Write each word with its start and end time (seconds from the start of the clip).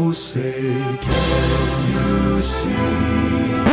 Oh, 0.00 0.12
say, 0.12 0.52
can 1.00 2.36
you 2.36 2.40
see? 2.40 3.67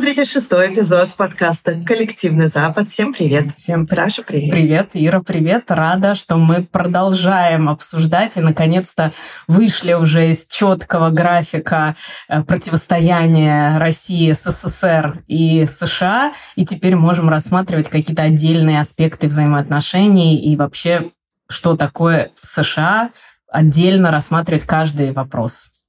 Смотрите 0.00 0.24
шестой 0.24 0.72
эпизод 0.72 1.12
подкаста 1.12 1.74
«Коллективный 1.84 2.46
Запад». 2.46 2.88
Всем 2.88 3.12
привет. 3.12 3.48
Всем 3.58 3.86
при- 3.86 3.96
Саша, 3.96 4.22
привет. 4.22 4.50
привет. 4.50 4.90
Ира, 4.94 5.20
привет. 5.20 5.64
Рада, 5.68 6.14
что 6.14 6.38
мы 6.38 6.62
продолжаем 6.62 7.68
обсуждать 7.68 8.38
и, 8.38 8.40
наконец-то, 8.40 9.12
вышли 9.46 9.92
уже 9.92 10.30
из 10.30 10.46
четкого 10.46 11.10
графика 11.10 11.96
э, 12.30 12.42
противостояния 12.42 13.76
России, 13.76 14.32
СССР 14.32 15.22
и 15.26 15.66
США, 15.66 16.32
и 16.56 16.64
теперь 16.64 16.96
можем 16.96 17.28
рассматривать 17.28 17.90
какие-то 17.90 18.22
отдельные 18.22 18.80
аспекты 18.80 19.26
взаимоотношений 19.26 20.42
и 20.42 20.56
вообще, 20.56 21.10
что 21.46 21.76
такое 21.76 22.30
США, 22.40 23.10
отдельно 23.52 24.10
рассматривать 24.10 24.64
каждый 24.64 25.12
вопрос. 25.12 25.79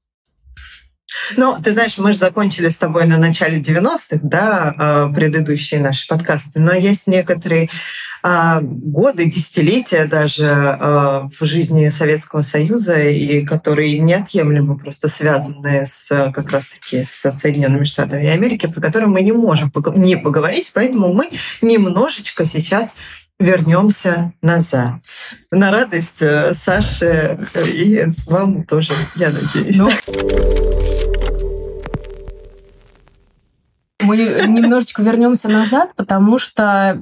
Ну, 1.37 1.57
ты 1.63 1.71
знаешь, 1.71 1.97
мы 1.97 2.13
же 2.13 2.19
закончили 2.19 2.69
с 2.69 2.77
тобой 2.77 3.05
на 3.05 3.17
начале 3.17 3.59
90-х, 3.59 4.19
да, 4.23 5.09
э, 5.09 5.13
предыдущие 5.13 5.79
наши 5.79 6.07
подкасты, 6.07 6.59
но 6.59 6.73
есть 6.73 7.07
некоторые 7.07 7.69
а, 8.23 8.61
годы, 8.61 9.25
десятилетия 9.25 10.05
даже 10.05 10.45
э, 10.45 10.75
в 10.79 11.43
жизни 11.45 11.89
Советского 11.89 12.43
Союза, 12.43 13.01
и 13.01 13.43
которые 13.43 13.97
неотъемлемо 13.97 14.77
просто 14.77 15.07
связаны 15.07 15.85
с 15.87 16.31
как 16.31 16.51
раз-таки 16.51 17.01
с 17.01 17.31
Соединенными 17.31 17.83
Штатами 17.83 18.27
Америки, 18.27 18.67
про 18.67 18.79
которые 18.79 19.09
мы 19.09 19.21
не 19.21 19.31
можем 19.31 19.71
не 19.95 20.17
поговорить, 20.17 20.71
поэтому 20.73 21.13
мы 21.13 21.31
немножечко 21.61 22.45
сейчас 22.45 22.93
вернемся 23.39 24.33
назад. 24.43 24.95
На 25.49 25.71
радость 25.71 26.21
э, 26.21 26.53
Саше 26.53 27.39
и 27.65 28.05
вам 28.27 28.65
тоже, 28.65 28.93
я 29.15 29.31
надеюсь. 29.31 29.77
Ну, 29.77 29.89
Мы 34.11 34.17
немножечко 34.45 35.01
вернемся 35.01 35.47
назад, 35.47 35.93
потому 35.95 36.37
что 36.37 36.99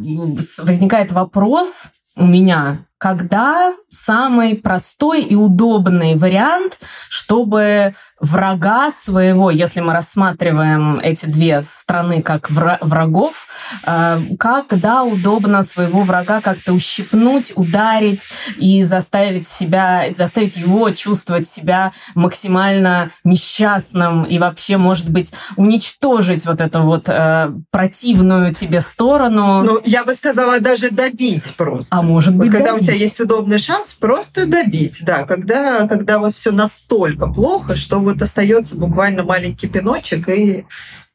возникает 0.60 1.12
вопрос 1.12 1.90
у 2.18 2.28
меня, 2.28 2.86
когда 3.00 3.74
самый 3.90 4.56
простой 4.56 5.24
и 5.24 5.34
удобный 5.34 6.16
вариант, 6.16 6.78
чтобы 7.10 7.94
врага 8.20 8.92
своего, 8.92 9.50
если 9.50 9.80
мы 9.80 9.94
рассматриваем 9.94 11.00
эти 11.02 11.26
две 11.26 11.62
страны 11.64 12.22
как 12.22 12.52
врагов, 12.52 13.48
э, 13.86 14.20
когда 14.38 15.04
удобно 15.04 15.64
своего 15.64 16.02
врага 16.02 16.42
как-то 16.42 16.74
ущипнуть, 16.74 17.54
ударить 17.56 18.28
и 18.58 18.84
заставить 18.84 19.48
себя, 19.48 20.08
заставить 20.14 20.58
его 20.58 20.90
чувствовать 20.92 21.48
себя 21.48 21.94
максимально 22.16 23.12
несчастным 23.24 24.24
и 24.24 24.38
вообще, 24.38 24.78
может 24.78 25.10
быть, 25.10 25.32
уничтожить 25.56 26.46
вот 26.46 26.60
эту 26.60 26.82
вот 26.82 27.08
э, 27.08 27.50
противную 27.72 28.54
тебе 28.54 28.82
сторону. 28.82 29.64
Ну, 29.64 29.82
я 29.86 30.04
бы 30.04 30.14
сказала, 30.14 30.60
даже 30.60 30.92
добить 30.92 31.54
просто. 31.56 31.96
А 31.96 32.02
может 32.02 32.36
быть, 32.36 32.50
вот 32.50 32.58
когда 32.58 32.74
добить. 32.74 32.89
Тебя 32.90 32.98
есть 32.98 33.20
удобный 33.20 33.60
шанс, 33.60 33.94
просто 33.94 34.46
добить, 34.46 35.04
да, 35.04 35.24
когда, 35.26 35.88
когда 35.88 36.18
у 36.18 36.22
вас 36.22 36.36
все 36.36 36.52
настолько 36.52 37.28
плохо, 37.28 37.76
что 37.76 38.00
вот 38.00 38.22
остается 38.22 38.76
буквально 38.76 39.24
маленький 39.24 39.68
пиночек 39.68 40.30
и 40.30 40.66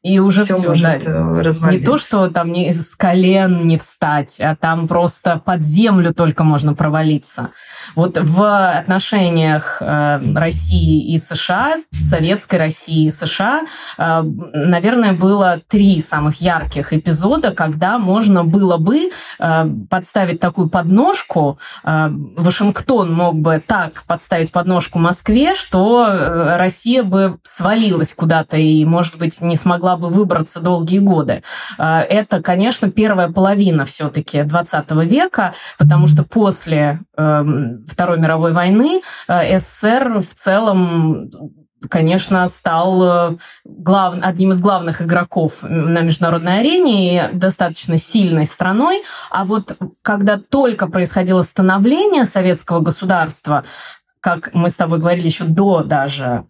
и 0.05 0.19
уже 0.19 0.43
все 0.43 0.53
все, 0.53 0.67
может 0.67 0.83
да. 0.83 0.97
э, 0.97 1.41
развалиться. 1.41 1.79
Не 1.79 1.79
то, 1.79 1.97
что 1.97 2.29
там 2.29 2.51
не 2.51 2.71
с 2.71 2.95
колен 2.95 3.65
не 3.65 3.79
встать, 3.79 4.39
а 4.39 4.55
там 4.55 4.87
просто 4.87 5.41
под 5.43 5.63
землю 5.63 6.13
только 6.13 6.43
можно 6.43 6.75
провалиться. 6.75 7.49
Вот 7.95 8.19
в 8.21 8.77
отношениях 8.77 9.77
э, 9.81 10.19
России 10.35 11.11
и 11.11 11.17
США, 11.17 11.77
в 11.91 11.97
советской 11.97 12.57
России 12.57 13.07
и 13.07 13.09
США, 13.09 13.61
э, 13.97 14.21
наверное, 14.53 15.13
было 15.13 15.59
три 15.67 15.99
самых 15.99 16.35
ярких 16.35 16.93
эпизода, 16.93 17.49
когда 17.49 17.97
можно 17.97 18.43
было 18.43 18.77
бы 18.77 19.09
э, 19.39 19.69
подставить 19.89 20.39
такую 20.39 20.69
подножку. 20.69 21.57
Э, 21.83 22.09
Вашингтон 22.11 23.11
мог 23.11 23.37
бы 23.37 23.59
так 23.65 24.03
подставить 24.05 24.51
подножку 24.51 24.99
Москве, 24.99 25.55
что 25.55 26.05
э, 26.07 26.57
Россия 26.57 27.01
бы 27.01 27.39
свалилась 27.41 28.13
куда-то 28.13 28.57
и, 28.57 28.85
может 28.85 29.17
быть, 29.17 29.41
не 29.41 29.55
смогла 29.55 29.94
бы 29.97 30.09
выбраться 30.09 30.59
долгие 30.59 30.99
годы. 30.99 31.43
Э, 31.77 31.99
Это, 32.01 32.41
конечно, 32.41 32.89
первая 32.89 33.29
половина 33.29 33.85
все-таки 33.85 34.43
20 34.43 34.91
века, 35.03 35.53
потому 35.77 36.07
что 36.07 36.23
после 36.23 36.99
э, 37.17 37.45
Второй 37.87 38.19
мировой 38.19 38.51
войны 38.51 39.01
э, 39.27 39.59
СССР 39.59 40.19
в 40.19 40.33
целом 40.33 41.29
конечно, 41.89 42.47
стал 42.47 43.03
э, 43.03 43.37
глав... 43.63 44.15
одним 44.21 44.51
из 44.51 44.61
главных 44.61 45.01
игроков 45.01 45.59
на 45.63 46.01
международной 46.01 46.59
арене 46.59 47.15
и 47.15 47.33
достаточно 47.33 47.97
сильной 47.97 48.45
страной. 48.45 49.03
А 49.29 49.45
вот 49.45 49.77
когда 50.01 50.37
только 50.37 50.87
происходило 50.87 51.41
становление 51.41 52.25
советского 52.25 52.79
государства, 52.79 53.63
как 54.19 54.53
мы 54.53 54.69
с 54.69 54.75
тобой 54.75 54.99
говорили 54.99 55.27
еще 55.27 55.43
до 55.43 55.83
даже 55.83 56.45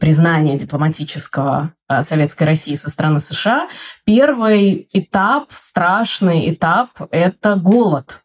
признания 0.00 0.56
дипломатического 0.58 1.72
э, 1.88 2.02
Советской 2.02 2.44
России 2.44 2.74
со 2.74 2.90
стороны 2.90 3.20
США, 3.20 3.68
первый 4.04 4.88
этап, 4.92 5.50
страшный 5.50 6.50
этап– 6.52 6.90
это 7.10 7.56
голод 7.56 8.23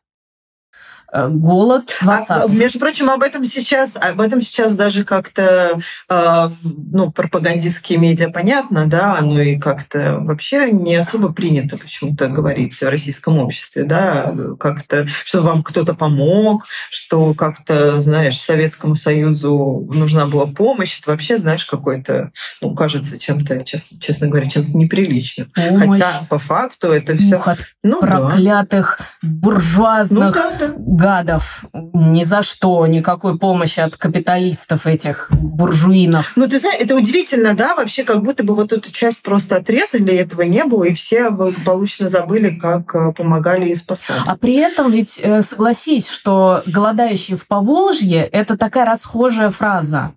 голод 1.11 1.97
20 2.01 2.29
а, 2.29 2.47
Между 2.47 2.79
прочим, 2.79 3.09
об 3.09 3.23
этом 3.23 3.45
сейчас, 3.45 3.95
об 3.95 4.21
этом 4.21 4.41
сейчас 4.41 4.75
даже 4.75 5.03
как-то 5.03 5.79
э, 6.07 6.49
ну, 6.91 7.11
пропагандистские 7.11 7.97
медиа 7.97 8.29
понятно, 8.29 8.85
да, 8.85 9.17
оно 9.17 9.41
и 9.41 9.57
как-то 9.57 10.19
вообще 10.19 10.71
не 10.71 10.95
особо 10.95 11.33
принято 11.33 11.77
почему-то 11.77 12.27
говорить 12.27 12.75
в 12.75 12.83
российском 12.83 13.39
обществе, 13.39 13.83
да, 13.83 14.33
как-то, 14.59 15.07
что 15.07 15.41
вам 15.41 15.63
кто-то 15.63 15.95
помог, 15.95 16.65
что 16.91 17.33
как-то, 17.33 17.99
знаешь, 18.01 18.39
Советскому 18.39 18.95
Союзу 18.95 19.89
нужна 19.93 20.27
была 20.27 20.45
помощь, 20.45 20.99
это 20.99 21.11
вообще, 21.11 21.37
знаешь, 21.37 21.65
какой-то, 21.65 22.31
ну, 22.61 22.75
кажется, 22.75 23.17
чем-то, 23.17 23.63
честно, 23.63 23.99
честно 23.99 24.27
говоря, 24.27 24.47
чем-то 24.47 24.77
неприличным. 24.77 25.51
Помощь. 25.55 25.99
Хотя 25.99 26.25
по 26.29 26.37
факту 26.37 26.89
это 26.89 27.17
все... 27.17 27.41
Ну, 27.81 27.99
проклятых 27.99 28.99
да. 29.21 29.29
буржуазных 29.29 30.35
ну, 30.35 30.51
да, 30.59 30.73
да 30.77 30.98
гадов. 30.99 31.65
Ни 31.73 32.23
за 32.23 32.43
что, 32.43 32.85
никакой 32.85 33.39
помощи 33.39 33.79
от 33.79 33.95
капиталистов 33.95 34.85
этих 34.85 35.29
буржуинов. 35.31 36.33
Ну, 36.35 36.47
ты 36.47 36.59
знаешь, 36.59 36.79
это 36.79 36.95
удивительно, 36.95 37.53
да, 37.53 37.75
вообще 37.75 38.03
как 38.03 38.21
будто 38.21 38.43
бы 38.43 38.53
вот 38.53 38.73
эту 38.73 38.91
часть 38.91 39.23
просто 39.23 39.57
отрезали, 39.57 40.13
этого 40.13 40.43
не 40.43 40.63
было, 40.65 40.83
и 40.83 40.93
все 40.93 41.29
благополучно 41.29 42.09
забыли, 42.09 42.49
как 42.49 42.93
э, 42.95 43.11
помогали 43.13 43.69
и 43.69 43.75
спасали. 43.75 44.21
А 44.25 44.37
при 44.37 44.55
этом 44.55 44.91
ведь 44.91 45.19
э, 45.23 45.41
согласись, 45.41 46.09
что 46.09 46.61
голодающие 46.67 47.37
в 47.37 47.47
Поволжье– 47.47 48.23
это 48.31 48.57
такая 48.57 48.85
расхожая 48.85 49.49
фраза. 49.49 50.13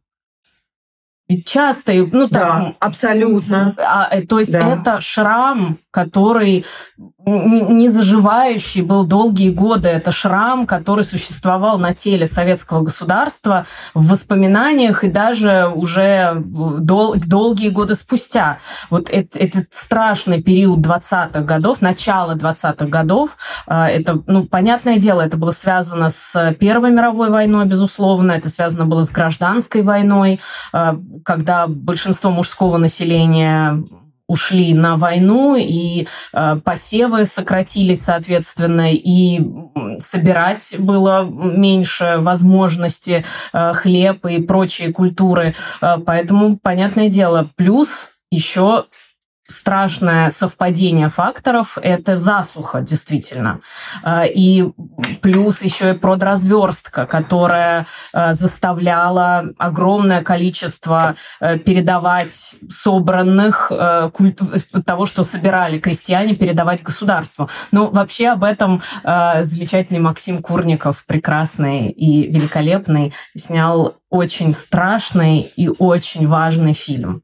Ведь 1.32 1.46
часто, 1.46 1.94
ну 1.94 2.28
так, 2.28 2.42
да, 2.42 2.74
абсолютно. 2.78 3.74
А, 3.78 4.20
то 4.22 4.38
есть 4.38 4.52
да. 4.52 4.74
это 4.74 5.00
шрам, 5.00 5.78
который 5.90 6.66
не 7.24 7.88
заживающий 7.88 8.82
был 8.82 9.04
долгие 9.04 9.50
годы. 9.50 9.88
Это 9.88 10.10
шрам, 10.10 10.66
который 10.66 11.04
существовал 11.04 11.78
на 11.78 11.94
теле 11.94 12.26
советского 12.26 12.82
государства 12.82 13.64
в 13.94 14.08
воспоминаниях 14.08 15.04
и 15.04 15.08
даже 15.08 15.70
уже 15.74 16.42
дол 16.44 17.14
долгие 17.16 17.68
годы 17.68 17.94
спустя. 17.94 18.58
Вот 18.90 19.08
этот, 19.10 19.66
страшный 19.70 20.42
период 20.42 20.80
20-х 20.80 21.40
годов, 21.40 21.80
начало 21.80 22.34
20-х 22.34 22.86
годов, 22.86 23.36
это, 23.66 24.20
ну, 24.26 24.44
понятное 24.46 24.98
дело, 24.98 25.20
это 25.20 25.36
было 25.36 25.50
связано 25.52 26.10
с 26.10 26.54
Первой 26.58 26.90
мировой 26.90 27.30
войной, 27.30 27.66
безусловно, 27.66 28.32
это 28.32 28.48
связано 28.48 28.86
было 28.86 29.02
с 29.02 29.10
гражданской 29.10 29.82
войной, 29.82 30.40
когда 31.24 31.66
большинство 31.66 32.30
мужского 32.30 32.78
населения 32.78 33.82
ушли 34.26 34.74
на 34.74 34.96
войну, 34.96 35.56
и 35.56 36.06
э, 36.32 36.56
посевы 36.64 37.24
сократились, 37.24 38.02
соответственно, 38.02 38.92
и 38.92 39.40
собирать 39.98 40.74
было 40.78 41.24
меньше 41.24 42.16
возможности 42.18 43.24
э, 43.52 43.72
хлеб 43.74 44.24
и 44.26 44.42
прочие 44.42 44.92
культуры. 44.92 45.54
Э, 45.80 45.98
поэтому, 46.04 46.56
понятное 46.56 47.08
дело, 47.08 47.50
плюс 47.56 48.10
еще 48.30 48.86
страшное 49.48 50.30
совпадение 50.30 51.08
факторов– 51.08 51.78
это 51.82 52.16
засуха, 52.16 52.80
действительно. 52.80 53.60
Э, 54.02 54.26
и 54.26 54.72
плюс 55.20 55.62
еще 55.62 55.90
и 55.90 55.94
продразверстка, 55.94 57.06
которая 57.06 57.86
э, 58.12 58.32
заставляла 58.32 59.44
огромное 59.58 60.22
количество 60.22 61.14
э, 61.40 61.58
передавать 61.58 62.54
собранных 62.68 63.70
того, 64.84 65.06
что 65.06 65.24
собирали 65.24 65.78
крестьяне, 65.78 66.34
передавать 66.34 66.82
государству. 66.82 67.48
Ну, 67.70 67.90
вообще 67.90 68.28
об 68.28 68.44
этом 68.44 68.82
замечательный 69.02 70.00
Максим 70.00 70.42
Курников, 70.42 71.04
прекрасный 71.06 71.90
и 71.90 72.30
великолепный, 72.30 73.12
снял 73.36 73.96
очень 74.10 74.52
страшный 74.52 75.40
и 75.40 75.68
очень 75.68 76.26
важный 76.26 76.72
фильм. 76.72 77.22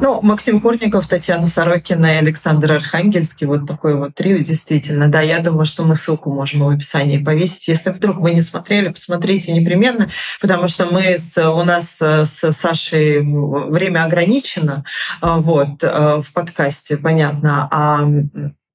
Ну, 0.00 0.20
Максим 0.22 0.60
Курников, 0.60 1.06
Татьяна 1.06 1.46
Сорокина 1.46 2.14
и 2.14 2.18
Александр 2.18 2.72
Архангельский, 2.72 3.46
вот 3.46 3.66
такой 3.66 3.96
вот 3.96 4.14
трио, 4.14 4.38
действительно. 4.38 5.08
Да, 5.08 5.20
я 5.20 5.40
думаю, 5.40 5.64
что 5.64 5.84
мы 5.84 5.96
ссылку 5.96 6.32
можем 6.32 6.60
в 6.60 6.68
описании 6.68 7.18
повесить. 7.18 7.68
Если 7.68 7.90
вдруг 7.90 8.18
вы 8.18 8.32
не 8.32 8.42
смотрели, 8.42 8.88
посмотрите 8.88 9.52
непременно, 9.52 10.08
потому 10.40 10.68
что 10.68 10.86
мы 10.86 11.18
с, 11.18 11.36
у 11.38 11.62
нас 11.64 11.98
с 12.00 12.52
Сашей 12.52 13.20
время 13.20 14.04
ограничено 14.04 14.84
вот, 15.20 15.82
в 15.82 16.24
подкасте, 16.32 16.96
понятно, 16.96 17.68
а 17.70 18.06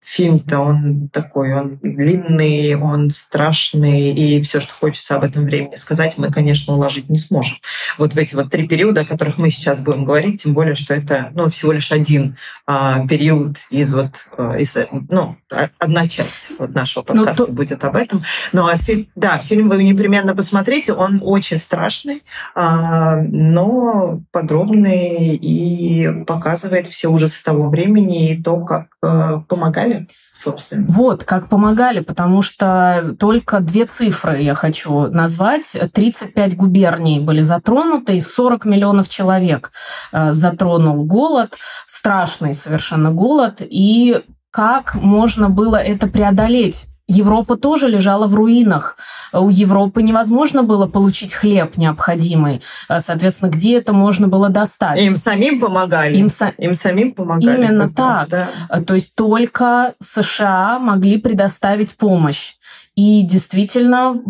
фильм-то 0.05 0.59
он 0.59 1.09
такой, 1.09 1.53
он 1.53 1.79
длинный, 1.81 2.75
он 2.75 3.09
страшный, 3.09 4.13
и 4.13 4.39
все, 4.41 4.59
что 4.59 4.71
хочется 4.73 5.15
об 5.15 5.23
этом 5.23 5.45
времени 5.45 5.75
сказать, 5.75 6.17
мы, 6.17 6.31
конечно, 6.31 6.75
уложить 6.75 7.09
не 7.09 7.17
сможем. 7.17 7.57
Вот 7.97 8.13
в 8.13 8.17
эти 8.17 8.35
вот 8.35 8.51
три 8.51 8.67
периода, 8.67 9.01
о 9.01 9.05
которых 9.05 9.39
мы 9.39 9.49
сейчас 9.49 9.79
будем 9.79 10.05
говорить, 10.05 10.43
тем 10.43 10.53
более, 10.53 10.75
что 10.75 10.93
это 10.93 11.31
ну, 11.33 11.49
всего 11.49 11.71
лишь 11.71 11.91
один 11.91 12.37
а, 12.67 13.05
период 13.07 13.57
из 13.71 13.93
вот, 13.93 14.27
а, 14.37 14.55
из, 14.57 14.77
ну, 15.09 15.37
одна 15.79 16.07
часть 16.07 16.51
вот 16.59 16.75
нашего 16.75 17.03
ну, 17.09 17.15
подкаста 17.15 17.41
ну, 17.41 17.47
то... 17.47 17.53
будет 17.53 17.83
об 17.83 17.95
этом. 17.95 18.23
Ну, 18.53 18.67
а 18.67 18.77
фильм, 18.77 19.07
да, 19.15 19.39
фильм 19.39 19.69
вы 19.69 19.83
непременно 19.83 20.35
посмотрите, 20.35 20.93
он 20.93 21.19
очень 21.23 21.57
страшный, 21.57 22.21
а, 22.53 23.15
но 23.17 24.21
подробный 24.31 25.35
и 25.35 26.23
показывает 26.25 26.85
все 26.85 27.07
ужасы 27.07 27.43
того 27.43 27.69
времени 27.69 28.33
и 28.33 28.41
то, 28.41 28.59
как 28.59 28.87
а, 29.01 29.39
помогали 29.47 29.94
собственно. 30.33 30.85
Вот, 30.87 31.23
как 31.23 31.49
помогали, 31.49 32.01
потому 32.01 32.41
что 32.41 33.15
только 33.19 33.59
две 33.59 33.85
цифры 33.85 34.41
я 34.41 34.55
хочу 34.55 35.07
назвать. 35.07 35.75
35 35.93 36.57
губерний 36.57 37.19
были 37.19 37.41
затронуты, 37.41 38.17
и 38.17 38.19
40 38.19 38.65
миллионов 38.65 39.09
человек 39.09 39.71
э, 40.11 40.33
затронул 40.33 41.05
голод, 41.05 41.57
страшный 41.87 42.53
совершенно 42.53 43.11
голод, 43.11 43.61
и 43.61 44.23
как 44.51 44.95
можно 44.95 45.49
было 45.49 45.77
это 45.77 46.07
преодолеть 46.07 46.87
Европа 47.07 47.55
тоже 47.55 47.87
лежала 47.87 48.25
в 48.27 48.33
руинах. 48.33 48.97
У 49.31 49.49
Европы 49.49 50.01
невозможно 50.01 50.63
было 50.63 50.87
получить 50.87 51.33
хлеб 51.33 51.77
необходимый. 51.77 52.61
Соответственно, 52.87 53.49
где 53.49 53.77
это 53.77 53.93
можно 53.93 54.27
было 54.27 54.49
достать? 54.49 54.99
Им 54.99 55.15
самим 55.15 55.59
помогали. 55.59 56.17
Им, 56.17 56.29
со... 56.29 56.47
Им 56.57 56.73
самим 56.73 57.13
помогали. 57.13 57.57
Именно 57.57 57.89
так. 57.89 58.29
Раз, 58.29 58.47
да. 58.69 58.81
То 58.81 58.95
есть 58.95 59.13
только 59.15 59.93
США 60.01 60.79
могли 60.79 61.17
предоставить 61.17 61.95
помощь. 61.95 62.53
И 62.95 63.23
действительно, 63.23 64.21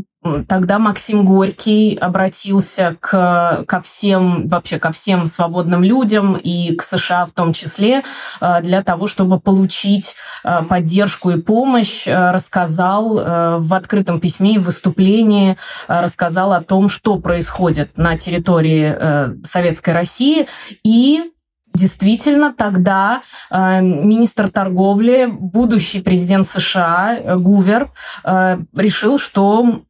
тогда 0.48 0.80
Максим 0.80 1.26
Горький 1.26 1.96
обратился 1.96 2.98
к, 3.00 3.64
ко 3.68 3.80
всем, 3.80 4.48
вообще 4.48 4.80
ко 4.80 4.92
всем 4.92 5.28
свободным 5.28 5.84
людям 5.84 6.36
и 6.36 6.76
к 6.76 6.82
США 6.82 7.26
в 7.26 7.32
том 7.32 7.54
числе 7.54 8.04
э, 8.42 8.62
для 8.62 8.84
того, 8.84 9.08
чтобы 9.08 9.40
получить 9.40 10.16
э, 10.44 10.64
поддержку 10.68 11.32
и 11.32 11.42
помощь, 11.42 12.08
э, 12.08 12.32
рассказал 12.32 13.16
в 13.16 13.74
открытом 13.74 14.20
письме 14.20 14.56
и 14.56 14.58
выступлении, 14.58 15.58
рассказал 15.88 16.54
о 16.54 16.62
том, 16.62 16.90
что 16.90 17.18
происходит 17.18 17.98
на 17.98 18.18
территории 18.18 19.46
Советской 19.46 19.92
России 19.92 20.48
и 20.84 21.32
Действительно, 21.76 22.54
тогда 22.54 23.22
э, 23.52 23.82
министр 23.82 24.50
торговли, 24.50 25.28
будущий 25.30 26.02
президент 26.02 26.48
США 26.48 27.18
э, 27.18 27.36
Гувер, 27.38 27.92
э, 28.24 28.60
решил, 28.74 29.20
что 29.20 29.82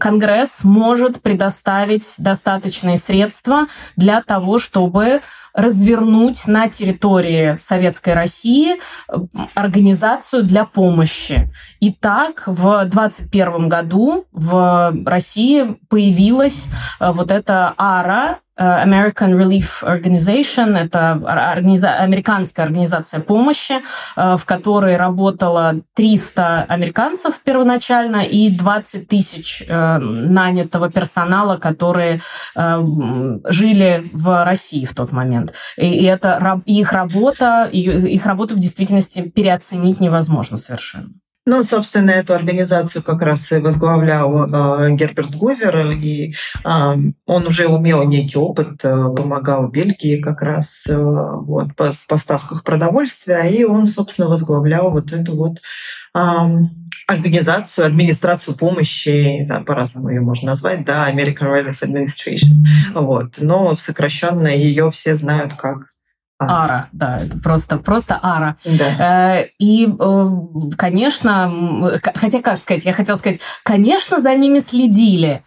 Конгресс 0.00 0.64
может 0.64 1.20
предоставить 1.20 2.14
достаточные 2.16 2.96
средства 2.96 3.66
для 3.96 4.22
того, 4.22 4.58
чтобы 4.58 5.20
развернуть 5.52 6.46
на 6.46 6.70
территории 6.70 7.56
Советской 7.56 8.14
России 8.14 8.76
организацию 9.54 10.42
для 10.42 10.64
помощи. 10.64 11.50
И 11.80 11.92
так 11.92 12.44
в 12.46 12.86
2021 12.86 13.68
году 13.68 14.24
в 14.32 14.94
России 15.04 15.76
появилась 15.90 16.64
э, 16.98 17.10
вот 17.12 17.30
эта 17.30 17.74
АРА, 17.76 18.38
American 18.58 19.34
Relief 19.34 19.82
Organization, 19.82 20.78
это 20.78 21.12
организа... 21.26 21.94
американская 21.94 22.64
организация 22.64 23.20
помощи, 23.20 23.74
э, 24.16 24.36
в 24.36 24.44
которой 24.44 24.96
работало 24.96 25.80
300 25.94 26.64
американцев 26.68 27.40
первоначально 27.44 28.22
и 28.22 28.50
20 28.50 29.08
тысяч 29.08 29.62
э, 29.66 29.98
нанятого 29.98 30.90
персонала, 30.90 31.56
которые 31.56 32.20
жили 32.54 34.04
в 34.12 34.44
России 34.44 34.84
в 34.84 34.94
тот 34.94 35.12
момент. 35.12 35.52
И 35.76 36.04
это 36.04 36.62
их 36.64 36.92
работа, 36.92 37.64
их 37.72 38.26
работу 38.26 38.54
в 38.54 38.58
действительности 38.58 39.20
переоценить 39.22 40.00
невозможно 40.00 40.56
совершенно. 40.56 41.08
Ну, 41.48 41.62
собственно, 41.62 42.10
эту 42.10 42.34
организацию 42.34 43.04
как 43.04 43.22
раз 43.22 43.52
и 43.52 43.58
возглавлял 43.58 44.46
э, 44.46 44.90
Герберт 44.96 45.36
Гувер, 45.36 45.92
и 45.92 46.32
э, 46.32 46.34
он 46.64 47.46
уже 47.46 47.68
умел 47.68 48.02
некий 48.02 48.36
опыт, 48.36 48.84
э, 48.84 48.90
помогал 49.16 49.68
Бельгии 49.68 50.20
как 50.20 50.42
раз 50.42 50.86
э, 50.88 50.96
вот, 50.96 51.76
по, 51.76 51.92
в 51.92 52.06
поставках 52.08 52.64
продовольствия, 52.64 53.44
и 53.44 53.62
он, 53.62 53.86
собственно, 53.86 54.28
возглавлял 54.28 54.90
вот 54.90 55.12
эту 55.12 55.36
вот 55.36 55.58
э, 56.16 56.20
организацию, 57.06 57.86
администрацию 57.86 58.56
помощи, 58.56 59.36
не 59.38 59.44
знаю, 59.44 59.64
по-разному 59.64 60.08
ее 60.08 60.22
можно 60.22 60.48
назвать, 60.48 60.84
да, 60.84 61.08
American 61.08 61.44
Relief 61.44 61.80
Administration. 61.80 62.64
Вот. 62.92 63.36
Но 63.38 63.76
сокращенно 63.76 64.48
ее 64.48 64.90
все 64.90 65.14
знают 65.14 65.54
как. 65.54 65.86
Ара, 66.38 66.88
да, 66.92 67.18
это 67.18 67.38
просто, 67.38 67.78
просто 67.78 68.18
ара. 68.22 68.56
Да. 68.64 69.38
Э, 69.38 69.48
и, 69.58 69.86
э, 69.88 70.30
конечно, 70.76 71.90
хотя 72.14 72.42
как 72.42 72.58
сказать, 72.58 72.84
я 72.84 72.92
хотела 72.92 73.16
сказать, 73.16 73.40
конечно, 73.62 74.20
за 74.20 74.34
ними 74.34 74.58
следили, 74.58 75.42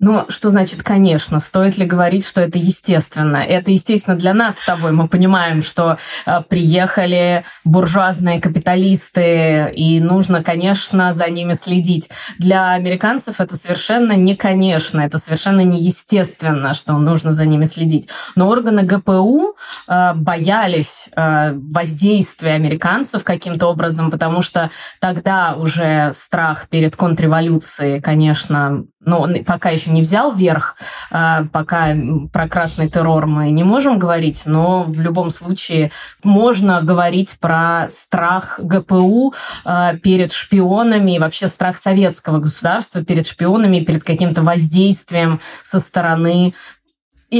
ну, 0.00 0.24
что 0.28 0.50
значит 0.50 0.82
«конечно»? 0.82 1.38
Стоит 1.38 1.78
ли 1.78 1.86
говорить, 1.86 2.26
что 2.26 2.40
это 2.40 2.58
естественно? 2.58 3.36
Это 3.36 3.70
естественно 3.70 4.16
для 4.16 4.34
нас 4.34 4.58
с 4.58 4.64
тобой. 4.64 4.90
Мы 4.90 5.06
понимаем, 5.06 5.62
что 5.62 5.98
э, 6.26 6.42
приехали 6.48 7.44
буржуазные 7.64 8.40
капиталисты, 8.40 9.72
и 9.74 10.00
нужно, 10.00 10.42
конечно, 10.42 11.12
за 11.12 11.30
ними 11.30 11.52
следить. 11.52 12.10
Для 12.38 12.72
американцев 12.72 13.40
это 13.40 13.56
совершенно 13.56 14.12
не 14.12 14.34
«конечно», 14.34 15.00
это 15.00 15.18
совершенно 15.18 15.60
неестественно, 15.60 16.74
что 16.74 16.94
нужно 16.98 17.32
за 17.32 17.46
ними 17.46 17.64
следить. 17.64 18.08
Но 18.34 18.48
органы 18.48 18.82
ГПУ 18.82 19.54
э, 19.86 20.12
боялись 20.14 21.08
э, 21.14 21.52
воздействия 21.54 22.54
американцев 22.54 23.22
каким-то 23.22 23.68
образом, 23.68 24.10
потому 24.10 24.42
что 24.42 24.70
тогда 25.00 25.54
уже 25.54 26.10
страх 26.12 26.68
перед 26.68 26.96
контрреволюцией, 26.96 28.00
конечно, 28.00 28.84
но 29.06 29.20
он 29.20 29.44
пока 29.44 29.70
еще 29.70 29.90
не 29.90 30.02
взял 30.02 30.32
верх, 30.34 30.76
а, 31.10 31.44
пока 31.52 31.94
про 32.32 32.48
красный 32.48 32.88
террор 32.88 33.26
мы 33.26 33.50
не 33.50 33.64
можем 33.64 33.98
говорить, 33.98 34.42
но 34.46 34.82
в 34.82 35.00
любом 35.00 35.30
случае 35.30 35.90
можно 36.22 36.82
говорить 36.82 37.36
про 37.40 37.86
страх 37.88 38.58
ГПУ 38.62 39.34
а, 39.64 39.94
перед 39.94 40.32
шпионами 40.32 41.16
и 41.16 41.18
вообще 41.18 41.48
страх 41.48 41.76
советского 41.76 42.38
государства 42.38 43.04
перед 43.04 43.26
шпионами, 43.26 43.80
перед 43.80 44.04
каким-то 44.04 44.42
воздействием 44.42 45.40
со 45.62 45.80
стороны 45.80 46.54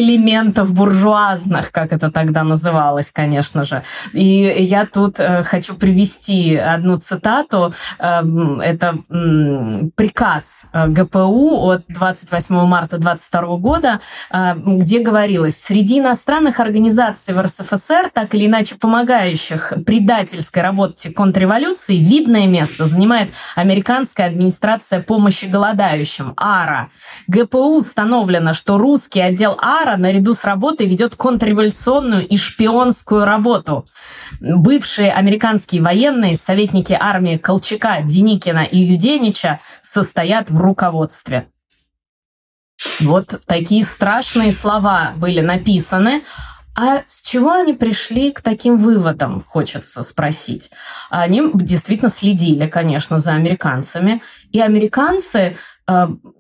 элементов 0.01 0.73
буржуазных, 0.73 1.73
как 1.73 1.93
это 1.93 2.11
тогда 2.11 2.43
называлось, 2.43 3.11
конечно 3.11 3.65
же. 3.65 3.83
И 4.13 4.25
я 4.59 4.87
тут 4.87 5.21
э, 5.21 5.43
хочу 5.43 5.75
привести 5.75 6.57
одну 6.57 6.99
цитату. 6.99 7.73
Э, 7.99 8.23
это 8.63 8.99
э, 9.09 9.89
приказ 9.95 10.67
ГПУ 10.73 11.71
от 11.71 11.83
28 11.89 12.55
марта 12.67 12.99
22 12.99 13.57
года, 13.57 14.01
э, 14.31 14.55
где 14.57 15.01
говорилось, 15.01 15.57
среди 15.57 16.01
иностранных 16.01 16.61
организаций 16.61 17.35
в 17.35 17.41
РСФСР, 17.41 18.11
так 18.13 18.35
или 18.35 18.47
иначе 18.47 18.75
помогающих 18.77 19.73
предательской 19.87 20.63
работе 20.63 21.11
контрреволюции, 21.11 21.97
видное 21.97 22.47
место 22.47 22.87
занимает 22.87 23.31
американская 23.57 24.27
администрация 24.27 25.01
помощи 25.01 25.47
голодающим, 25.47 26.35
АРА. 26.37 26.89
ГПУ 27.29 27.77
установлено, 27.77 28.53
что 28.55 28.79
русский 28.79 29.21
отдел 29.21 29.57
АРА 29.61 29.84
Башара 29.85 29.97
наряду 29.99 30.35
с 30.35 30.45
работой 30.45 30.87
ведет 30.87 31.15
контрреволюционную 31.15 32.27
и 32.27 32.37
шпионскую 32.37 33.25
работу. 33.25 33.87
Бывшие 34.41 35.13
американские 35.13 35.83
военные, 35.83 36.37
советники 36.37 36.97
армии 36.99 37.37
Колчака, 37.37 38.01
Деникина 38.03 38.65
и 38.65 38.79
Юденича 38.79 39.61
состоят 39.83 40.51
в 40.51 40.59
руководстве. 40.59 41.49
Вот 43.01 43.41
такие 43.47 43.85
страшные 43.85 44.53
слова 44.53 45.13
были 45.17 45.41
написаны. 45.41 46.23
А 46.77 47.03
с 47.07 47.23
чего 47.23 47.53
они 47.53 47.73
пришли 47.73 48.33
к 48.33 48.41
таким 48.41 48.79
выводам, 48.79 49.45
хочется 49.47 50.03
спросить. 50.03 50.73
Они 51.09 51.49
действительно 51.55 52.09
следили, 52.09 52.67
конечно, 52.67 53.19
за 53.19 53.35
американцами. 53.35 54.23
И 54.51 54.61
американцы 54.61 55.57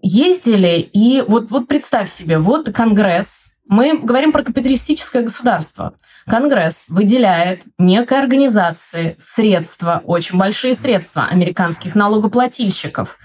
ездили, 0.03 0.79
и 0.93 1.23
вот, 1.27 1.51
вот 1.51 1.69
представь 1.69 2.11
себе, 2.11 2.39
вот 2.39 2.71
Конгресс, 2.73 3.53
мы 3.69 3.99
говорим 3.99 4.33
про 4.33 4.43
капиталистическое 4.43 5.23
государство. 5.23 5.95
Конгресс 6.27 6.87
выделяет 6.89 7.65
некой 7.79 8.19
организации 8.19 9.17
средства, 9.21 10.03
очень 10.05 10.39
большие 10.39 10.75
средства 10.75 11.27
американских 11.27 11.95
налогоплательщиков. 11.95 13.17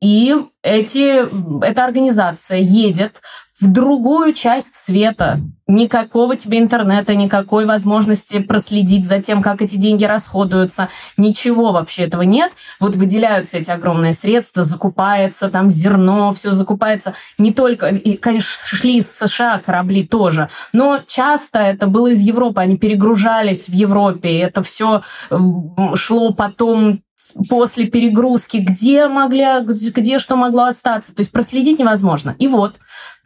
И 0.00 0.34
эти, 0.62 1.24
эта 1.64 1.84
организация 1.84 2.58
едет 2.58 3.20
в 3.60 3.72
другую 3.72 4.34
часть 4.34 4.76
света. 4.76 5.38
Никакого 5.66 6.36
тебе 6.36 6.58
интернета, 6.58 7.14
никакой 7.14 7.64
возможности 7.64 8.38
проследить 8.38 9.06
за 9.06 9.20
тем, 9.20 9.42
как 9.42 9.62
эти 9.62 9.76
деньги 9.76 10.04
расходуются. 10.04 10.88
Ничего 11.16 11.72
вообще 11.72 12.02
этого 12.02 12.22
нет. 12.22 12.52
Вот 12.80 12.96
выделяются 12.96 13.56
эти 13.56 13.70
огромные 13.70 14.12
средства, 14.12 14.62
закупается 14.62 15.48
там 15.48 15.70
зерно, 15.70 16.32
все 16.32 16.50
закупается. 16.50 17.14
Не 17.38 17.52
только, 17.52 17.88
и, 17.88 18.16
конечно, 18.16 18.76
шли 18.76 18.98
из 18.98 19.10
США 19.10 19.58
корабли 19.64 20.06
тоже, 20.06 20.48
но 20.72 21.00
часто 21.06 21.60
это 21.60 21.86
было 21.86 22.08
из 22.08 22.20
Европы, 22.20 22.60
они 22.60 22.76
перегружались 22.76 23.68
в 23.68 23.72
Европе, 23.72 24.38
это 24.40 24.62
все 24.62 25.00
шло 25.94 26.32
потом 26.34 27.00
после 27.48 27.86
перегрузки, 27.86 28.58
где 28.58 29.08
могли, 29.08 29.44
где, 29.62 29.90
где 29.90 30.18
что 30.18 30.36
могло 30.36 30.64
остаться. 30.64 31.14
То 31.14 31.20
есть 31.20 31.32
проследить 31.32 31.78
невозможно. 31.78 32.34
И 32.38 32.46
вот 32.46 32.76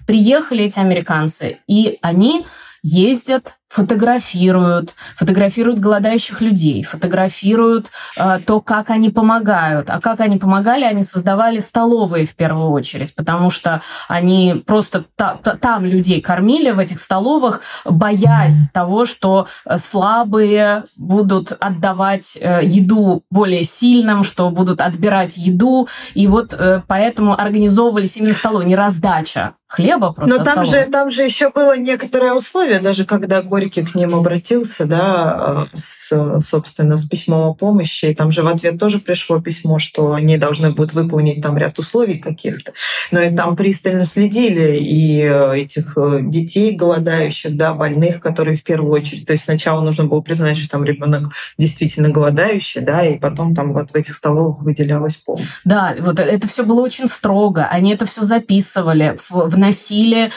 приехали 0.07 0.65
эти 0.65 0.79
американцы, 0.79 1.59
и 1.67 1.99
они 2.03 2.47
ездят 2.83 3.57
фотографируют, 3.71 4.95
фотографируют 5.17 5.79
голодающих 5.79 6.41
людей, 6.41 6.83
фотографируют 6.83 7.91
э, 8.17 8.41
то, 8.45 8.61
как 8.61 8.91
они 8.91 9.11
помогают. 9.11 9.91
А 9.91 10.01
как 10.01 10.19
они 10.19 10.39
помогали, 10.39 10.83
они 10.85 11.03
создавали 11.03 11.61
столовые 11.61 12.27
в 12.27 12.35
первую 12.35 12.71
очередь, 12.71 13.15
потому 13.15 13.49
что 13.49 13.81
они 14.09 14.61
просто 14.67 15.05
та, 15.15 15.37
та, 15.37 15.55
там 15.55 15.85
людей 15.85 16.21
кормили 16.21 16.73
в 16.73 16.81
этих 16.81 16.99
столовых, 16.99 17.61
боясь 17.85 18.67
mm-hmm. 18.67 18.73
того, 18.75 19.05
что 19.05 19.47
слабые 19.77 20.83
будут 20.97 21.53
отдавать 21.53 22.37
э, 22.41 22.61
еду 22.65 23.23
более 23.31 23.63
сильным, 23.63 24.25
что 24.25 24.51
будут 24.51 24.81
отбирать 24.81 25.37
еду, 25.37 25.87
и 26.15 26.27
вот 26.27 26.55
э, 26.59 26.83
поэтому 26.89 27.41
организовывались 27.41 28.17
именно 28.17 28.35
столовые, 28.35 28.67
не 28.67 28.75
раздача 28.75 29.53
хлеба 29.71 30.13
просто. 30.13 30.37
Но 30.37 30.45
там 30.45 30.65
же, 30.65 30.89
там 30.91 31.11
же 31.11 31.23
еще 31.23 31.51
было 31.51 31.77
некоторое 31.77 32.33
условие, 32.33 32.81
даже 32.81 33.05
когда 33.05 33.41
Горький 33.61 33.83
к 33.83 33.95
ним 33.95 34.15
обратился, 34.15 34.87
да, 34.87 35.69
э, 35.71 35.77
с, 35.77 36.41
собственно, 36.41 36.97
с 36.97 37.05
письмом 37.05 37.51
о 37.51 37.55
помощи, 37.55 38.07
и 38.07 38.15
там 38.15 38.33
же 38.33 38.43
в 38.43 38.49
ответ 38.49 38.79
тоже 38.79 39.01
пришло 39.01 39.39
письмо, 39.39 39.79
что 39.79 40.15
они 40.15 40.39
должны 40.39 40.71
будут 40.71 40.95
выполнить 40.95 41.43
там 41.43 41.59
ряд 41.59 41.79
условий 41.79 42.19
каких-то. 42.19 42.73
Но 43.11 43.21
и 43.21 43.35
там 43.35 43.57
пристально 43.57 44.07
следили 44.07 44.79
и 44.79 45.21
э, 45.21 45.59
этих 45.59 45.99
э, 45.99 46.21
детей 46.23 46.75
голодающих, 46.75 47.55
да, 47.55 47.75
больных, 47.75 48.21
которые 48.21 48.57
в 48.57 48.65
первую 48.65 48.93
очередь. 48.93 49.27
То 49.27 49.35
есть 49.35 49.45
сначала 49.45 49.83
нужно 49.83 50.05
было 50.05 50.23
признать, 50.23 50.57
что 50.57 50.71
там 50.71 50.85
ребенок 50.85 51.35
действительно 51.59 52.09
голодающий, 52.09 52.81
да, 52.81 53.05
и 53.05 53.19
потом 53.19 53.55
там 53.55 53.75
вот 53.75 53.91
в 53.91 53.95
этих 53.95 54.15
столовых 54.15 54.63
выделялась 54.63 55.17
помощь. 55.17 55.61
Да, 55.65 55.95
вот 56.01 56.19
это 56.19 56.49
все 56.49 56.65
было 56.65 56.81
очень 56.81 57.09
строго. 57.09 57.67
Они 57.67 57.93
это 57.93 58.07
все 58.07 58.23
записывали, 58.23 59.19
вносили 59.29 60.31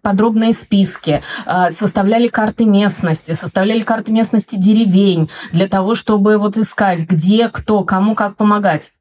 подробные 0.00 0.54
списки, 0.54 1.20
составляли 1.68 2.28
карты 2.46 2.64
местности, 2.64 3.32
составляли 3.32 3.80
карты 3.80 4.12
местности 4.12 4.54
деревень 4.54 5.28
для 5.52 5.66
того, 5.66 5.96
чтобы 5.96 6.38
вот 6.38 6.56
искать, 6.56 7.02
где, 7.02 7.48
кто, 7.48 7.82
кому 7.82 8.14
как 8.14 8.36
помогать. 8.36 8.92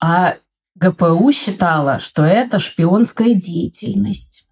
А 0.00 0.34
ГПУ 0.76 1.32
считала, 1.32 1.98
что 1.98 2.24
это 2.24 2.60
шпионская 2.60 3.34
деятельность. 3.34 4.44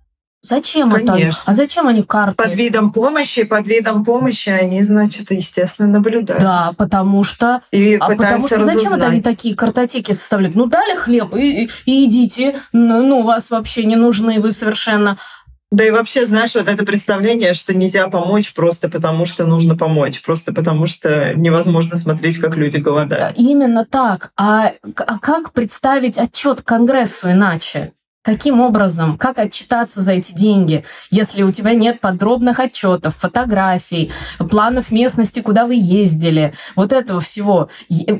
Зачем 0.43 0.91
Конечно. 0.91 1.29
это? 1.29 1.37
А 1.47 1.55
зачем 1.55 1.87
они 1.87 2.03
карты? 2.03 2.37
Под 2.37 2.55
видом 2.55 2.93
помощи, 2.93 3.45
под 3.45 3.67
видом 3.67 4.05
помощи 4.05 4.51
они, 4.51 4.83
значит, 4.83 5.31
естественно, 5.31 5.89
наблюдают. 5.89 6.43
Да, 6.43 6.73
потому 6.77 7.25
что... 7.25 7.63
И 7.71 7.97
а 7.99 8.09
потому 8.09 8.47
что 8.47 8.57
разузнать. 8.57 8.79
зачем 8.79 8.95
это 8.95 9.07
они 9.07 9.23
такие 9.23 9.55
картотеки 9.55 10.13
составляют? 10.13 10.57
Ну, 10.57 10.67
дали 10.67 10.97
хлеб 10.97 11.35
и, 11.35 11.71
и 11.87 12.05
идите. 12.05 12.57
Ну, 12.73 13.23
вас 13.23 13.51
вообще 13.51 13.85
не 13.85 13.97
нужны 13.97 14.41
вы 14.41 14.51
совершенно. 14.51 15.17
Да 15.71 15.85
и 15.85 15.91
вообще, 15.91 16.25
знаешь, 16.25 16.55
вот 16.55 16.69
это 16.69 16.85
представление, 16.85 17.53
что 17.55 17.75
нельзя 17.75 18.09
помочь 18.09 18.55
просто 18.55 18.89
потому, 18.89 19.27
что 19.27 19.45
нужно 19.45 19.77
помочь, 19.77 20.23
просто 20.23 20.53
потому 20.53 20.87
что 20.87 21.35
невозможно 21.35 21.97
смотреть, 21.97 22.39
как 22.39 22.57
люди 22.57 22.77
голодают. 22.77 23.37
Именно 23.37 23.85
так. 23.85 24.31
А, 24.37 24.73
а 24.97 25.19
как 25.19 25.53
представить 25.53 26.19
отчет 26.19 26.63
Конгрессу 26.63 27.31
иначе? 27.31 27.93
Каким 28.25 28.61
образом? 28.63 29.19
Как 29.19 29.39
отчитаться 29.39 30.01
за 30.01 30.13
эти 30.13 30.33
деньги, 30.33 30.83
если 31.11 31.43
у 31.43 31.53
тебя 31.53 31.75
нет 31.75 32.01
подробных 32.01 32.59
отчетов, 32.59 33.15
фотографий, 33.17 34.11
планов 34.39 34.91
местности, 34.91 35.41
куда 35.41 35.67
вы 35.67 35.75
ездили, 35.79 36.55
вот 36.75 36.95
этого 36.95 37.21
всего? 37.21 37.69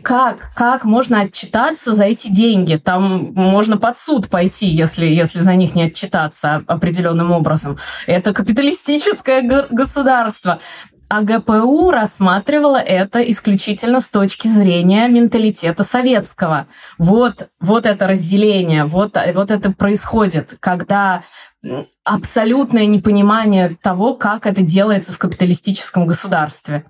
Как, 0.03 0.51
как 0.55 0.85
можно 0.85 1.23
отчитаться 1.23 1.95
за 1.95 2.05
эти 2.05 2.29
деньги? 2.29 2.77
Там 2.77 3.33
можно 3.33 3.79
под 3.79 3.97
суд 3.97 4.29
пойти, 4.29 4.67
если, 4.67 5.07
если 5.07 5.41
за 5.41 5.55
них 5.55 5.75
не 5.75 5.85
отчитаться 5.85 6.63
определенным 6.67 7.31
образом. 7.31 7.79
Это 8.07 8.35
капиталистическое 8.35 9.41
государство. 9.71 10.59
А 11.09 11.21
ГПУ 11.21 11.91
рассматривала 11.91 12.79
это 12.79 13.21
исключительно 13.21 14.01
с 14.01 14.09
точки 14.09 14.49
зрения 14.49 15.07
менталитета 15.09 15.83
советского. 15.83 16.67
Вот, 16.99 17.49
вот 17.61 17.87
это 17.87 18.07
разделение, 18.07 18.85
вот, 18.85 19.17
вот 19.35 19.51
это 19.51 19.71
происходит, 19.71 20.57
когда 20.61 21.23
абсолютное 22.05 22.87
непонимание 22.87 23.71
того, 23.83 24.15
как 24.15 24.47
это 24.47 24.63
делается 24.63 25.13
в 25.13 25.19
капиталистическом 25.19 26.07
государстве. 26.07 26.85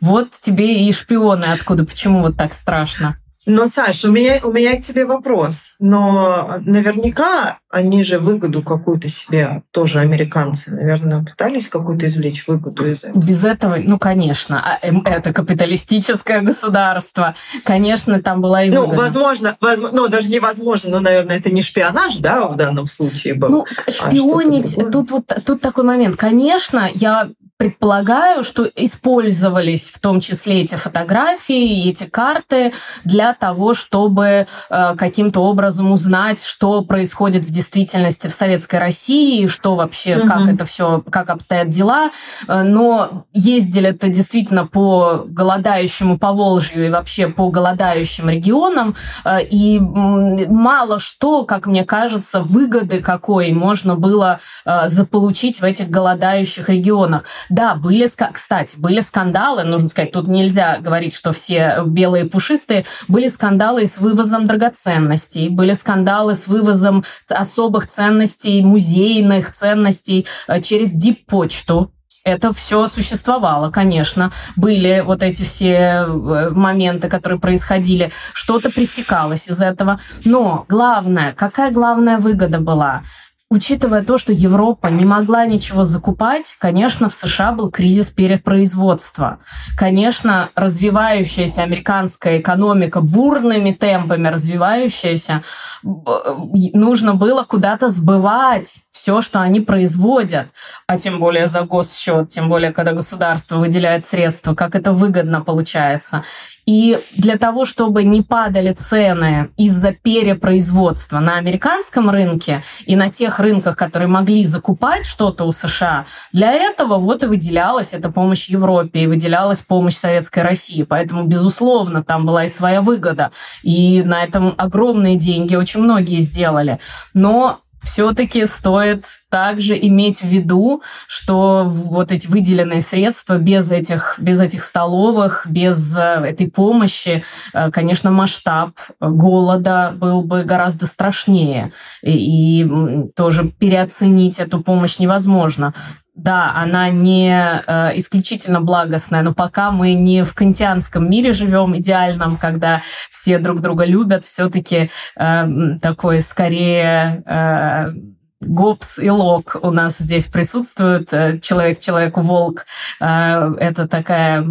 Вот 0.00 0.30
тебе 0.40 0.86
и 0.86 0.92
шпионы 0.92 1.46
откуда, 1.46 1.84
почему 1.84 2.22
вот 2.22 2.36
так 2.36 2.52
страшно. 2.52 3.16
Но, 3.46 3.66
Саша, 3.66 4.08
у 4.08 4.12
меня, 4.12 4.40
у 4.42 4.52
меня 4.52 4.76
к 4.76 4.82
тебе 4.82 5.06
вопрос. 5.06 5.76
Но 5.80 6.56
наверняка 6.60 7.58
они 7.70 8.02
же 8.02 8.18
выгоду 8.18 8.62
какую-то 8.62 9.08
себе, 9.08 9.62
тоже 9.70 10.00
американцы, 10.00 10.72
наверное, 10.72 11.22
пытались 11.22 11.68
какую-то 11.68 12.06
извлечь 12.06 12.48
выгоду 12.48 12.84
из 12.84 13.04
этого. 13.04 13.22
Без 13.24 13.44
этого, 13.44 13.76
ну, 13.78 13.96
конечно. 13.96 14.60
А 14.60 14.78
эм, 14.84 15.02
это 15.06 15.32
капиталистическое 15.32 16.40
государство. 16.40 17.36
Конечно, 17.64 18.20
там 18.20 18.40
была 18.40 18.64
и 18.64 18.70
ну, 18.70 18.82
выгода. 18.82 18.96
Ну, 18.96 19.02
возможно, 19.02 19.56
возможно, 19.60 19.96
ну, 19.96 20.08
даже 20.08 20.28
невозможно, 20.30 20.90
но, 20.90 21.00
наверное, 21.00 21.36
это 21.36 21.50
не 21.50 21.62
шпионаж, 21.62 22.16
да, 22.16 22.48
в 22.48 22.56
данном 22.56 22.88
случае 22.88 23.34
был. 23.34 23.48
Ну, 23.48 23.64
а 23.86 23.90
шпионить, 23.90 24.76
а 24.76 24.90
тут 24.90 25.12
вот 25.12 25.32
тут 25.46 25.60
такой 25.60 25.84
момент. 25.84 26.16
Конечно, 26.16 26.90
я 26.92 27.30
предполагаю, 27.60 28.42
что 28.42 28.64
использовались 28.74 29.90
в 29.90 29.98
том 29.98 30.20
числе 30.20 30.62
эти 30.62 30.76
фотографии 30.76 31.84
и 31.84 31.90
эти 31.90 32.04
карты 32.04 32.72
для 33.04 33.34
того, 33.34 33.74
чтобы 33.74 34.46
э, 34.70 34.94
каким-то 34.96 35.40
образом 35.40 35.92
узнать, 35.92 36.42
что 36.42 36.80
происходит 36.80 37.44
в 37.44 37.50
действительности 37.60 38.28
в 38.28 38.32
Советской 38.32 38.76
России, 38.76 39.46
что 39.46 39.74
вообще, 39.74 40.18
угу. 40.18 40.26
как 40.26 40.48
это 40.48 40.64
все, 40.64 41.02
как 41.10 41.28
обстоят 41.28 41.68
дела. 41.68 42.10
Э, 42.48 42.62
но 42.62 43.26
ездили 43.32 43.90
это 43.90 44.08
действительно 44.08 44.66
по 44.66 45.24
голодающему 45.26 46.18
Поволжью 46.18 46.86
и 46.86 46.90
вообще 46.90 47.28
по 47.28 47.50
голодающим 47.50 48.30
регионам. 48.30 48.94
Э, 49.24 49.42
и 49.42 49.78
мало 49.78 50.98
что, 50.98 51.44
как 51.44 51.66
мне 51.66 51.84
кажется, 51.84 52.40
выгоды 52.40 53.00
какой 53.00 53.52
можно 53.52 53.94
было 53.94 54.40
э, 54.64 54.88
заполучить 54.88 55.60
в 55.60 55.64
этих 55.64 55.90
голодающих 55.90 56.68
регионах. 56.70 57.24
Да, 57.50 57.74
были, 57.74 58.08
кстати, 58.32 58.76
были 58.78 59.00
скандалы, 59.00 59.64
нужно 59.64 59.88
сказать, 59.88 60.12
тут 60.12 60.28
нельзя 60.28 60.78
говорить, 60.78 61.14
что 61.14 61.32
все 61.32 61.82
белые 61.84 62.24
пушистые, 62.24 62.84
были 63.08 63.28
скандалы 63.28 63.86
с 63.86 63.98
вывозом 63.98 64.46
драгоценностей, 64.46 65.50
были 65.50 65.74
скандалы 65.74 66.34
с 66.34 66.46
вывозом 66.46 67.04
особых 67.50 67.88
ценностей, 67.88 68.62
музейных 68.62 69.52
ценностей 69.52 70.26
э, 70.46 70.60
через 70.60 70.90
дип-почту, 70.90 71.90
это 72.22 72.52
все 72.52 72.86
существовало, 72.86 73.70
конечно. 73.70 74.30
Были 74.56 75.02
вот 75.04 75.22
эти 75.22 75.42
все 75.42 76.04
э, 76.06 76.50
моменты, 76.50 77.08
которые 77.08 77.40
происходили. 77.40 78.12
Что-то 78.34 78.70
пресекалось 78.70 79.48
из 79.48 79.60
этого. 79.60 79.98
Но 80.24 80.64
главное, 80.68 81.32
какая 81.32 81.70
главная 81.70 82.18
выгода 82.18 82.60
была? 82.60 83.02
Учитывая 83.50 84.02
то, 84.04 84.16
что 84.16 84.32
Европа 84.32 84.86
не 84.86 85.04
могла 85.04 85.44
ничего 85.44 85.84
закупать, 85.84 86.56
конечно, 86.60 87.08
в 87.08 87.14
США 87.14 87.50
был 87.50 87.68
кризис 87.68 88.10
перепроизводства. 88.10 89.40
Конечно, 89.76 90.50
развивающаяся 90.54 91.64
американская 91.64 92.38
экономика, 92.38 93.00
бурными 93.00 93.72
темпами 93.72 94.28
развивающаяся, 94.28 95.42
нужно 95.82 97.14
было 97.14 97.42
куда-то 97.42 97.88
сбывать 97.88 98.84
все, 98.92 99.20
что 99.20 99.40
они 99.40 99.60
производят, 99.60 100.48
а 100.86 100.96
тем 100.96 101.18
более 101.18 101.48
за 101.48 101.62
госсчет, 101.62 102.28
тем 102.28 102.48
более, 102.48 102.72
когда 102.72 102.92
государство 102.92 103.56
выделяет 103.56 104.04
средства, 104.04 104.54
как 104.54 104.76
это 104.76 104.92
выгодно 104.92 105.40
получается. 105.40 106.22
И 106.70 107.00
для 107.16 107.36
того, 107.36 107.64
чтобы 107.64 108.04
не 108.04 108.22
падали 108.22 108.70
цены 108.70 109.50
из-за 109.56 109.90
перепроизводства 109.90 111.18
на 111.18 111.36
американском 111.36 112.08
рынке 112.10 112.62
и 112.86 112.94
на 112.94 113.10
тех 113.10 113.40
рынках, 113.40 113.76
которые 113.76 114.06
могли 114.06 114.44
закупать 114.44 115.04
что-то 115.04 115.46
у 115.46 115.50
США, 115.50 116.04
для 116.32 116.52
этого 116.52 116.98
вот 116.98 117.24
и 117.24 117.26
выделялась 117.26 117.92
эта 117.92 118.08
помощь 118.12 118.48
Европе, 118.48 119.00
и 119.00 119.06
выделялась 119.08 119.62
помощь 119.62 119.96
Советской 119.96 120.44
России. 120.44 120.84
Поэтому, 120.84 121.24
безусловно, 121.24 122.04
там 122.04 122.24
была 122.24 122.44
и 122.44 122.48
своя 122.48 122.82
выгода. 122.82 123.32
И 123.64 124.04
на 124.04 124.22
этом 124.22 124.54
огромные 124.56 125.16
деньги 125.16 125.56
очень 125.56 125.80
многие 125.80 126.20
сделали. 126.20 126.78
Но 127.14 127.62
все-таки 127.82 128.44
стоит 128.44 129.06
также 129.30 129.78
иметь 129.78 130.20
в 130.20 130.26
виду, 130.26 130.82
что 131.06 131.64
вот 131.66 132.12
эти 132.12 132.26
выделенные 132.26 132.80
средства 132.80 133.38
без 133.38 133.70
этих, 133.70 134.16
без 134.18 134.40
этих 134.40 134.62
столовых, 134.62 135.46
без 135.48 135.96
э, 135.96 136.00
этой 136.00 136.50
помощи, 136.50 137.22
э, 137.52 137.70
конечно, 137.70 138.10
масштаб 138.10 138.72
голода 139.00 139.92
был 139.96 140.22
бы 140.22 140.44
гораздо 140.44 140.86
страшнее. 140.86 141.72
И, 142.02 142.62
и 142.62 143.10
тоже 143.16 143.50
переоценить 143.58 144.38
эту 144.38 144.60
помощь 144.60 144.98
невозможно 144.98 145.74
да, 146.14 146.52
она 146.54 146.90
не 146.90 147.30
э, 147.32 147.96
исключительно 147.96 148.60
благостная, 148.60 149.22
но 149.22 149.32
пока 149.32 149.70
мы 149.70 149.94
не 149.94 150.24
в 150.24 150.34
кантианском 150.34 151.08
мире 151.08 151.32
живем 151.32 151.76
идеальном, 151.76 152.36
когда 152.36 152.82
все 153.08 153.38
друг 153.38 153.60
друга 153.60 153.84
любят, 153.84 154.24
все-таки 154.24 154.90
э, 155.16 155.48
такой 155.80 156.20
скорее 156.20 157.22
э, 157.26 157.92
Гоббс 158.40 158.98
и 158.98 159.10
Лок 159.10 159.56
у 159.62 159.70
нас 159.70 159.98
здесь 159.98 160.26
присутствуют, 160.26 161.12
э, 161.12 161.38
человек 161.40 161.78
человеку 161.78 162.20
волк. 162.20 162.66
Э, 163.00 163.52
это 163.58 163.86
такая 163.86 164.44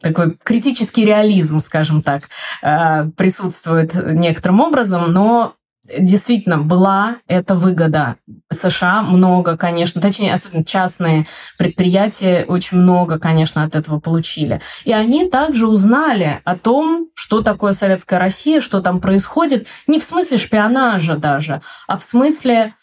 такой 0.00 0.36
критический 0.42 1.04
реализм, 1.04 1.60
скажем 1.60 2.02
так, 2.02 2.24
э, 2.62 3.06
присутствует 3.16 3.94
некоторым 3.94 4.60
образом, 4.60 5.12
но 5.12 5.55
действительно 5.98 6.58
была 6.58 7.16
эта 7.26 7.54
выгода. 7.54 8.16
США 8.52 9.02
много, 9.02 9.56
конечно, 9.56 10.00
точнее, 10.00 10.34
особенно 10.34 10.64
частные 10.64 11.26
предприятия 11.58 12.44
очень 12.46 12.78
много, 12.78 13.18
конечно, 13.18 13.62
от 13.62 13.74
этого 13.74 14.00
получили. 14.00 14.60
И 14.84 14.92
они 14.92 15.28
также 15.28 15.66
узнали 15.66 16.40
о 16.44 16.56
том, 16.56 17.08
что 17.14 17.42
такое 17.42 17.72
Советская 17.72 18.18
Россия, 18.18 18.60
что 18.60 18.80
там 18.80 19.00
происходит, 19.00 19.66
не 19.86 19.98
в 19.98 20.04
смысле 20.04 20.38
шпионажа 20.38 21.16
даже, 21.16 21.60
а 21.86 21.96
в 21.96 22.04
смысле 22.04 22.74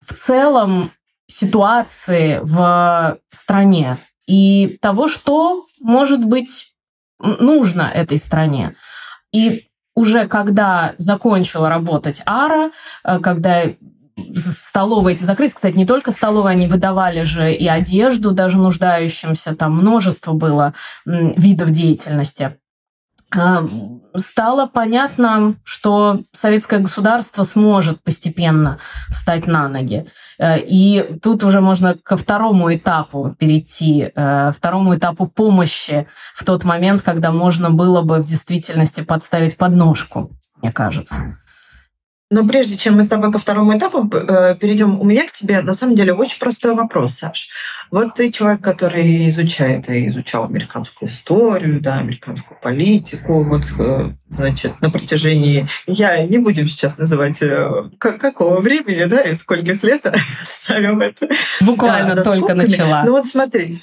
в 0.00 0.14
целом 0.14 0.90
ситуации 1.26 2.40
в 2.42 3.18
стране 3.30 3.98
и 4.26 4.78
того, 4.80 5.08
что 5.08 5.66
может 5.80 6.24
быть 6.24 6.72
нужно 7.20 7.82
этой 7.82 8.18
стране. 8.18 8.74
И 9.32 9.67
уже 9.98 10.28
когда 10.28 10.94
закончила 10.98 11.68
работать 11.68 12.22
Ара, 12.24 12.70
э, 13.04 13.18
когда 13.18 13.64
столовые 14.34 15.14
эти 15.14 15.24
закрылись. 15.24 15.54
Кстати, 15.54 15.76
не 15.76 15.86
только 15.86 16.10
столовые, 16.10 16.52
они 16.52 16.66
выдавали 16.66 17.22
же 17.22 17.52
и 17.52 17.66
одежду 17.66 18.32
даже 18.32 18.58
нуждающимся. 18.58 19.54
Там 19.54 19.76
множество 19.76 20.32
было 20.32 20.74
видов 21.04 21.70
деятельности. 21.70 22.56
А, 23.36 23.66
стало 24.14 24.66
понятно, 24.66 25.56
что 25.62 26.20
советское 26.32 26.78
государство 26.78 27.42
сможет 27.42 28.02
постепенно 28.02 28.78
встать 29.10 29.46
на 29.46 29.68
ноги. 29.68 30.06
Э, 30.38 30.58
и 30.58 31.18
тут 31.22 31.44
уже 31.44 31.60
можно 31.60 31.94
ко 31.94 32.16
второму 32.16 32.74
этапу 32.74 33.34
перейти, 33.38 34.10
э, 34.14 34.52
второму 34.52 34.94
этапу 34.96 35.28
помощи 35.28 36.06
в 36.34 36.44
тот 36.44 36.64
момент, 36.64 37.02
когда 37.02 37.30
можно 37.30 37.70
было 37.70 38.00
бы 38.00 38.18
в 38.18 38.24
действительности 38.24 39.02
подставить 39.02 39.58
подножку, 39.58 40.30
мне 40.62 40.72
кажется. 40.72 41.38
Но 42.30 42.46
прежде 42.46 42.76
чем 42.76 42.96
мы 42.96 43.04
с 43.04 43.08
тобой 43.08 43.32
ко 43.32 43.38
второму 43.38 43.76
этапу 43.78 44.06
э, 44.12 44.54
перейдем, 44.60 45.00
у 45.00 45.04
меня 45.04 45.26
к 45.26 45.32
тебе 45.32 45.62
на 45.62 45.72
самом 45.72 45.94
деле 45.94 46.12
очень 46.12 46.38
простой 46.38 46.74
вопрос, 46.74 47.14
Саш. 47.14 47.48
Вот 47.90 48.16
ты 48.16 48.30
человек, 48.30 48.60
который 48.60 49.26
изучает 49.28 49.88
и 49.88 50.08
изучал 50.08 50.44
американскую 50.44 51.08
историю, 51.08 51.80
да, 51.80 51.96
американскую 51.98 52.60
политику, 52.60 53.44
вот, 53.44 53.62
э, 53.78 54.12
значит, 54.28 54.78
на 54.82 54.90
протяжении, 54.90 55.66
я 55.86 56.22
не 56.26 56.36
будем 56.36 56.66
сейчас 56.66 56.98
называть 56.98 57.40
э, 57.40 57.88
какого 57.98 58.60
времени, 58.60 59.04
да, 59.04 59.22
и 59.22 59.34
скольких 59.34 59.82
лет 59.82 60.06
ставим 60.44 61.00
это. 61.00 61.28
Буквально 61.62 62.14
да, 62.14 62.24
только 62.24 62.40
скобками. 62.40 62.66
начала. 62.66 63.04
Ну 63.06 63.12
вот 63.12 63.24
смотри, 63.24 63.82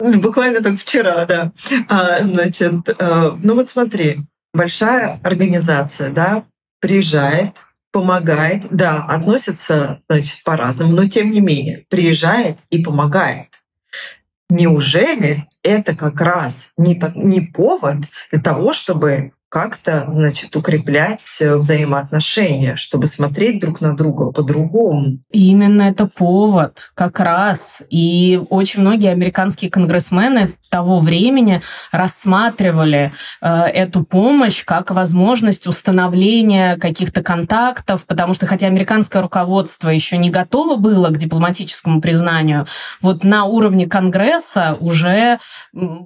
буквально 0.00 0.64
только 0.64 0.78
вчера, 0.78 1.26
да. 1.26 1.52
А, 1.88 2.24
значит, 2.24 2.74
ну 2.98 3.54
вот 3.54 3.68
смотри, 3.68 4.22
большая 4.52 5.20
организация, 5.22 6.10
да, 6.10 6.42
приезжает, 6.80 7.54
помогает, 7.98 8.68
да, 8.70 9.02
относится, 9.02 10.02
значит, 10.08 10.44
по-разному, 10.44 10.92
но 10.92 11.08
тем 11.08 11.32
не 11.32 11.40
менее 11.40 11.84
приезжает 11.88 12.56
и 12.70 12.78
помогает. 12.78 13.48
Неужели 14.48 15.48
это 15.64 15.96
как 15.96 16.20
раз 16.20 16.70
не, 16.76 16.94
так, 16.94 17.16
не 17.16 17.40
повод 17.40 17.96
для 18.30 18.40
того, 18.40 18.72
чтобы 18.72 19.32
как-то, 19.48 20.04
значит, 20.08 20.54
укреплять 20.56 21.38
э, 21.40 21.56
взаимоотношения, 21.56 22.76
чтобы 22.76 23.06
смотреть 23.06 23.60
друг 23.60 23.80
на 23.80 23.96
друга 23.96 24.30
по-другому. 24.30 25.20
Именно 25.30 25.82
это 25.82 26.06
повод, 26.06 26.90
как 26.94 27.18
раз. 27.20 27.82
И 27.88 28.40
очень 28.50 28.82
многие 28.82 29.10
американские 29.10 29.70
конгрессмены 29.70 30.52
того 30.68 30.98
времени 30.98 31.62
рассматривали 31.92 33.12
э, 33.40 33.48
эту 33.48 34.04
помощь 34.04 34.64
как 34.64 34.90
возможность 34.90 35.66
установления 35.66 36.76
каких-то 36.76 37.22
контактов, 37.22 38.04
потому 38.06 38.34
что 38.34 38.46
хотя 38.46 38.66
американское 38.66 39.22
руководство 39.22 39.88
еще 39.88 40.18
не 40.18 40.28
готово 40.28 40.76
было 40.76 41.08
к 41.08 41.16
дипломатическому 41.16 42.02
признанию, 42.02 42.66
вот 43.00 43.24
на 43.24 43.44
уровне 43.44 43.86
Конгресса 43.86 44.76
уже 44.78 45.38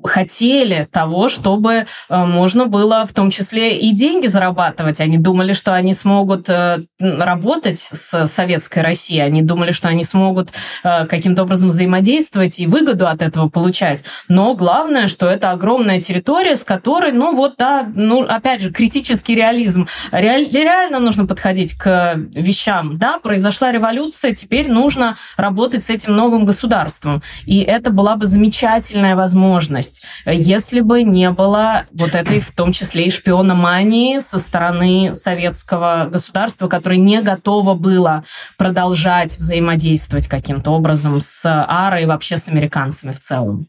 хотели 0.05 0.87
того, 0.93 1.29
чтобы 1.29 1.73
э, 1.75 1.85
можно 2.09 2.67
было 2.67 3.05
в 3.05 3.13
том 3.13 3.32
числе 3.33 3.79
и 3.79 3.93
деньги 3.93 4.27
зарабатывать. 4.27 5.01
Они 5.01 5.19
думали, 5.19 5.53
что 5.53 5.75
они 5.75 5.95
смогут 5.95 6.49
э, 6.49 6.85
работать 7.01 7.81
с 7.81 8.27
советской 8.27 8.81
Россией, 8.81 9.21
они 9.21 9.43
думали, 9.43 9.73
что 9.73 9.89
они 9.89 10.05
смогут 10.05 10.53
э, 10.85 11.07
каким-то 11.07 11.43
образом 11.43 11.71
взаимодействовать 11.71 12.61
и 12.61 12.67
выгоду 12.67 13.09
от 13.09 13.23
этого 13.23 13.49
получать. 13.49 14.05
Но 14.29 14.55
главное, 14.55 15.09
что 15.09 15.27
это 15.27 15.51
огромная 15.51 16.01
территория, 16.01 16.57
с 16.57 16.65
которой, 16.65 17.13
ну 17.13 17.35
вот, 17.35 17.55
да, 17.59 17.91
ну, 17.95 18.23
опять 18.23 18.61
же, 18.61 18.71
критический 18.71 19.35
реализм. 19.35 19.89
Реаль, 20.13 20.49
реально 20.51 21.01
нужно 21.01 21.27
подходить 21.27 21.75
к 21.75 22.15
вещам. 22.35 22.99
Да, 22.99 23.19
произошла 23.19 23.73
революция, 23.73 24.35
теперь 24.35 24.71
нужно 24.71 25.17
работать 25.37 25.83
с 25.83 25.91
этим 25.91 26.15
новым 26.15 26.45
государством. 26.45 27.23
И 27.47 27.61
это 27.61 27.91
была 27.91 28.17
бы 28.17 28.27
замечательная 28.27 29.17
возможность, 29.17 30.03
если 30.27 30.81
бы 30.81 31.03
не 31.03 31.31
было 31.31 31.87
вот 31.93 32.15
этой, 32.15 32.41
в 32.41 32.51
том 32.51 32.73
числе 32.73 33.07
и 33.07 33.11
шпиономании 33.23 34.19
со 34.19 34.39
стороны 34.41 35.15
советского 35.15 36.09
государства, 36.11 36.67
которое 36.67 36.99
не 36.99 37.23
готово 37.23 37.75
было 37.75 38.25
продолжать 38.57 39.37
взаимодействовать 39.37 40.27
каким-то 40.27 40.73
образом 40.73 41.21
с 41.21 41.45
АРой 41.45 42.03
и 42.03 42.07
вообще 42.07 42.37
с 42.37 42.49
американцами 42.49 43.13
в 43.13 43.21
целом. 43.21 43.69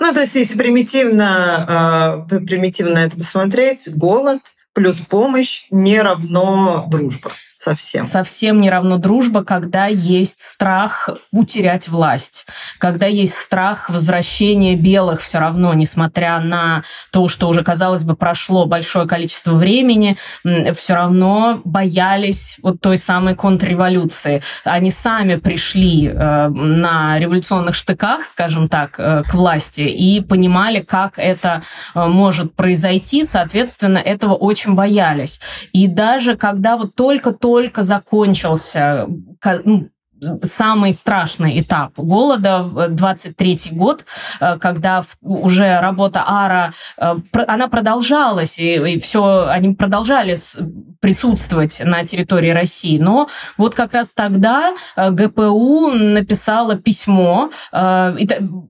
Ну, 0.00 0.12
то 0.12 0.20
есть, 0.20 0.34
если 0.34 0.56
примитивно, 0.56 2.24
э, 2.30 2.38
примитивно 2.40 2.98
это 2.98 3.16
посмотреть, 3.16 3.94
голод 3.94 4.40
плюс 4.72 4.96
помощь 4.96 5.66
не 5.70 6.00
равно 6.00 6.86
дружба. 6.88 7.30
Совсем. 7.58 8.04
Совсем 8.04 8.60
не 8.60 8.68
равно 8.68 8.98
дружба, 8.98 9.42
когда 9.42 9.86
есть 9.86 10.42
страх 10.42 11.08
утерять 11.32 11.88
власть, 11.88 12.46
когда 12.76 13.06
есть 13.06 13.34
страх 13.34 13.88
возвращения 13.88 14.76
белых 14.76 15.22
все 15.22 15.38
равно, 15.38 15.72
несмотря 15.72 16.38
на 16.40 16.82
то, 17.12 17.28
что 17.28 17.48
уже, 17.48 17.64
казалось 17.64 18.04
бы, 18.04 18.14
прошло 18.14 18.66
большое 18.66 19.08
количество 19.08 19.54
времени, 19.54 20.18
все 20.44 20.94
равно 20.94 21.62
боялись 21.64 22.58
вот 22.62 22.82
той 22.82 22.98
самой 22.98 23.34
контрреволюции. 23.34 24.42
Они 24.64 24.90
сами 24.90 25.36
пришли 25.36 26.08
э, 26.08 26.48
на 26.48 27.18
революционных 27.18 27.74
штыках, 27.74 28.26
скажем 28.26 28.68
так, 28.68 29.00
э, 29.00 29.22
к 29.22 29.32
власти 29.32 29.80
и 29.80 30.20
понимали, 30.20 30.80
как 30.80 31.18
это 31.18 31.62
э, 31.94 32.04
может 32.04 32.54
произойти, 32.54 33.24
соответственно, 33.24 33.96
этого 33.96 34.34
очень 34.34 34.74
боялись. 34.74 35.40
И 35.72 35.88
даже 35.88 36.36
когда 36.36 36.76
вот 36.76 36.94
только 36.94 37.32
только 37.46 37.82
закончился 37.84 39.06
ну, 39.64 39.88
самый 40.42 40.94
страшный 40.94 41.60
этап 41.60 41.92
голода 41.96 42.62
в 42.62 42.88
23 42.88 43.70
год, 43.72 44.06
э, 44.40 44.58
когда 44.58 45.04
уже 45.20 45.78
работа 45.80 46.24
АРА, 46.26 46.72
э, 46.96 47.14
она 47.46 47.68
продолжалась, 47.68 48.58
и, 48.58 48.94
и 48.94 48.98
все, 48.98 49.46
они 49.48 49.74
продолжали 49.74 50.36
присутствовать 51.00 51.82
на 51.84 52.04
территории 52.04 52.50
России. 52.50 52.98
Но 52.98 53.28
вот 53.56 53.74
как 53.74 53.92
раз 53.92 54.12
тогда 54.12 54.74
э, 54.96 55.10
ГПУ 55.10 55.90
написала 55.90 56.76
письмо, 56.76 57.50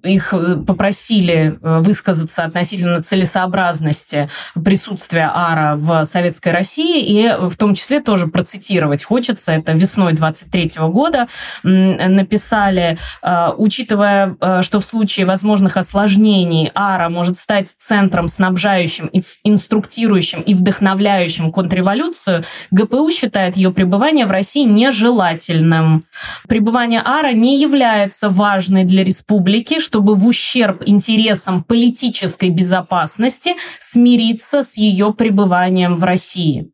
их 0.03 0.35
попросили 0.67 1.59
высказаться 1.61 2.45
относительно 2.45 3.03
целесообразности 3.03 4.29
присутствия 4.65 5.31
АРА 5.33 5.77
в 5.77 6.05
Советской 6.05 6.53
России, 6.53 7.03
и 7.05 7.37
в 7.39 7.57
том 7.57 7.75
числе 7.75 8.01
тоже 8.01 8.27
процитировать 8.27 9.05
хочется, 9.05 9.53
это 9.53 9.73
весной 9.73 10.13
23 10.13 10.71
года, 10.89 11.29
написали, 11.63 12.99
э, 13.23 13.51
учитывая, 13.57 14.37
э, 14.41 14.63
что 14.63 14.81
в 14.81 14.85
случае 14.85 15.27
возможных 15.27 15.77
осложнений 15.77 16.71
АРА 16.75 17.09
может 17.09 17.39
стать 17.39 17.69
центром, 17.69 18.29
снабжающим, 18.29 19.11
инструктирующим 19.45 20.41
и 20.41 20.55
вдохновляющим 20.55 21.53
контрреволюцию, 21.53 22.45
ГПУ 22.71 23.11
считает 23.11 23.57
ее 23.57 23.71
пребывание 23.71 24.27
в 24.27 24.31
России 24.31 24.65
нежелательным. 24.65 26.05
Пребывание 26.49 27.01
АРА 27.01 27.33
не 27.33 27.61
является 27.61 28.29
важной 28.29 28.85
для 28.85 29.05
республики, 29.05 29.81
чтобы 29.81 30.15
в 30.15 30.27
ущерб 30.27 30.83
интересам 30.87 31.63
политической 31.63 32.51
безопасности 32.51 33.55
смириться 33.81 34.63
с 34.63 34.77
ее 34.77 35.13
пребыванием 35.13 35.97
в 35.97 36.05
России. 36.05 36.71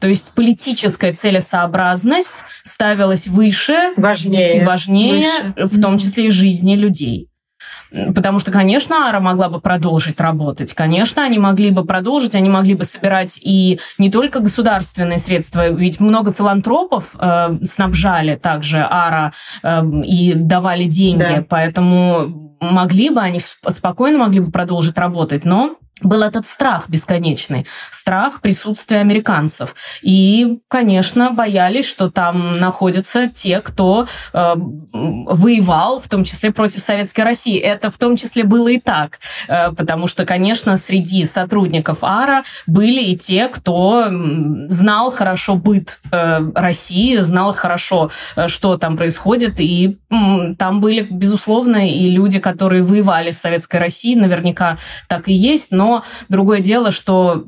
То 0.00 0.08
есть 0.08 0.32
политическая 0.34 1.12
целесообразность 1.12 2.44
ставилась 2.64 3.28
выше 3.28 3.92
важнее, 3.96 4.62
и 4.62 4.64
важнее, 4.64 5.30
выше. 5.56 5.76
в 5.76 5.80
том 5.80 5.98
числе 5.98 6.26
и 6.26 6.30
жизни 6.30 6.76
людей. 6.76 7.28
Потому 8.14 8.38
что, 8.38 8.50
конечно, 8.50 9.08
Ара 9.08 9.20
могла 9.20 9.48
бы 9.48 9.60
продолжить 9.60 10.20
работать. 10.20 10.72
Конечно, 10.72 11.24
они 11.24 11.38
могли 11.38 11.70
бы 11.70 11.84
продолжить, 11.84 12.34
они 12.34 12.48
могли 12.48 12.74
бы 12.74 12.84
собирать 12.84 13.38
и 13.42 13.78
не 13.98 14.10
только 14.10 14.40
государственные 14.40 15.18
средства, 15.18 15.68
ведь 15.68 16.00
много 16.00 16.32
филантропов 16.32 17.14
э, 17.18 17.52
снабжали 17.64 18.36
также 18.36 18.80
Ара 18.80 19.32
э, 19.62 19.82
и 20.04 20.32
давали 20.34 20.84
деньги, 20.84 21.18
да. 21.18 21.44
поэтому 21.48 22.56
могли 22.60 23.10
бы 23.10 23.20
они 23.20 23.40
спокойно 23.40 24.18
могли 24.18 24.40
бы 24.40 24.50
продолжить 24.50 24.98
работать, 24.98 25.44
но 25.44 25.76
был 26.00 26.22
этот 26.22 26.46
страх 26.46 26.88
бесконечный, 26.88 27.66
страх 27.90 28.40
присутствия 28.40 28.98
американцев. 28.98 29.74
И, 30.02 30.58
конечно, 30.68 31.30
боялись, 31.30 31.86
что 31.86 32.10
там 32.10 32.58
находятся 32.58 33.28
те, 33.28 33.60
кто 33.60 34.06
э, 34.32 34.54
воевал, 34.54 36.00
в 36.00 36.08
том 36.08 36.24
числе 36.24 36.50
против 36.52 36.80
Советской 36.80 37.22
России. 37.22 37.58
Это 37.58 37.90
в 37.90 37.98
том 37.98 38.16
числе 38.16 38.44
было 38.44 38.68
и 38.68 38.78
так, 38.78 39.20
э, 39.48 39.70
потому 39.72 40.06
что, 40.06 40.24
конечно, 40.24 40.76
среди 40.76 41.24
сотрудников 41.24 41.98
АРА 42.02 42.42
были 42.66 43.02
и 43.02 43.16
те, 43.16 43.48
кто 43.48 44.08
знал 44.68 45.10
хорошо 45.10 45.56
быт 45.56 46.00
э, 46.10 46.40
России, 46.54 47.16
знал 47.18 47.52
хорошо, 47.52 48.10
э, 48.36 48.48
что 48.48 48.76
там 48.76 48.96
происходит, 48.96 49.60
и 49.60 49.98
э, 50.10 50.14
там 50.58 50.80
были, 50.80 51.02
безусловно, 51.02 51.88
и 51.88 52.10
люди, 52.10 52.38
которые 52.38 52.82
воевали 52.82 53.30
с 53.30 53.38
Советской 53.38 53.76
Россией, 53.76 54.16
наверняка 54.16 54.78
так 55.08 55.28
и 55.28 55.32
есть, 55.32 55.70
но 55.70 55.91
другое 56.28 56.60
дело, 56.60 56.92
что 56.92 57.44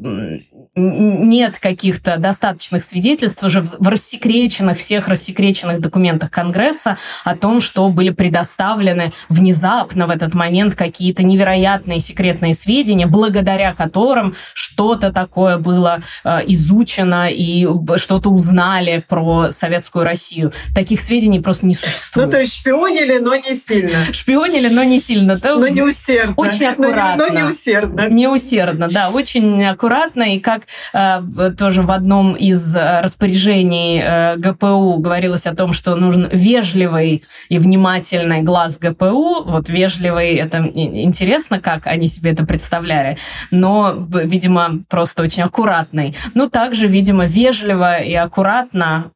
нет 0.76 1.58
каких-то 1.58 2.16
достаточных 2.16 2.82
свидетельств 2.82 3.42
уже 3.42 3.60
в 3.60 3.88
рассекреченных, 3.88 4.78
всех 4.78 5.08
рассекреченных 5.08 5.80
документах 5.80 6.30
Конгресса 6.30 6.98
о 7.24 7.36
том, 7.36 7.60
что 7.60 7.88
были 7.88 8.10
предоставлены 8.10 9.12
внезапно 9.28 10.06
в 10.06 10.10
этот 10.10 10.34
момент 10.34 10.74
какие-то 10.74 11.22
невероятные 11.22 12.00
секретные 12.00 12.54
сведения, 12.54 13.06
благодаря 13.06 13.72
которым 13.72 14.34
что-то 14.52 15.12
такое 15.12 15.58
было 15.58 16.00
э, 16.24 16.40
изучено 16.48 17.30
и 17.30 17.66
что-то 17.96 18.30
узнали 18.30 19.04
про 19.08 19.52
советскую 19.52 20.04
Россию. 20.04 20.52
Таких 20.74 21.00
сведений 21.00 21.40
просто 21.40 21.66
не 21.66 21.74
существует. 21.74 22.26
Ну, 22.26 22.32
то 22.32 22.40
есть 22.40 22.58
шпионили, 22.58 23.18
но 23.18 23.36
не 23.36 23.54
сильно. 23.54 23.98
Шпионили, 24.12 24.68
но 24.68 24.82
не 24.82 24.98
сильно. 24.98 25.38
Но 25.42 25.68
не 25.68 25.82
усердно. 25.82 26.34
Очень 26.36 26.66
аккуратно. 26.66 27.14
Но 27.28 27.34
не 27.34 27.42
усердно. 27.44 28.08
Не 28.08 28.28
усердно, 28.28 28.88
да, 28.88 29.10
очень 29.10 29.64
аккуратно. 29.64 30.34
И 30.34 30.40
как 30.40 30.63
Э, 30.92 31.20
тоже 31.56 31.82
в 31.82 31.90
одном 31.90 32.34
из 32.34 32.74
э, 32.76 33.00
распоряжений 33.00 34.00
э, 34.02 34.36
ГПУ 34.36 34.98
говорилось 34.98 35.46
о 35.46 35.54
том, 35.54 35.72
что 35.72 35.94
нужен 35.96 36.28
вежливый 36.32 37.24
и 37.48 37.58
внимательный 37.58 38.42
глаз 38.42 38.78
ГПУ. 38.78 39.44
Вот 39.44 39.68
вежливый, 39.68 40.34
это 40.34 40.58
интересно, 40.74 41.60
как 41.60 41.86
они 41.86 42.08
себе 42.08 42.32
это 42.32 42.44
представляли, 42.44 43.16
но, 43.50 43.94
видимо, 43.96 44.80
просто 44.88 45.22
очень 45.22 45.42
аккуратный. 45.42 46.16
Ну, 46.34 46.48
также, 46.48 46.88
видимо, 46.88 47.26
вежливо 47.26 48.00
и 48.00 48.14
аккуратно 48.14 49.10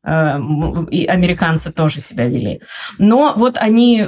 и 0.91 1.07
американцы 1.07 1.73
тоже 1.73 2.01
себя 2.01 2.27
вели. 2.27 2.61
Но 2.99 3.35
вот 3.37 3.57
они 3.59 4.07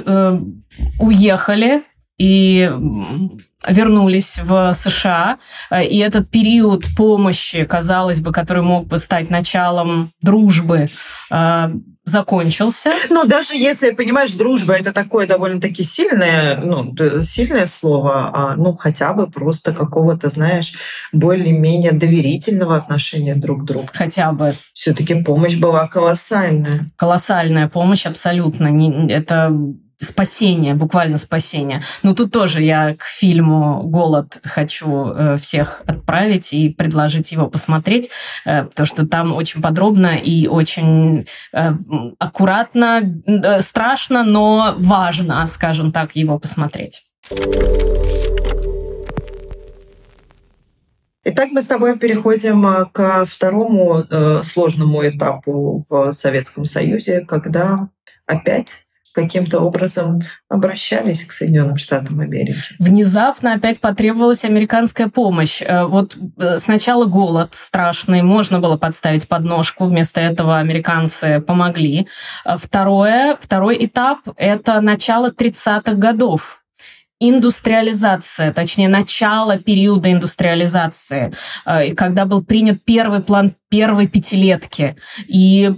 уехали 0.99 1.83
и 2.21 2.71
вернулись 3.67 4.39
в 4.43 4.73
США, 4.73 5.39
и 5.71 5.97
этот 5.97 6.29
период 6.29 6.85
помощи, 6.95 7.65
казалось 7.65 8.19
бы, 8.19 8.31
который 8.31 8.61
мог 8.61 8.85
бы 8.85 8.99
стать 8.99 9.31
началом 9.31 10.11
дружбы, 10.21 10.89
э, 11.31 11.67
закончился. 12.05 12.91
Но 13.09 13.23
даже 13.23 13.55
если, 13.55 13.89
понимаешь, 13.89 14.33
дружба 14.33 14.75
это 14.75 14.91
такое 14.91 15.25
довольно-таки 15.25 15.83
сильное, 15.83 16.57
ну, 16.57 16.95
сильное 17.23 17.65
слово, 17.65 18.31
а, 18.33 18.55
ну, 18.55 18.75
хотя 18.75 19.13
бы 19.13 19.25
просто 19.25 19.73
какого-то, 19.73 20.29
знаешь, 20.29 20.73
более-менее 21.11 21.93
доверительного 21.93 22.75
отношения 22.75 23.33
друг 23.35 23.63
к 23.63 23.65
другу. 23.65 23.87
Хотя 23.93 24.31
бы. 24.31 24.51
Все-таки 24.73 25.23
помощь 25.23 25.55
была 25.55 25.87
колоссальная. 25.87 26.85
Колоссальная 26.97 27.67
помощь, 27.67 28.05
абсолютно. 28.05 28.67
Это 29.09 29.51
спасение, 30.01 30.73
буквально 30.73 31.17
спасение. 31.17 31.79
Но 32.03 32.13
тут 32.13 32.31
тоже 32.31 32.61
я 32.61 32.93
к 32.93 33.03
фильму 33.03 33.83
«Голод» 33.83 34.39
хочу 34.43 35.07
э, 35.07 35.37
всех 35.37 35.81
отправить 35.85 36.53
и 36.53 36.69
предложить 36.69 37.31
его 37.31 37.47
посмотреть, 37.47 38.09
э, 38.45 38.63
потому 38.63 38.87
что 38.87 39.07
там 39.07 39.33
очень 39.33 39.61
подробно 39.61 40.15
и 40.15 40.47
очень 40.47 41.27
э, 41.53 41.71
аккуратно, 42.19 43.01
страшно, 43.59 44.23
но 44.23 44.75
важно, 44.77 45.45
скажем 45.47 45.91
так, 45.91 46.15
его 46.15 46.39
посмотреть. 46.39 47.03
Итак, 51.23 51.49
мы 51.51 51.61
с 51.61 51.65
тобой 51.65 51.99
переходим 51.99 52.89
к 52.91 53.25
второму 53.27 54.03
э, 54.09 54.41
сложному 54.43 55.07
этапу 55.07 55.83
в 55.87 56.11
Советском 56.13 56.65
Союзе, 56.65 57.21
когда 57.21 57.89
опять 58.25 58.87
каким-то 59.13 59.59
образом 59.59 60.21
обращались 60.49 61.25
к 61.25 61.31
Соединенным 61.31 61.77
Штатам 61.77 62.19
Америки. 62.19 62.57
Внезапно 62.79 63.53
опять 63.53 63.79
потребовалась 63.79 64.43
американская 64.45 65.07
помощь. 65.07 65.61
Э, 65.61 65.85
вот 65.85 66.17
э, 66.37 66.57
сначала 66.57 67.05
голод 67.05 67.49
страшный, 67.53 68.21
можно 68.21 68.59
было 68.59 68.77
подставить 68.77 69.27
подножку, 69.27 69.85
вместо 69.85 70.19
этого 70.21 70.59
американцы 70.59 71.41
помогли. 71.41 72.07
Э, 72.45 72.57
второе, 72.57 73.37
второй 73.39 73.85
этап– 73.85 74.19
это 74.37 74.81
начало 74.81 75.31
30-х 75.31 75.93
годов 75.93 76.60
индустриализация, 77.21 78.51
точнее, 78.51 78.89
начало 78.89 79.57
периода 79.57 80.11
индустриализации, 80.11 81.31
э, 81.65 81.93
когда 81.93 82.25
был 82.25 82.43
принят 82.43 82.83
первый 82.83 83.21
план 83.21 83.53
первой 83.69 84.07
пятилетки. 84.07 84.97
И 85.27 85.71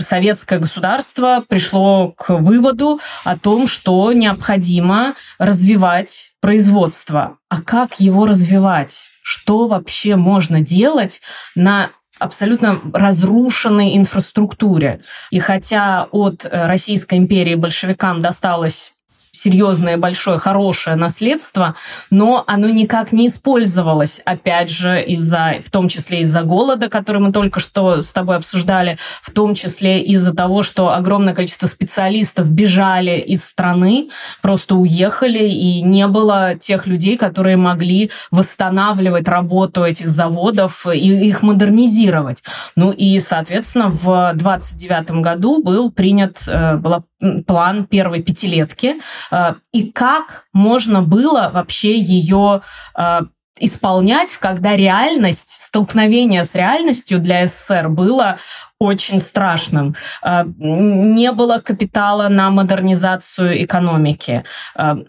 советское 0.00 0.58
государство 0.58 1.42
пришло 1.48 2.12
к 2.12 2.40
выводу 2.40 3.00
о 3.24 3.38
том, 3.38 3.66
что 3.66 4.12
необходимо 4.12 5.14
развивать 5.38 6.32
производство. 6.40 7.38
А 7.48 7.62
как 7.62 8.00
его 8.00 8.26
развивать? 8.26 9.06
Что 9.22 9.66
вообще 9.66 10.16
можно 10.16 10.60
делать 10.60 11.20
на 11.54 11.90
абсолютно 12.18 12.80
разрушенной 12.92 13.96
инфраструктуре. 13.96 15.00
И 15.30 15.38
хотя 15.38 16.08
от 16.10 16.46
Российской 16.50 17.18
империи 17.18 17.54
большевикам 17.54 18.20
досталось 18.20 18.97
серьезное, 19.38 19.96
большое, 19.96 20.38
хорошее 20.38 20.96
наследство, 20.96 21.74
но 22.10 22.44
оно 22.46 22.68
никак 22.68 23.12
не 23.12 23.28
использовалось, 23.28 24.20
опять 24.24 24.70
же, 24.70 25.02
из-за, 25.02 25.56
в 25.64 25.70
том 25.70 25.88
числе 25.88 26.20
из-за 26.20 26.42
голода, 26.42 26.88
который 26.88 27.20
мы 27.20 27.32
только 27.32 27.60
что 27.60 28.02
с 28.02 28.12
тобой 28.12 28.36
обсуждали, 28.36 28.98
в 29.22 29.30
том 29.30 29.54
числе 29.54 30.02
из-за 30.02 30.34
того, 30.34 30.62
что 30.62 30.92
огромное 30.92 31.34
количество 31.34 31.66
специалистов 31.66 32.50
бежали 32.50 33.18
из 33.18 33.44
страны, 33.44 34.10
просто 34.42 34.74
уехали, 34.74 35.48
и 35.48 35.82
не 35.82 36.06
было 36.06 36.54
тех 36.54 36.86
людей, 36.86 37.16
которые 37.16 37.56
могли 37.56 38.10
восстанавливать 38.30 39.28
работу 39.28 39.84
этих 39.84 40.08
заводов 40.08 40.86
и 40.86 41.28
их 41.28 41.42
модернизировать. 41.42 42.42
Ну 42.76 42.90
и, 42.90 43.20
соответственно, 43.20 43.88
в 43.88 44.32
29 44.34 45.22
году 45.22 45.62
был 45.62 45.90
принят, 45.90 46.44
э, 46.46 46.76
была 46.76 47.04
план 47.46 47.86
первой 47.86 48.22
пятилетки, 48.22 48.96
э, 49.30 49.54
и 49.72 49.90
как 49.90 50.44
можно 50.52 51.02
было 51.02 51.50
вообще 51.52 51.98
ее 51.98 52.62
э, 52.96 53.20
исполнять, 53.60 54.34
когда 54.34 54.76
реальность, 54.76 55.50
столкновение 55.50 56.44
с 56.44 56.54
реальностью 56.54 57.18
для 57.18 57.46
СССР 57.48 57.88
было 57.88 58.38
очень 58.78 59.18
страшным. 59.18 59.96
Э, 60.22 60.44
не 60.46 61.32
было 61.32 61.58
капитала 61.58 62.28
на 62.28 62.50
модернизацию 62.50 63.64
экономики. 63.64 64.44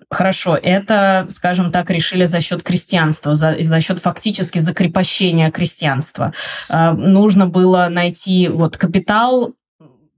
Хорошо, 0.09 0.57
это, 0.57 1.27
скажем 1.29 1.71
так, 1.71 1.91
решили 1.91 2.25
за 2.25 2.41
счет 2.41 2.63
крестьянства, 2.63 3.35
за, 3.35 3.55
за 3.59 3.79
счет 3.81 3.99
фактически 3.99 4.57
закрепощения 4.57 5.51
крестьянства. 5.51 6.33
Нужно 6.69 7.45
было 7.45 7.87
найти 7.89 8.47
вот 8.47 8.77
капитал 8.77 9.53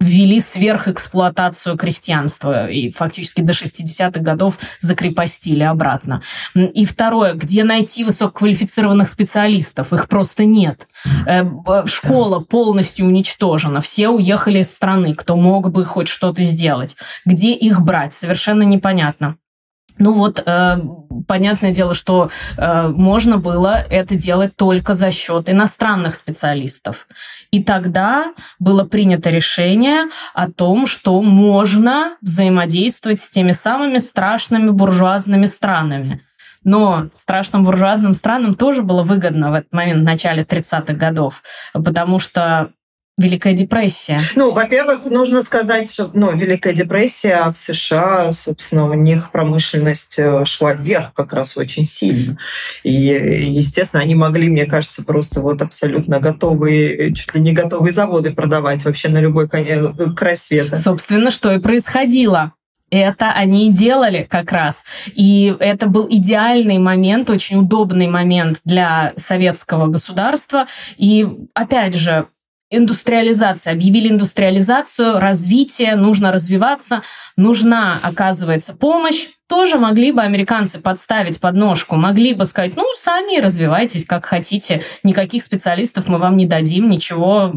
ввели 0.01 0.39
сверхэксплуатацию 0.39 1.77
крестьянства 1.77 2.69
и 2.69 2.89
фактически 2.89 3.41
до 3.41 3.53
60-х 3.53 4.19
годов 4.19 4.57
закрепостили 4.79 5.63
обратно. 5.63 6.21
И 6.55 6.85
второе, 6.85 7.33
где 7.35 7.63
найти 7.63 8.03
высококвалифицированных 8.03 9.07
специалистов? 9.07 9.93
Их 9.93 10.09
просто 10.09 10.45
нет. 10.45 10.87
Э, 11.27 11.45
школа 11.85 12.39
полностью 12.39 13.05
уничтожена, 13.05 13.79
все 13.79 14.09
уехали 14.09 14.59
из 14.59 14.73
страны, 14.73 15.13
кто 15.13 15.35
мог 15.35 15.71
бы 15.71 15.85
хоть 15.85 16.07
что-то 16.07 16.43
сделать. 16.43 16.95
Где 17.25 17.53
их 17.53 17.81
брать? 17.81 18.13
Совершенно 18.13 18.63
непонятно. 18.63 19.37
Ну 20.01 20.13
вот, 20.13 20.41
э, 20.43 20.77
понятное 21.27 21.71
дело, 21.71 21.93
что 21.93 22.31
э, 22.57 22.87
можно 22.87 23.37
было 23.37 23.85
это 23.87 24.15
делать 24.15 24.55
только 24.55 24.95
за 24.95 25.11
счет 25.11 25.47
иностранных 25.47 26.15
специалистов. 26.15 27.07
И 27.51 27.63
тогда 27.63 28.33
было 28.57 28.83
принято 28.83 29.29
решение 29.29 30.09
о 30.33 30.49
том, 30.49 30.87
что 30.87 31.21
можно 31.21 32.17
взаимодействовать 32.21 33.19
с 33.19 33.29
теми 33.29 33.51
самыми 33.51 33.99
страшными 33.99 34.71
буржуазными 34.71 35.45
странами. 35.45 36.21
Но 36.63 37.09
страшным 37.13 37.63
буржуазным 37.63 38.15
странам 38.15 38.55
тоже 38.55 38.81
было 38.81 39.03
выгодно 39.03 39.51
в 39.51 39.53
этот 39.53 39.71
момент, 39.71 40.01
в 40.01 40.05
начале 40.05 40.41
30-х 40.41 40.93
годов, 40.93 41.43
потому 41.73 42.17
что 42.17 42.71
Великая 43.21 43.53
депрессия? 43.53 44.19
Ну, 44.36 44.51
во-первых, 44.51 45.05
нужно 45.05 45.41
сказать, 45.41 45.91
что 45.91 46.10
ну, 46.13 46.36
Великая 46.36 46.73
депрессия 46.73 47.51
в 47.51 47.57
США, 47.57 48.34
собственно, 48.34 48.89
у 48.89 48.93
них 48.93 49.31
промышленность 49.31 50.15
э, 50.17 50.43
шла 50.45 50.73
вверх 50.73 51.13
как 51.13 51.34
раз 51.34 51.55
очень 51.57 51.88
сильно. 51.88 52.38
И, 52.84 52.91
естественно, 52.91 54.03
они 54.03 54.15
могли, 54.15 54.49
мне 54.49 54.65
кажется, 54.65 55.03
просто 55.03 55.41
вот 55.41 55.62
абсолютно 55.62 56.19
готовые, 56.19 57.13
чуть 57.13 57.34
ли 57.36 57.41
не 57.41 57.53
готовые 57.53 57.93
заводы 57.93 58.31
продавать 58.31 58.84
вообще 58.84 59.10
на 59.10 59.19
любой 59.19 59.47
э, 59.51 59.93
край 60.15 60.38
света. 60.38 60.77
Собственно, 60.77 61.31
что 61.31 61.51
и 61.51 61.60
происходило. 61.60 62.53
Это 62.91 63.31
они 63.31 63.69
и 63.69 63.71
делали 63.71 64.27
как 64.29 64.51
раз. 64.51 64.84
И 65.07 65.55
это 65.60 65.88
был 65.88 66.07
идеальный 66.10 66.77
момент, 66.77 67.29
очень 67.29 67.57
удобный 67.60 68.07
момент 68.07 68.60
для 68.65 69.13
советского 69.15 69.88
государства. 69.88 70.67
И 70.97 71.25
опять 71.53 71.95
же, 71.95 72.27
индустриализация. 72.71 73.73
Объявили 73.73 74.10
индустриализацию, 74.10 75.19
развитие, 75.19 75.95
нужно 75.95 76.31
развиваться, 76.31 77.03
нужна, 77.36 77.99
оказывается, 78.01 78.73
помощь. 78.73 79.27
Тоже 79.47 79.77
могли 79.77 80.13
бы 80.13 80.21
американцы 80.21 80.79
подставить 80.79 81.39
подножку, 81.39 81.97
могли 81.97 82.34
бы 82.34 82.45
сказать, 82.45 82.75
ну, 82.77 82.86
сами 82.95 83.39
развивайтесь 83.39 84.05
как 84.05 84.25
хотите, 84.25 84.81
никаких 85.03 85.43
специалистов 85.43 86.07
мы 86.07 86.17
вам 86.17 86.38
не 86.38 86.45
дадим, 86.45 86.89
ничего 86.89 87.51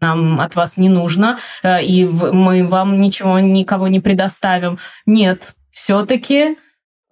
нам 0.00 0.40
от 0.40 0.54
вас 0.54 0.76
не 0.76 0.88
нужно, 0.88 1.38
э, 1.62 1.82
и 1.82 2.04
мы 2.04 2.66
вам 2.66 3.00
ничего, 3.00 3.38
никого 3.40 3.88
не 3.88 3.98
предоставим. 3.98 4.78
Нет, 5.06 5.54
все-таки 5.70 6.56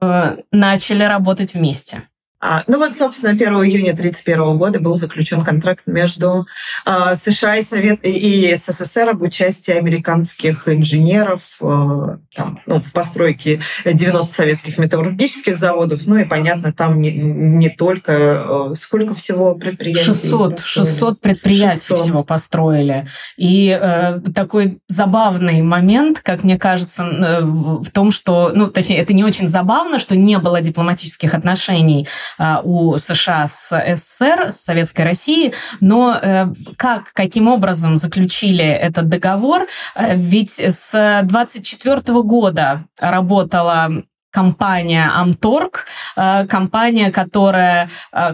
э, 0.01 0.37
начали 0.53 1.03
работать 1.03 1.55
вместе. 1.55 2.03
А, 2.49 2.63
ну 2.69 2.79
вот, 2.79 2.95
собственно, 2.95 3.33
1 3.33 3.49
июня 3.49 3.91
1931 3.91 4.57
года 4.57 4.79
был 4.79 4.97
заключен 4.97 5.43
контракт 5.43 5.83
между 5.87 6.47
а, 6.85 7.17
США 7.17 7.57
и, 7.57 7.63
Совет, 7.63 8.01
и 8.05 8.55
СССР 8.55 9.09
об 9.09 9.23
участии 9.23 9.73
американских 9.73 10.69
инженеров 10.69 11.41
а, 11.61 12.19
там, 12.37 12.61
ну, 12.67 12.79
в 12.79 12.93
постройке 12.93 13.61
90 13.85 14.33
советских 14.33 14.79
металлургических 14.79 15.57
заводов. 15.57 16.07
Ну 16.07 16.19
и, 16.19 16.25
понятно, 16.25 16.73
там 16.73 17.01
не, 17.01 17.11
не 17.11 17.69
только... 17.69 18.75
Сколько 18.77 19.15
всего 19.15 19.57
предприятий? 19.57 20.05
600, 20.05 20.61
600 20.61 21.21
предприятий 21.21 21.81
600. 21.81 22.01
всего 22.01 22.23
построили. 22.23 23.09
И 23.37 23.69
э, 23.69 24.21
такой 24.35 24.79
забавный 24.87 25.63
момент, 25.63 26.21
как 26.21 26.45
мне 26.45 26.59
кажется, 26.59 27.03
э, 27.03 27.41
в 27.43 27.91
том, 27.91 28.13
что... 28.13 28.53
Ну, 28.55 28.69
точнее, 28.69 28.99
это 28.99 29.15
не 29.15 29.25
очень 29.25 29.49
забавно, 29.49 29.99
что 29.99 30.15
не 30.15 30.39
было 30.39 30.61
дипломатических 30.61 31.35
отношений 31.35 32.07
у 32.39 32.97
США 32.97 33.47
с 33.49 33.71
СССР, 33.97 34.51
с 34.51 34.57
Советской 34.57 35.03
Россией, 35.03 35.53
но 35.81 36.19
э, 36.21 36.47
как, 36.77 37.13
каким 37.13 37.49
образом 37.49 37.97
заключили 37.97 38.65
этот 38.65 39.09
договор? 39.09 39.67
Э, 39.95 40.17
ведь 40.17 40.59
с 40.59 41.23
24 41.25 42.01
года 42.23 42.85
работала 43.01 43.91
компания 44.31 45.11
Амторг, 45.15 45.87
э, 46.17 46.47
компания, 46.47 47.11
которая 47.11 47.89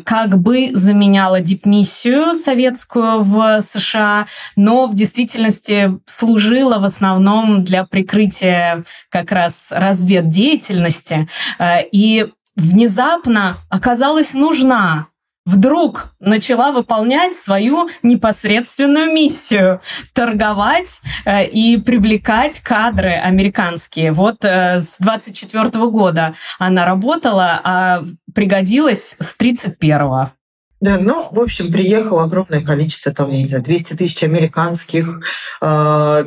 как 0.04 0.36
бы 0.38 0.70
заменяла 0.74 1.40
дипмиссию 1.40 2.34
советскую 2.34 3.22
в 3.22 3.60
США, 3.62 4.26
но 4.56 4.86
в 4.86 4.94
действительности 4.94 5.98
служила 6.06 6.78
в 6.78 6.84
основном 6.84 7.62
для 7.62 7.84
прикрытия 7.84 8.84
как 9.10 9.30
раз 9.30 9.68
разведдеятельности. 9.70 11.28
И 11.92 12.32
внезапно 12.56 13.58
оказалась 13.68 14.34
нужна, 14.34 15.08
вдруг 15.44 16.14
начала 16.20 16.70
выполнять 16.72 17.34
свою 17.34 17.88
непосредственную 18.02 19.12
миссию– 19.12 19.80
торговать 20.14 21.00
э, 21.24 21.46
и 21.46 21.78
привлекать 21.78 22.60
кадры 22.60 23.10
американские. 23.10 24.12
Вот 24.12 24.44
э, 24.44 24.78
с 24.78 24.98
24 24.98 25.68
года 25.88 26.34
она 26.58 26.86
работала, 26.86 27.60
а 27.64 28.04
пригодилась 28.34 29.16
с 29.18 29.36
31-го. 29.38 30.30
Да, 30.80 30.98
ну, 30.98 31.28
в 31.30 31.38
общем, 31.38 31.70
приехало 31.72 32.24
огромное 32.24 32.60
количество, 32.60 33.12
там, 33.12 33.30
я 33.30 33.38
не 33.38 33.46
знаю, 33.46 33.62
200 33.62 33.94
тысяч 33.94 34.22
американских, 34.22 35.22
э, 35.60 36.24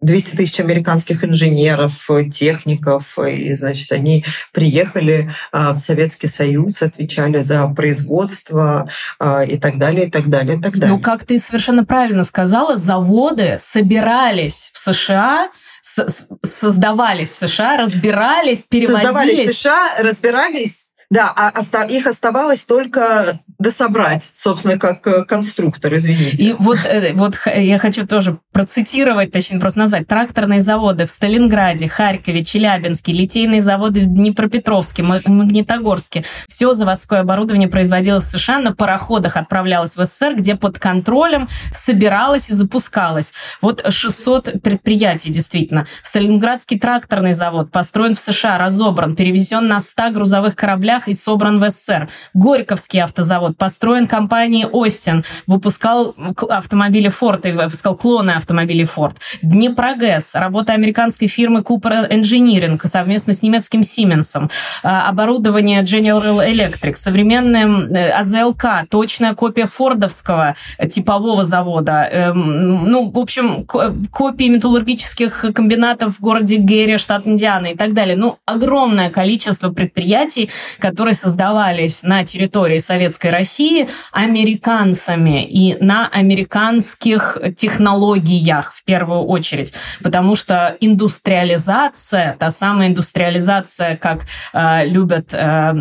200 0.00 0.36
тысяч 0.36 0.60
американских 0.60 1.24
инженеров, 1.24 2.08
техников, 2.32 3.18
и, 3.18 3.54
значит, 3.54 3.92
они 3.92 4.24
приехали 4.52 5.30
а, 5.52 5.72
в 5.72 5.78
Советский 5.78 6.26
Союз, 6.26 6.82
отвечали 6.82 7.40
за 7.40 7.66
производство 7.68 8.88
а, 9.18 9.44
и 9.44 9.58
так 9.58 9.78
далее, 9.78 10.06
и 10.06 10.10
так 10.10 10.28
далее, 10.28 10.58
и 10.58 10.60
так 10.60 10.78
далее. 10.78 10.96
Ну, 10.96 11.02
как 11.02 11.24
ты 11.24 11.38
совершенно 11.38 11.84
правильно 11.84 12.24
сказала, 12.24 12.76
заводы 12.76 13.58
собирались 13.60 14.70
в 14.72 14.78
США, 14.78 15.50
создавались 15.82 17.30
в 17.30 17.36
США, 17.36 17.76
разбирались, 17.76 18.64
перевозились. 18.64 19.04
Создавались 19.04 19.48
в 19.48 19.58
США, 19.58 19.94
разбирались 19.98 20.89
да, 21.10 21.32
а 21.34 21.84
их 21.86 22.06
оставалось 22.06 22.62
только 22.62 23.40
дособрать, 23.58 24.30
собственно, 24.32 24.78
как 24.78 25.06
э, 25.06 25.24
конструктор, 25.24 25.94
извините. 25.96 26.44
И 26.44 26.52
вот, 26.52 26.78
э, 26.86 27.12
вот 27.14 27.36
я 27.46 27.78
хочу 27.78 28.06
тоже 28.06 28.38
процитировать, 28.52 29.32
точнее, 29.32 29.58
просто 29.58 29.80
назвать. 29.80 30.06
Тракторные 30.06 30.60
заводы 30.60 31.04
в 31.04 31.10
Сталинграде, 31.10 31.88
Харькове, 31.88 32.44
Челябинске, 32.44 33.12
литейные 33.12 33.60
заводы 33.60 34.02
в 34.02 34.06
Днепропетровске, 34.06 35.02
Магнитогорске. 35.02 36.24
Все 36.48 36.74
заводское 36.74 37.20
оборудование 37.20 37.68
производилось 37.68 38.24
в 38.24 38.38
США, 38.38 38.60
на 38.60 38.72
пароходах 38.72 39.36
отправлялось 39.36 39.96
в 39.96 40.06
СССР, 40.06 40.36
где 40.36 40.54
под 40.54 40.78
контролем 40.78 41.48
собиралось 41.74 42.50
и 42.50 42.54
запускалось. 42.54 43.34
Вот 43.60 43.84
600 43.86 44.62
предприятий, 44.62 45.30
действительно. 45.30 45.86
Сталинградский 46.02 46.78
тракторный 46.78 47.32
завод 47.32 47.72
построен 47.72 48.14
в 48.14 48.20
США, 48.20 48.58
разобран, 48.58 49.16
перевезен 49.16 49.66
на 49.66 49.80
100 49.80 50.12
грузовых 50.12 50.54
кораблях 50.56 50.99
областях 51.00 51.08
и 51.08 51.14
собран 51.14 51.60
в 51.60 51.70
СССР. 51.70 52.08
Горьковский 52.34 53.02
автозавод 53.02 53.56
построен 53.56 54.06
компанией 54.06 54.66
Остин, 54.66 55.24
выпускал 55.46 56.14
автомобили 56.48 57.10
Ford 57.10 57.48
и 57.48 57.52
выпускал 57.52 57.96
клоны 57.96 58.32
автомобилей 58.32 58.84
Ford. 58.84 59.16
Днепрогэс, 59.42 60.34
работа 60.34 60.72
американской 60.72 61.28
фирмы 61.28 61.60
Cooper 61.60 62.10
Engineering 62.10 62.78
совместно 62.86 63.32
с 63.32 63.42
немецким 63.42 63.80
Siemens. 63.80 64.50
Оборудование 64.82 65.82
General 65.82 66.38
Electric, 66.46 66.94
современная 66.96 68.18
АЗЛК, 68.18 68.88
точная 68.90 69.34
копия 69.34 69.66
фордовского 69.66 70.54
типового 70.90 71.44
завода. 71.44 72.08
Эм, 72.10 72.90
ну, 72.90 73.10
в 73.10 73.18
общем, 73.18 73.64
копии 73.64 74.48
металлургических 74.48 75.46
комбинатов 75.54 76.18
в 76.18 76.20
городе 76.20 76.56
Герри, 76.56 76.98
штат 76.98 77.26
Индиана 77.26 77.68
и 77.68 77.76
так 77.76 77.92
далее. 77.92 78.16
Ну, 78.16 78.38
огромное 78.46 79.10
количество 79.10 79.70
предприятий, 79.70 80.50
которые 80.78 80.89
создавались 81.12 82.02
на 82.02 82.24
территории 82.24 82.78
Советской 82.78 83.30
России 83.30 83.88
американцами 84.12 85.46
и 85.46 85.76
на 85.82 86.08
американских 86.08 87.38
технологиях 87.56 88.72
в 88.72 88.84
первую 88.84 89.22
очередь. 89.22 89.72
Потому 90.02 90.34
что 90.34 90.76
индустриализация, 90.80 92.36
та 92.38 92.50
самая 92.50 92.88
индустриализация, 92.88 93.96
как 93.96 94.26
э, 94.52 94.86
любят 94.86 95.32
э, 95.32 95.72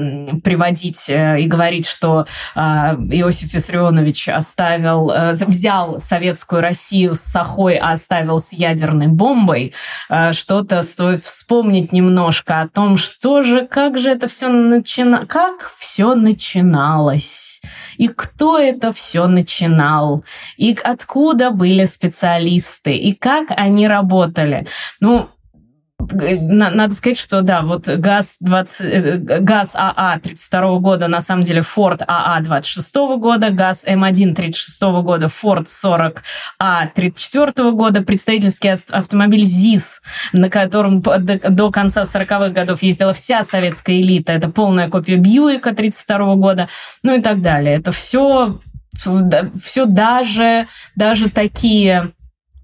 приводить 0.44 1.10
э, 1.10 1.42
и 1.42 1.48
говорить, 1.48 1.88
что 1.88 2.26
э, 2.56 2.60
Иосиф 2.60 3.54
Виссарионович 3.54 4.30
оставил, 4.30 5.12
э, 5.12 5.32
взял 5.34 6.00
советскую 6.00 6.62
Россию 6.62 7.16
с 7.16 7.22
Сахой, 7.22 7.76
а 7.76 7.92
оставил 7.92 8.40
с 8.40 8.54
ядерной 8.54 9.08
бомбой, 9.08 9.74
э, 10.10 10.34
что-то 10.34 10.84
стоит 10.84 11.24
вспомнить 11.24 11.92
немножко 11.92 12.62
о 12.62 12.68
том, 12.68 12.98
что 12.98 13.42
же, 13.44 13.68
как 13.68 13.98
же 13.98 14.10
это 14.10 14.28
все 14.28 14.50
начина... 15.04 15.26
как 15.26 15.72
все 15.78 16.16
начиналось, 16.16 17.62
и 17.98 18.08
кто 18.08 18.58
это 18.58 18.92
все 18.92 19.28
начинал, 19.28 20.24
и 20.58 20.78
откуда 20.84 21.52
были 21.52 21.86
специалисты, 21.86 22.96
и 22.96 23.14
как 23.14 23.48
они 23.50 23.88
работали. 23.88 24.68
Ну, 25.00 25.30
надо 26.00 26.94
сказать, 26.94 27.18
что 27.18 27.42
да, 27.42 27.62
вот 27.62 27.88
ГАЗ, 27.88 28.38
20, 28.40 28.82
э, 28.82 29.18
ГАЗ 29.18 29.72
АА 29.76 30.20
32 30.20 30.80
года, 30.80 31.08
на 31.08 31.22
самом 31.22 31.44
деле 31.44 31.62
Форд 31.62 32.04
АА 32.08 32.40
26 32.40 32.96
года, 33.18 33.50
ГАЗ 33.50 33.86
М1 33.86 34.34
36 34.34 34.82
года, 35.04 35.28
Форд 35.28 35.68
40 35.68 36.24
А 36.58 36.88
34 36.88 37.72
года, 37.72 38.02
представительский 38.02 38.72
автомобиль 38.72 39.44
ЗИС, 39.44 40.02
на 40.32 40.50
котором 40.50 41.02
до 41.02 41.72
конца 41.72 42.04
40-х 42.04 42.50
годов 42.50 42.82
ездила 42.82 43.14
вся 43.14 43.44
советская 43.44 43.98
элита, 43.98 44.32
это 44.34 44.50
полная 44.50 44.88
копия 44.88 45.18
Бьюика 45.18 45.76
32 45.76 46.36
года, 46.36 46.70
ну 47.04 47.16
и 47.16 47.22
так 47.22 47.42
далее. 47.42 47.76
Это 47.76 47.92
все 47.92 48.58
все 49.64 49.86
даже, 49.86 50.68
даже 50.96 51.30
такие 51.30 52.12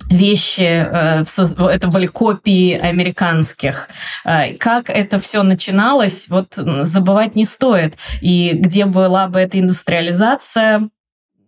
вещи, 0.10 0.62
э, 0.62 1.24
это 1.24 1.88
были 1.88 2.08
копии 2.08 2.74
американских. 2.74 3.90
Э, 4.24 4.54
как 4.56 4.90
это 4.90 5.20
все 5.20 5.44
начиналось, 5.44 6.28
вот 6.30 6.54
забывать 6.56 7.36
не 7.36 7.46
стоит. 7.46 7.98
И 8.22 8.52
где 8.54 8.86
была 8.86 9.28
бы 9.28 9.40
эта 9.40 9.60
индустриализация, 9.60 10.90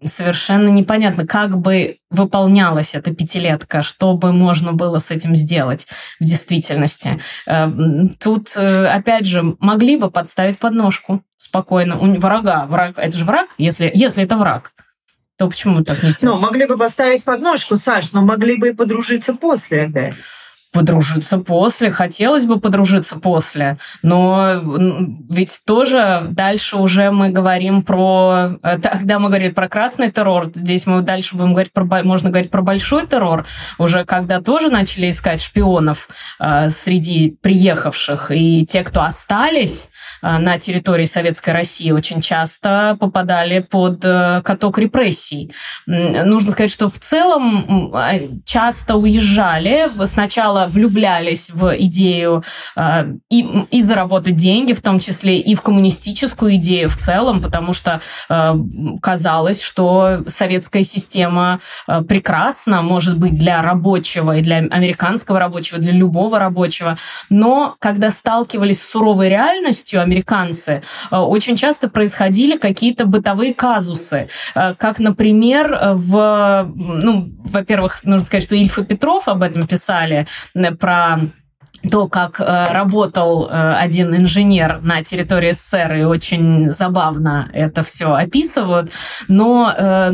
совершенно 0.03 0.69
непонятно, 0.69 1.25
как 1.25 1.57
бы 1.57 1.97
выполнялась 2.11 2.93
эта 2.93 3.13
пятилетка, 3.13 3.81
что 3.81 4.13
бы 4.13 4.31
можно 4.31 4.73
было 4.73 4.99
с 4.99 5.09
этим 5.09 5.35
сделать 5.35 5.87
в 6.19 6.23
действительности. 6.23 7.19
Э, 7.47 7.71
тут, 8.19 8.55
опять 8.55 9.25
же, 9.25 9.55
могли 9.59 9.97
бы 9.97 10.11
подставить 10.11 10.59
подножку 10.59 11.23
спокойно. 11.37 11.95
Врага, 11.95 12.65
враг, 12.65 12.97
это 12.97 13.17
же 13.17 13.25
враг, 13.25 13.49
если, 13.57 13.91
если 13.93 14.23
это 14.23 14.37
враг 14.37 14.73
то 15.37 15.47
почему 15.47 15.83
так 15.83 16.03
не 16.03 16.11
сделать? 16.11 16.41
Ну, 16.41 16.41
могли 16.41 16.65
бы 16.65 16.77
поставить 16.77 17.23
подножку, 17.23 17.77
Саш, 17.77 18.11
но 18.11 18.21
могли 18.21 18.57
бы 18.57 18.69
и 18.69 18.73
подружиться 18.73 19.33
после 19.33 19.83
опять. 19.83 20.15
Подружиться 20.73 21.37
после, 21.37 21.91
хотелось 21.91 22.45
бы 22.45 22.59
подружиться 22.59 23.17
после, 23.17 23.77
но 24.03 24.61
ведь 25.29 25.61
тоже 25.65 26.27
дальше 26.29 26.77
уже 26.77 27.09
мы 27.09 27.29
говорим 27.29 27.81
про, 27.81 28.59
э, 28.61 28.77
когда 28.79 29.17
мы 29.17 29.29
говорим 29.29 29.53
про 29.55 29.69
красный 29.69 30.11
террор, 30.11 30.51
здесь 30.53 30.85
мы 30.85 31.01
дальше 31.01 31.35
будем 31.35 31.53
говорить 31.53 31.71
про, 31.71 31.85
можно 32.03 32.29
говорить 32.29 32.51
про 32.51 32.61
большой 32.61 33.07
террор, 33.07 33.45
уже 33.77 34.03
когда 34.05 34.41
тоже 34.41 34.69
начали 34.69 35.09
искать 35.09 35.41
шпионов 35.41 36.09
э, 36.39 36.69
среди 36.69 37.37
приехавших, 37.41 38.31
и 38.31 38.65
те, 38.65 38.83
кто 38.83 39.03
остались, 39.03 39.89
на 40.21 40.57
территории 40.59 41.05
Советской 41.05 41.51
России 41.51 41.91
очень 41.91 42.21
часто 42.21 42.97
попадали 42.99 43.59
под 43.59 44.03
э, 44.03 44.41
каток 44.43 44.77
репрессий. 44.77 45.51
Нужно 45.85 46.51
сказать, 46.51 46.71
что 46.71 46.89
в 46.89 46.99
целом 46.99 47.91
а, 47.93 48.13
часто 48.45 48.95
уезжали, 48.95 49.89
сначала 50.05 50.67
влюблялись 50.67 51.49
в 51.49 51.75
идею 51.77 52.43
э, 52.75 53.05
и, 53.29 53.41
и 53.71 53.81
заработать 53.81 54.35
деньги, 54.35 54.73
в 54.73 54.81
том 54.81 54.99
числе 54.99 55.39
и 55.39 55.55
в 55.55 55.61
коммунистическую 55.61 56.55
идею 56.55 56.89
в 56.89 56.95
целом, 56.97 57.41
потому 57.41 57.73
что 57.73 58.01
казалось, 59.01 59.61
что 59.61 60.23
советская 60.27 60.83
система 60.83 61.59
прекрасна, 62.07 62.81
может 62.81 63.17
быть, 63.17 63.37
для 63.37 63.61
рабочего 63.61 64.37
и 64.37 64.41
для 64.41 64.57
американского 64.57 65.39
рабочего, 65.39 65.79
для 65.79 65.93
любого 65.93 66.39
рабочего. 66.39 66.97
Но 67.29 67.75
когда 67.79 68.09
сталкивались 68.09 68.81
с 68.81 68.89
суровой 68.89 69.29
реальностью, 69.29 69.96
американцы, 70.01 70.81
э, 71.11 71.15
очень 71.15 71.55
часто 71.55 71.89
происходили 71.89 72.57
какие-то 72.57 73.05
бытовые 73.05 73.53
казусы, 73.53 74.29
э, 74.55 74.75
как, 74.75 74.99
например, 74.99 75.73
э, 75.73 75.93
в, 75.93 76.71
ну, 76.75 77.27
во-первых, 77.45 78.03
нужно 78.03 78.25
сказать, 78.25 78.43
что 78.43 78.55
Ильф 78.55 78.77
и 78.79 78.83
Петров 78.83 79.27
об 79.27 79.43
этом 79.43 79.67
писали, 79.67 80.27
про 80.79 81.19
то, 81.89 82.07
как 82.07 82.39
э, 82.39 82.67
работал 82.71 83.47
э, 83.47 83.73
один 83.75 84.15
инженер 84.15 84.79
на 84.81 85.03
территории 85.03 85.51
СССР, 85.51 85.93
и 85.93 86.03
очень 86.03 86.73
забавно 86.73 87.49
это 87.53 87.83
все 87.83 88.13
описывают, 88.13 88.91
но 89.27 89.73
э, 89.75 90.11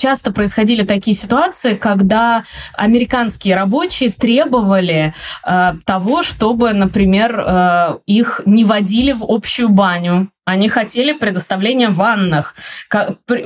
часто 0.00 0.32
происходили 0.32 0.82
такие 0.82 1.16
ситуации, 1.16 1.74
когда 1.74 2.44
американские 2.72 3.54
рабочие 3.54 4.10
требовали 4.10 5.12
э, 5.46 5.74
того, 5.84 6.22
чтобы, 6.22 6.72
например, 6.72 7.38
э, 7.38 7.98
их 8.06 8.40
не 8.46 8.64
водили 8.64 9.12
в 9.12 9.24
общую 9.24 9.68
баню 9.68 10.30
они 10.50 10.68
хотели 10.68 11.12
предоставления 11.12 11.90
ванных, 11.90 12.54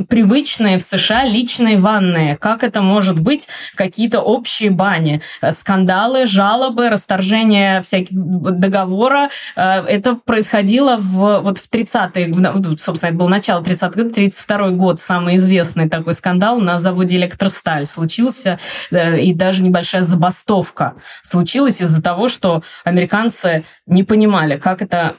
привычные 0.08 0.78
в 0.78 0.82
США 0.82 1.24
личные 1.24 1.76
ванные. 1.76 2.36
Как 2.36 2.64
это 2.64 2.80
может 2.80 3.20
быть? 3.20 3.46
Какие-то 3.74 4.20
общие 4.20 4.70
бани, 4.70 5.20
э, 5.42 5.52
скандалы, 5.52 6.26
жалобы, 6.26 6.88
расторжение 6.88 7.82
всяких 7.82 8.16
договора. 8.16 9.28
Э, 9.54 9.84
это 9.84 10.14
происходило 10.14 10.96
в, 10.96 11.40
вот 11.40 11.58
в 11.58 11.70
30-е, 11.70 12.78
собственно, 12.78 13.10
это 13.10 13.18
был 13.18 13.28
начало 13.28 13.62
30-х 13.62 13.90
годов, 13.90 14.14
32 14.14 14.70
год, 14.70 14.98
самый 14.98 15.36
известный 15.36 15.90
такой 15.90 16.14
скандал 16.14 16.58
на 16.58 16.78
заводе 16.78 17.16
«Электросталь» 17.16 17.86
случился, 17.86 18.58
э, 18.90 19.20
и 19.20 19.34
даже 19.34 19.62
небольшая 19.62 20.02
забастовка 20.02 20.94
случилась 21.22 21.82
из-за 21.82 22.02
того, 22.02 22.28
что 22.28 22.62
американцы 22.84 23.64
не 23.86 24.04
понимали, 24.04 24.56
как 24.56 24.80
это 24.80 25.16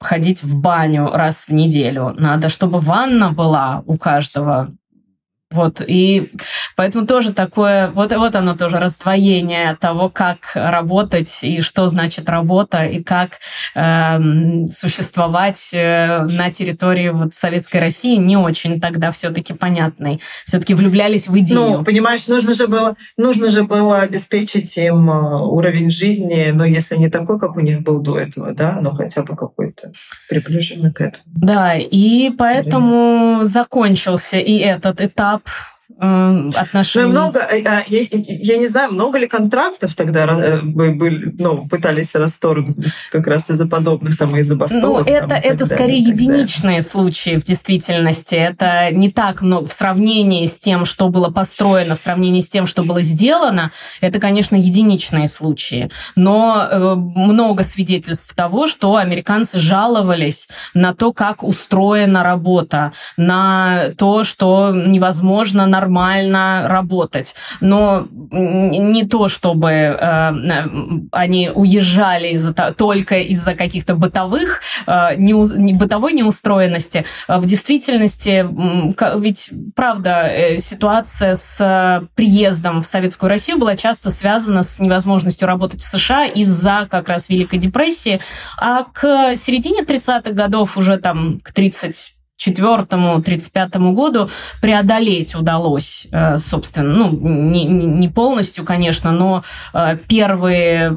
ходить 0.00 0.42
в 0.42 0.60
баню 0.60 1.10
раз 1.12 1.48
в 1.48 1.52
неделю. 1.52 2.14
Надо, 2.16 2.48
чтобы 2.48 2.78
ванна 2.78 3.32
была 3.32 3.82
у 3.86 3.96
каждого 3.96 4.68
вот, 5.50 5.82
и 5.86 6.30
поэтому 6.76 7.06
тоже 7.06 7.32
такое, 7.32 7.88
вот, 7.88 8.14
вот 8.14 8.36
оно 8.36 8.54
тоже 8.54 8.78
раздвоение 8.78 9.76
того, 9.80 10.08
как 10.08 10.38
работать 10.54 11.40
и 11.42 11.62
что 11.62 11.86
значит 11.88 12.28
работа, 12.28 12.84
и 12.84 13.02
как 13.02 13.38
э, 13.74 14.66
существовать 14.66 15.70
на 15.72 16.50
территории 16.50 17.08
вот 17.08 17.34
Советской 17.34 17.78
России 17.78 18.16
не 18.16 18.36
очень 18.36 18.80
тогда 18.80 19.10
все-таки 19.10 19.54
понятной. 19.54 20.20
Все-таки 20.44 20.74
влюблялись 20.74 21.28
в 21.28 21.38
идею. 21.38 21.60
Ну, 21.60 21.84
понимаешь, 21.84 22.26
нужно 22.26 22.54
же 22.54 22.66
было, 22.66 22.96
нужно 23.16 23.50
же 23.50 23.64
было 23.64 24.00
обеспечить 24.00 24.76
им 24.76 25.10
э, 25.10 25.42
уровень 25.42 25.90
жизни, 25.90 26.50
но 26.52 26.64
если 26.64 26.96
не 26.96 27.08
такой, 27.08 27.38
как 27.38 27.56
у 27.56 27.60
них 27.60 27.82
был 27.82 28.00
до 28.00 28.18
этого, 28.18 28.52
да, 28.52 28.78
но 28.80 28.92
хотя 28.92 29.22
бы 29.22 29.36
какой-то 29.36 29.92
приближенный 30.28 30.92
к 30.92 31.00
этому. 31.00 31.24
Да, 31.26 31.74
и 31.76 32.30
поэтому 32.30 33.36
Время. 33.36 33.44
закончился 33.44 34.38
и 34.38 34.58
этот 34.58 35.00
этап 35.00 35.37
этап 35.38 35.48
э, 35.48 35.77
отношений. 35.98 37.06
Ну, 37.06 37.10
много, 37.10 37.40
э, 37.40 37.62
а, 37.64 37.82
я, 37.88 38.00
я 38.10 38.56
не 38.58 38.68
знаю, 38.68 38.92
много 38.92 39.18
ли 39.18 39.26
контрактов 39.26 39.94
тогда 39.94 40.26
э, 40.26 40.60
были, 40.62 41.34
ну, 41.38 41.66
пытались 41.66 42.14
расторгнуть 42.14 42.92
как 43.10 43.26
раз 43.26 43.50
из-за 43.50 43.66
подобных 43.66 44.16
там 44.16 44.36
и 44.36 44.42
забастовок. 44.42 45.06
Ну, 45.06 45.12
это, 45.12 45.28
там, 45.28 45.40
это 45.42 45.66
скорее 45.66 45.98
единичные 45.98 46.82
случаи 46.82 47.36
в 47.36 47.44
действительности. 47.44 48.34
Это 48.34 48.90
не 48.92 49.10
так 49.10 49.40
много 49.40 49.66
в 49.66 49.72
сравнении 49.72 50.46
с 50.46 50.58
тем, 50.58 50.84
что 50.84 51.08
было 51.08 51.30
построено, 51.30 51.96
в 51.96 51.98
сравнении 51.98 52.40
с 52.40 52.48
тем, 52.48 52.66
что 52.66 52.82
было 52.82 53.00
сделано. 53.00 53.72
Это, 54.00 54.20
конечно, 54.20 54.56
единичные 54.56 55.26
случаи. 55.26 55.90
Но 56.14 56.68
э, 56.70 56.94
много 56.96 57.64
свидетельств 57.64 58.34
того, 58.34 58.66
что 58.66 58.96
американцы 58.96 59.58
жаловались 59.58 60.48
на 60.74 60.94
то, 60.94 61.12
как 61.12 61.42
устроена 61.42 62.22
работа, 62.22 62.92
на 63.16 63.90
то, 63.96 64.22
что 64.22 64.72
невозможно 64.74 65.66
нормально 65.78 66.66
работать. 66.68 67.34
Но 67.60 68.08
не 68.10 69.06
то, 69.06 69.28
чтобы 69.28 69.70
э, 69.70 70.32
они 71.12 71.50
уезжали 71.54 72.28
из 72.28 72.52
только 72.76 73.20
из-за 73.20 73.54
каких-то 73.54 73.94
бытовых, 73.94 74.60
э, 74.86 75.14
не, 75.16 75.74
бытовой 75.74 76.12
неустроенности. 76.14 77.04
В 77.28 77.46
действительности, 77.46 78.46
ведь 79.20 79.50
правда, 79.74 80.28
э, 80.28 80.58
ситуация 80.58 81.36
с 81.36 82.08
приездом 82.14 82.82
в 82.82 82.86
Советскую 82.86 83.30
Россию 83.30 83.58
была 83.58 83.76
часто 83.76 84.10
связана 84.10 84.62
с 84.62 84.80
невозможностью 84.80 85.46
работать 85.46 85.82
в 85.82 85.86
США 85.86 86.26
из-за 86.26 86.88
как 86.90 87.08
раз 87.08 87.28
Великой 87.28 87.58
депрессии. 87.58 88.20
А 88.56 88.84
к 88.84 89.36
середине 89.36 89.82
30-х 89.82 90.32
годов, 90.32 90.76
уже 90.76 90.96
там 90.96 91.38
к 91.42 91.52
30 91.52 92.17
1934-1935 92.38 93.92
году 93.92 94.30
преодолеть 94.62 95.34
удалось, 95.34 96.06
э, 96.12 96.38
собственно, 96.38 96.94
ну, 96.94 97.10
не, 97.10 97.64
не 97.64 98.08
полностью, 98.08 98.64
конечно, 98.64 99.10
но 99.10 99.42
э, 99.74 99.96
первые 100.08 100.88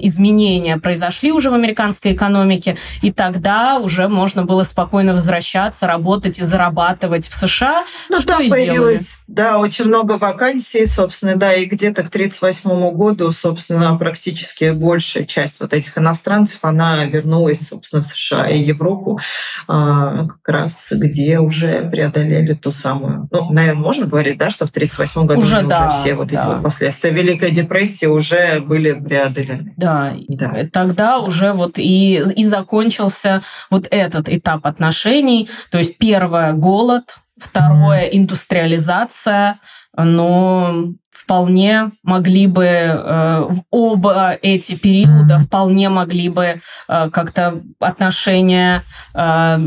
изменения 0.00 0.76
произошли 0.76 1.32
уже 1.32 1.50
в 1.50 1.54
американской 1.54 2.12
экономике, 2.12 2.76
и 3.02 3.12
тогда 3.12 3.78
уже 3.78 4.08
можно 4.08 4.44
было 4.44 4.62
спокойно 4.62 5.14
возвращаться, 5.14 5.86
работать 5.86 6.38
и 6.38 6.44
зарабатывать 6.44 7.28
в 7.28 7.34
США. 7.34 7.84
Ну, 8.08 8.20
что 8.20 8.34
там 8.34 8.48
появилось, 8.48 9.22
да, 9.26 9.58
очень 9.58 9.86
много 9.86 10.12
вакансий, 10.12 10.86
собственно, 10.86 11.36
да, 11.36 11.54
и 11.54 11.64
где-то 11.64 12.02
к 12.02 12.08
1938 12.08 12.90
году, 12.96 13.32
собственно, 13.32 13.96
практически 13.96 14.70
большая 14.70 15.24
часть 15.24 15.60
вот 15.60 15.72
этих 15.72 15.98
иностранцев, 15.98 16.58
она 16.62 17.04
вернулась, 17.04 17.66
собственно, 17.68 18.02
в 18.02 18.06
США 18.06 18.48
и 18.48 18.60
Европу 18.60 19.20
а, 19.66 20.26
как 20.26 20.48
раз 20.48 20.67
раз, 20.68 20.92
где 20.92 21.38
уже 21.38 21.88
преодолели 21.90 22.54
ту 22.54 22.70
самую... 22.70 23.28
Ну, 23.30 23.50
наверное, 23.52 23.82
можно 23.82 24.06
говорить, 24.06 24.38
да, 24.38 24.50
что 24.50 24.66
в 24.66 24.70
1938 24.70 25.26
году 25.26 25.40
уже, 25.40 25.62
да, 25.62 25.88
уже 25.88 25.98
все 25.98 26.14
вот 26.14 26.28
да. 26.28 26.38
эти 26.38 26.46
вот 26.46 26.62
последствия 26.62 27.10
Великой 27.10 27.50
депрессии 27.50 28.06
уже 28.06 28.60
были 28.60 28.92
преодолены. 28.92 29.72
Да, 29.76 30.14
да. 30.28 30.68
тогда 30.72 31.18
уже 31.18 31.52
вот 31.52 31.78
и, 31.78 32.22
и 32.36 32.44
закончился 32.44 33.42
вот 33.70 33.88
этот 33.90 34.28
этап 34.28 34.66
отношений. 34.66 35.48
То 35.70 35.78
есть 35.78 35.98
первое– 35.98 36.52
голод, 36.54 37.18
второе– 37.38 38.02
индустриализация, 38.12 39.58
но 39.96 40.92
вполне 41.28 41.90
могли 42.02 42.46
бы 42.46 42.64
э, 42.64 43.40
в 43.50 43.62
оба 43.70 44.38
эти 44.40 44.74
периода 44.74 45.38
вполне 45.38 45.90
могли 45.90 46.30
бы 46.30 46.62
э, 46.88 47.10
как-то 47.10 47.60
отношения 47.78 48.82
э, 49.14 49.58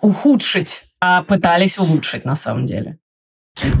ухудшить, 0.00 0.82
а 1.00 1.22
пытались 1.22 1.78
улучшить 1.78 2.24
на 2.24 2.34
самом 2.34 2.66
деле. 2.66 2.98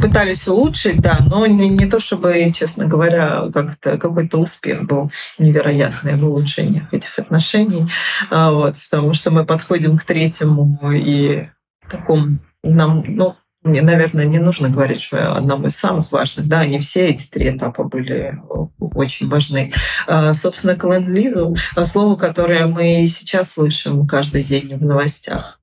Пытались 0.00 0.46
улучшить, 0.46 0.98
да, 0.98 1.18
но 1.26 1.46
не, 1.46 1.68
не 1.68 1.86
то 1.86 1.98
чтобы, 1.98 2.52
честно 2.54 2.86
говоря, 2.86 3.50
как-то 3.52 3.98
какой-то 3.98 4.38
успех 4.38 4.84
был 4.84 5.10
невероятный 5.38 6.14
в 6.14 6.24
улучшениях 6.24 6.94
этих 6.94 7.18
отношений, 7.18 7.88
а, 8.30 8.52
вот, 8.52 8.76
потому 8.78 9.14
что 9.14 9.32
мы 9.32 9.44
подходим 9.44 9.98
к 9.98 10.04
третьему 10.04 10.78
и 10.92 11.48
такому 11.90 12.38
нам, 12.62 13.04
ну, 13.06 13.34
мне, 13.66 13.82
наверное, 13.82 14.24
не 14.24 14.38
нужно 14.38 14.68
говорить, 14.68 15.00
что 15.00 15.34
одному 15.34 15.66
из 15.66 15.76
самых 15.76 16.10
важных. 16.12 16.48
Да, 16.48 16.64
не 16.66 16.78
все 16.78 17.08
эти 17.08 17.26
три 17.26 17.50
этапа 17.50 17.84
были 17.84 18.40
очень 18.78 19.28
важны. 19.28 19.72
А, 20.06 20.34
собственно, 20.34 20.76
к 20.76 20.84
ленд-лизу, 20.84 21.56
а, 21.74 21.84
слово, 21.84 22.16
которое 22.16 22.66
мы 22.66 23.06
сейчас 23.06 23.52
слышим 23.52 24.06
каждый 24.06 24.42
день 24.42 24.76
в 24.76 24.84
новостях 24.84 25.60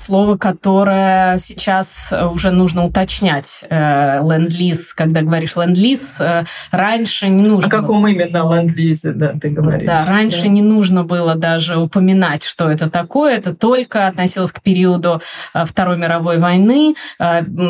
слово, 0.00 0.36
которое 0.36 1.38
сейчас 1.38 2.12
уже 2.32 2.50
нужно 2.50 2.84
уточнять. 2.84 3.64
Э, 3.70 4.20
ленд-лиз, 4.22 4.94
когда 4.94 5.22
говоришь 5.22 5.56
ленд-лиз, 5.56 6.20
э, 6.20 6.44
раньше 6.70 7.28
не 7.28 7.42
нужно... 7.42 7.68
О 7.68 7.70
каком 7.70 8.06
именно 8.06 8.38
ленд-лизе, 8.38 9.12
да, 9.12 9.34
ты 9.40 9.50
говоришь? 9.50 9.86
Да, 9.86 10.04
раньше 10.06 10.42
да. 10.42 10.48
не 10.48 10.62
нужно 10.62 11.04
было 11.04 11.34
даже 11.34 11.76
упоминать, 11.78 12.42
что 12.42 12.70
это 12.70 12.88
такое. 12.90 13.36
Это 13.36 13.54
только 13.54 14.06
относилось 14.06 14.52
к 14.52 14.62
периоду 14.62 15.20
э, 15.54 15.64
Второй 15.64 15.96
мировой 15.96 16.38
войны, 16.38 16.94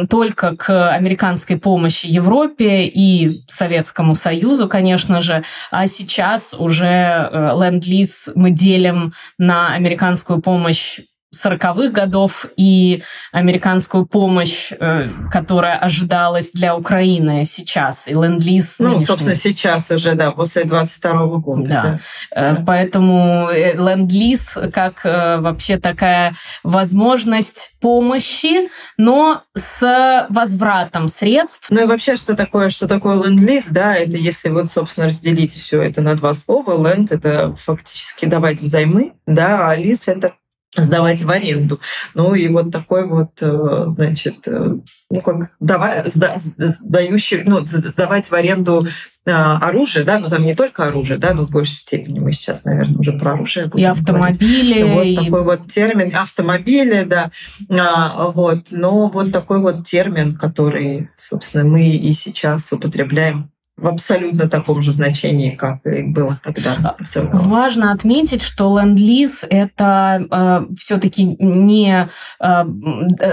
только 0.09 0.57
к 0.57 0.91
американской 0.91 1.57
помощи 1.57 2.07
Европе 2.07 2.85
и 2.85 3.31
Советскому 3.49 4.15
Союзу, 4.15 4.69
конечно 4.69 5.21
же. 5.21 5.43
А 5.71 5.87
сейчас 5.87 6.55
уже 6.57 7.29
ленд-лиз 7.33 8.31
мы 8.35 8.51
делим 8.51 9.13
на 9.39 9.75
американскую 9.75 10.41
помощь 10.41 11.01
40-х 11.35 11.91
годов 11.91 12.47
и 12.57 13.03
американскую 13.31 14.05
помощь, 14.07 14.73
э, 14.73 15.09
которая 15.31 15.79
ожидалась 15.79 16.51
для 16.53 16.77
Украины 16.77 17.45
сейчас, 17.45 18.09
и 18.09 18.15
ленд-лиз 18.15 18.77
Ну, 18.81 18.89
нынешний. 18.89 19.07
собственно, 19.07 19.37
сейчас 19.37 19.91
уже, 19.91 20.15
да, 20.15 20.33
после 20.33 20.65
22 20.65 21.27
-го 21.27 21.39
года. 21.39 21.69
Да. 21.69 21.83
да. 21.83 21.99
Э, 22.35 22.57
поэтому 22.67 23.49
э, 23.49 23.75
ленд-лиз 23.75 24.59
как 24.73 25.05
вообще 25.05 25.79
такая 25.79 26.35
возможность 26.65 27.75
помощи, 27.81 28.69
но 28.97 29.43
с 29.57 30.27
возвратом 30.29 31.09
средств. 31.09 31.69
Ну 31.71 31.83
и 31.83 31.87
вообще, 31.87 32.17
что 32.17 32.35
такое, 32.35 32.71
что 32.71 32.89
такое 32.89 33.23
ленд-лиз, 33.23 33.69
да, 33.71 33.95
это 33.95 34.17
если 34.17 34.49
вот, 34.49 34.71
собственно, 34.71 35.07
разделить 35.07 35.53
все 35.53 35.83
это 35.83 36.03
на 36.03 36.15
два 36.17 36.35
слова, 36.35 36.77
ленд— 36.89 37.13
это 37.13 37.55
фактически 37.55 38.25
давать 38.27 38.61
взаймы, 38.61 39.13
да, 39.27 39.71
а 39.71 39.77
лиз— 39.77 40.01
это 40.09 40.35
сдавать 40.77 41.23
в 41.23 41.31
аренду. 41.31 41.81
Ну 42.15 42.35
и 42.35 42.49
вот 42.49 42.71
такой 42.71 43.07
вот, 43.07 43.31
э, 43.41 43.85
значит, 43.87 44.47
э, 44.47 44.77
ну 45.11 45.21
как 45.21 45.51
давай, 45.59 46.09
сда, 46.11 46.37
сдающий, 46.37 47.43
ну, 47.45 47.65
сдавать 47.65 48.31
в 48.31 48.35
аренду 48.35 48.87
э, 49.27 49.31
оружие, 49.33 50.05
да, 50.05 50.21
но 50.21 50.29
там 50.29 50.47
не 50.47 50.55
только 50.55 50.87
оружие, 50.87 51.19
да, 51.19 51.35
но 51.35 51.43
в 51.47 51.51
большей 51.51 51.75
степени 51.75 52.21
мы 52.21 52.33
сейчас, 52.33 52.65
наверное, 52.65 52.99
уже 52.99 53.13
про 53.13 53.35
оружие 53.35 53.67
будем 53.67 53.85
И 53.85 53.89
автомобили. 53.89 54.83
Говорить. 54.83 54.95
Вот 55.19 55.23
и... 55.23 55.27
такой 55.27 55.45
вот 55.45 55.67
термин, 55.67 56.15
автомобили, 56.15 57.03
да, 57.03 57.31
а, 57.69 58.29
вот, 58.29 58.69
но 58.71 59.09
вот 59.09 59.33
такой 59.33 59.61
вот 59.61 59.85
термин, 59.85 60.37
который, 60.37 61.11
собственно, 61.17 61.65
мы 61.65 61.89
и 61.89 62.13
сейчас 62.13 62.73
употребляем 62.73 63.51
в 63.81 63.89
абсолютно 63.89 64.49
таком 64.49 64.83
же 64.83 64.93
значении, 64.93 65.51
как 65.51 65.85
и 65.87 66.03
было 66.03 66.37
тогда. 66.43 66.97
Важно 67.33 67.93
отметить, 67.93 68.43
что 68.43 68.79
ленд-лиз– 68.79 69.45
это 69.51 70.27
э, 70.31 70.75
все-таки 70.77 71.37
не 71.39 72.09
э, 72.41 72.65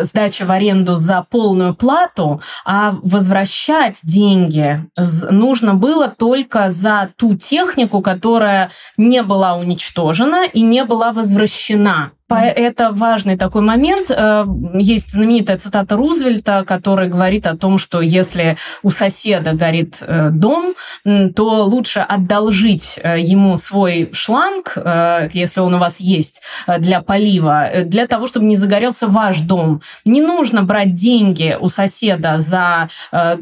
сдача 0.04 0.46
в 0.46 0.52
аренду 0.52 0.96
за 0.96 1.26
полную 1.30 1.76
плату, 1.76 2.42
а 2.66 2.96
возвращать 3.04 4.00
деньги 4.04 4.86
нужно 5.30 5.76
было 5.76 6.08
только 6.08 6.70
за 6.70 7.10
ту 7.18 7.36
технику, 7.36 8.02
которая 8.02 8.70
не 8.98 9.24
была 9.24 9.56
уничтожена 9.56 10.46
и 10.46 10.62
не 10.62 10.84
была 10.86 11.12
возвращена. 11.12 12.12
Это 12.30 12.92
важный 12.92 13.38
такой 13.38 13.62
момент. 13.62 14.12
Э, 14.12 14.46
есть 14.74 15.12
знаменитая 15.12 15.58
цитата 15.58 15.96
Рузвельта, 15.96 16.64
который 16.66 17.10
говорит 17.10 17.48
о 17.48 17.56
том, 17.58 17.78
что 17.78 18.02
если 18.02 18.58
у 18.84 18.90
соседа 18.90 19.54
горит 19.54 20.04
э, 20.06 20.30
дом, 20.30 20.76
то 21.04 21.64
лучше 21.66 22.00
одолжить 22.00 23.00
э, 23.02 23.20
ему 23.20 23.58
свой 23.58 24.10
шланг, 24.12 24.78
если 25.34 25.60
он 25.62 25.76
у 25.76 25.78
вас 25.78 26.00
есть, 26.00 26.42
для 26.80 27.02
полива, 27.02 27.70
для 27.84 28.08
того, 28.08 28.28
чтобы 28.28 28.46
не 28.46 28.56
загорелся 28.56 29.08
ваш 29.08 29.40
дом. 29.40 29.82
Не 30.06 30.22
нужно 30.22 30.64
брать 30.64 30.94
деньги 30.94 31.58
у 31.60 31.70
соседа 31.70 32.38
за 32.38 32.90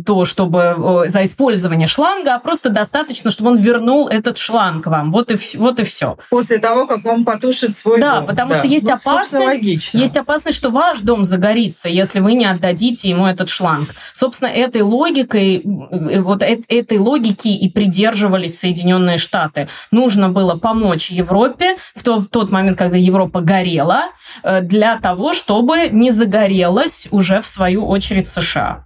то, 0.06 0.26
чтобы 0.26 1.06
за 1.08 1.24
использование 1.26 1.88
шланга, 1.88 2.36
а 2.36 2.40
просто 2.40 2.70
достаточно, 2.70 3.32
чтобы 3.32 3.52
он 3.52 3.58
вернул 3.58 4.08
этот 4.08 4.38
шланг 4.38 4.88
вам. 4.88 5.12
Вот 5.12 5.32
и, 5.32 5.58
вот 5.58 5.80
и 5.80 5.84
все. 5.84 6.18
После 6.30 6.58
того, 6.60 6.88
как 6.88 7.06
он 7.06 7.26
потушит 7.26 7.76
свой 7.76 8.00
да, 8.00 8.18
дом. 8.18 8.26
Потому 8.28 8.46
да, 8.50 8.56
потому 8.56 8.60
что 8.60 8.75
есть 8.76 8.88
Ну, 8.88 8.94
опасность, 8.94 9.46
логично. 9.46 9.98
есть 9.98 10.18
опасность, 10.18 10.58
что 10.58 10.70
ваш 10.70 11.02
дом 11.02 11.24
загорится, 11.24 11.90
если 11.90 12.20
вы 12.20 12.34
не 12.34 12.46
отдадите 12.46 13.10
ему 13.10 13.26
этот 13.26 13.50
шланг. 13.50 13.90
Собственно, 14.14 14.50
этой 14.50 14.82
логикой, 14.82 15.58
э, 15.58 16.20
вот 16.22 16.44
э- 16.44 16.62
этой 16.68 16.98
логики 16.98 17.48
и 17.48 17.70
придерживались 17.70 18.60
Соединенные 18.60 19.18
Штаты. 19.18 19.68
Нужно 19.92 20.30
было 20.30 20.56
помочь 20.56 21.10
Европе 21.10 21.78
в, 21.96 22.04
то, 22.04 22.20
в 22.20 22.28
тот 22.28 22.52
момент, 22.52 22.78
когда 22.78 22.98
Европа 22.98 23.42
горела, 23.42 24.04
э, 24.44 24.62
для 24.62 24.98
того, 25.00 25.34
чтобы 25.34 25.90
не 25.92 26.12
загорелась 26.12 27.08
уже 27.12 27.42
в 27.42 27.48
свою 27.48 27.86
очередь 27.88 28.28
США. 28.28 28.86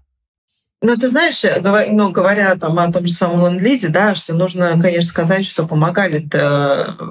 Ну, 0.82 0.96
ты 0.96 1.10
знаешь, 1.10 1.44
говоря, 1.62 1.92
ну, 1.92 2.10
говоря 2.10 2.56
там 2.56 2.80
о 2.80 2.90
том 2.90 3.06
же 3.06 3.12
самом 3.14 3.46
ленд-лизе, 3.46 3.90
да, 3.90 4.16
что 4.16 4.34
нужно, 4.34 4.80
конечно, 4.82 5.10
сказать, 5.10 5.46
что 5.46 5.68
помогали 5.68 6.26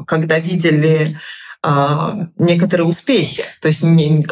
когда 0.07 0.39
видели 0.39 1.19
некоторые 1.65 2.87
успехи. 2.87 3.43
То 3.61 3.69
есть 3.69 3.83
не, 3.83 4.23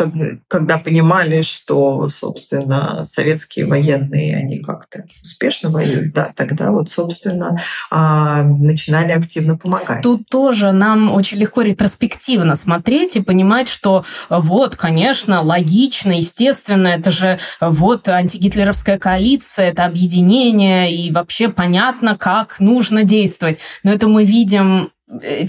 когда 0.49 0.79
понимали, 0.79 1.43
что, 1.43 2.09
собственно, 2.09 3.05
советские 3.05 3.67
военные, 3.67 4.37
они 4.37 4.59
как-то 4.59 5.05
успешно 5.23 5.71
воюют, 5.71 6.15
да, 6.15 6.33
тогда 6.37 6.71
вот, 6.71 6.91
собственно, 6.91 7.61
а, 7.91 8.43
начинали 8.43 9.11
активно 9.11 9.59
помогать. 9.59 10.03
Тут 10.03 10.29
тоже 10.29 10.71
нам 10.71 11.13
очень 11.13 11.39
легко 11.39 11.63
ретроспективно 11.63 12.55
смотреть 12.55 13.17
и 13.17 13.23
понимать, 13.23 13.69
что 13.69 14.05
вот, 14.31 14.77
конечно, 14.77 15.43
логично, 15.43 16.13
естественно, 16.13 16.89
это 16.89 17.11
же 17.11 17.39
вот 17.61 18.09
антигитлеровская 18.09 18.99
коалиция, 18.99 19.71
это 19.71 19.85
объединение, 19.85 20.95
и 20.95 21.11
вообще 21.11 21.49
понятно, 21.49 22.17
как 22.17 22.61
нужно 22.61 23.03
действовать. 23.03 23.59
Но 23.83 23.93
это 23.93 24.07
мы 24.07 24.25
видим 24.25 24.77
Э, 24.77 24.96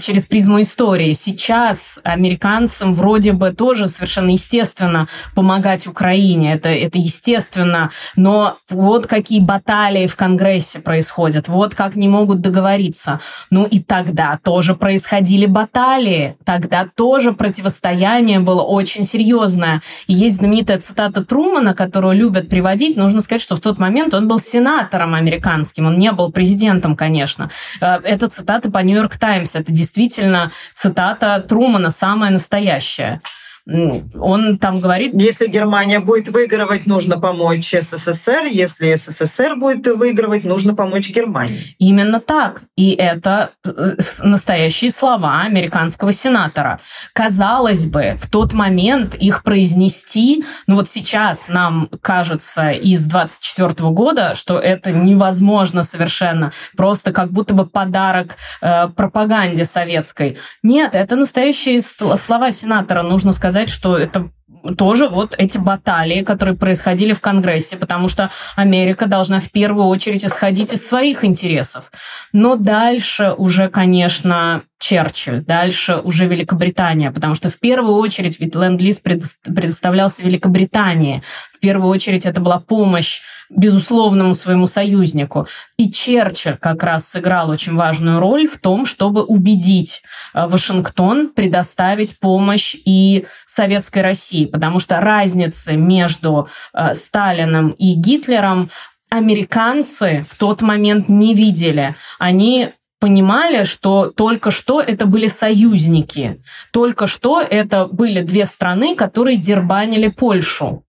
через 0.00 0.26
призму 0.26 0.60
истории. 0.62 1.12
Сейчас 1.14 1.98
американцам 2.04 2.94
вроде 2.94 3.32
бы 3.32 3.50
тоже 3.50 3.88
совершенно 3.88 4.30
естественно 4.30 5.08
помогать 5.34 5.88
Украине, 5.88 6.54
это, 6.54 6.68
это 6.68 6.98
естественно, 6.98 7.90
но 8.14 8.54
вот 8.70 9.08
какие 9.08 9.40
баталии 9.40 10.06
в 10.06 10.14
Конгрессе 10.14 10.78
происходят, 10.78 11.48
вот 11.48 11.74
как 11.74 11.96
не 11.96 12.06
могут 12.06 12.40
договориться. 12.40 13.20
Ну 13.50 13.64
и 13.64 13.80
тогда 13.80 14.38
тоже 14.44 14.76
происходили 14.76 15.46
баталии, 15.46 16.36
тогда 16.44 16.88
тоже 16.94 17.32
противостояние 17.32 18.38
было 18.38 18.62
очень 18.62 19.04
серьезное. 19.04 19.82
И 20.06 20.14
есть 20.14 20.36
знаменитая 20.36 20.78
цитата 20.78 21.24
Трумана, 21.24 21.74
которую 21.74 22.14
любят 22.14 22.48
приводить. 22.48 22.96
Нужно 22.96 23.20
сказать, 23.20 23.42
что 23.42 23.56
в 23.56 23.60
тот 23.60 23.80
момент 23.80 24.14
он 24.14 24.28
был 24.28 24.38
сенатором 24.38 25.14
американским, 25.14 25.86
он 25.86 25.98
не 25.98 26.12
был 26.12 26.30
президентом, 26.30 26.94
конечно. 26.94 27.50
Э, 27.80 27.98
это 28.04 28.28
цитата 28.28 28.70
по 28.70 28.78
Нью-Йорк 28.78 29.16
Таймс 29.16 29.47
Таймс. 29.48 29.54
Это 29.56 29.72
действительно 29.72 30.50
цитата 30.74 31.40
Трумана, 31.40 31.90
самая 31.90 32.30
настоящая 32.30 33.20
он 33.68 34.58
там 34.58 34.80
говорит... 34.80 35.12
Если 35.14 35.46
Германия 35.46 36.00
будет 36.00 36.28
выигрывать, 36.28 36.86
нужно 36.86 37.20
помочь 37.20 37.74
СССР. 37.74 38.46
Если 38.50 38.94
СССР 38.94 39.56
будет 39.56 39.86
выигрывать, 39.88 40.44
нужно 40.44 40.74
помочь 40.74 41.10
Германии. 41.10 41.76
Именно 41.78 42.20
так. 42.20 42.62
И 42.76 42.92
это 42.92 43.50
э, 43.66 43.96
настоящие 44.22 44.90
слова 44.90 45.42
американского 45.42 46.12
сенатора. 46.12 46.80
Казалось 47.12 47.84
бы, 47.84 48.16
в 48.18 48.30
тот 48.30 48.54
момент 48.54 49.14
их 49.14 49.42
произнести, 49.42 50.44
ну 50.66 50.76
вот 50.76 50.88
сейчас 50.88 51.48
нам 51.48 51.90
кажется 52.00 52.70
из 52.70 53.04
24 53.04 53.90
года, 53.90 54.34
что 54.34 54.58
это 54.58 54.92
невозможно 54.92 55.82
совершенно. 55.82 56.52
Просто 56.74 57.12
как 57.12 57.32
будто 57.32 57.52
бы 57.52 57.66
подарок 57.66 58.36
э, 58.62 58.88
пропаганде 58.88 59.66
советской. 59.66 60.38
Нет, 60.62 60.94
это 60.94 61.16
настоящие 61.16 61.82
слова 61.82 62.50
сенатора. 62.50 63.02
Нужно 63.02 63.32
сказать, 63.32 63.57
сказать, 63.58 63.70
что 63.70 63.96
это 63.96 64.30
тоже 64.76 65.08
вот 65.08 65.34
эти 65.38 65.58
баталии, 65.58 66.22
которые 66.22 66.56
происходили 66.56 67.12
в 67.12 67.20
Конгрессе, 67.20 67.76
потому 67.76 68.08
что 68.08 68.30
Америка 68.56 69.06
должна 69.06 69.40
в 69.40 69.50
первую 69.50 69.86
очередь 69.86 70.24
исходить 70.24 70.72
из 70.72 70.86
своих 70.86 71.24
интересов. 71.24 71.90
Но 72.32 72.56
дальше 72.56 73.34
уже, 73.36 73.68
конечно, 73.68 74.62
Черчилль, 74.78 75.42
дальше 75.44 75.96
уже 75.96 76.26
Великобритания, 76.26 77.10
потому 77.10 77.34
что 77.34 77.50
в 77.50 77.58
первую 77.58 77.96
очередь 77.96 78.38
ведь 78.38 78.54
Ленд-Лиз 78.54 79.00
предоставлялся 79.00 80.22
Великобритании. 80.22 81.22
В 81.52 81.58
первую 81.58 81.90
очередь 81.90 82.26
это 82.26 82.40
была 82.40 82.60
помощь 82.60 83.20
безусловному 83.50 84.34
своему 84.34 84.66
союзнику. 84.66 85.48
И 85.76 85.90
Черчилль 85.90 86.56
как 86.56 86.82
раз 86.84 87.08
сыграл 87.08 87.50
очень 87.50 87.74
важную 87.74 88.20
роль 88.20 88.46
в 88.46 88.58
том, 88.58 88.86
чтобы 88.86 89.24
убедить 89.24 90.02
э, 90.34 90.46
Вашингтон 90.46 91.30
предоставить 91.30 92.20
помощь 92.20 92.76
и 92.84 93.26
Советской 93.46 94.02
России, 94.02 94.44
потому 94.44 94.80
что 94.80 95.00
разницы 95.00 95.76
между 95.76 96.48
э, 96.72 96.94
Сталином 96.94 97.70
и 97.70 97.94
Гитлером 97.94 98.70
американцы 99.10 100.26
в 100.28 100.38
тот 100.38 100.60
момент 100.60 101.08
не 101.08 101.34
видели. 101.34 101.94
Они 102.18 102.70
понимали, 102.98 103.64
что 103.64 104.10
только 104.10 104.50
что 104.50 104.80
это 104.80 105.06
были 105.06 105.26
союзники, 105.26 106.36
только 106.72 107.06
что 107.06 107.40
это 107.40 107.86
были 107.86 108.22
две 108.22 108.44
страны, 108.44 108.96
которые 108.96 109.36
дербанили 109.36 110.08
Польшу. 110.08 110.84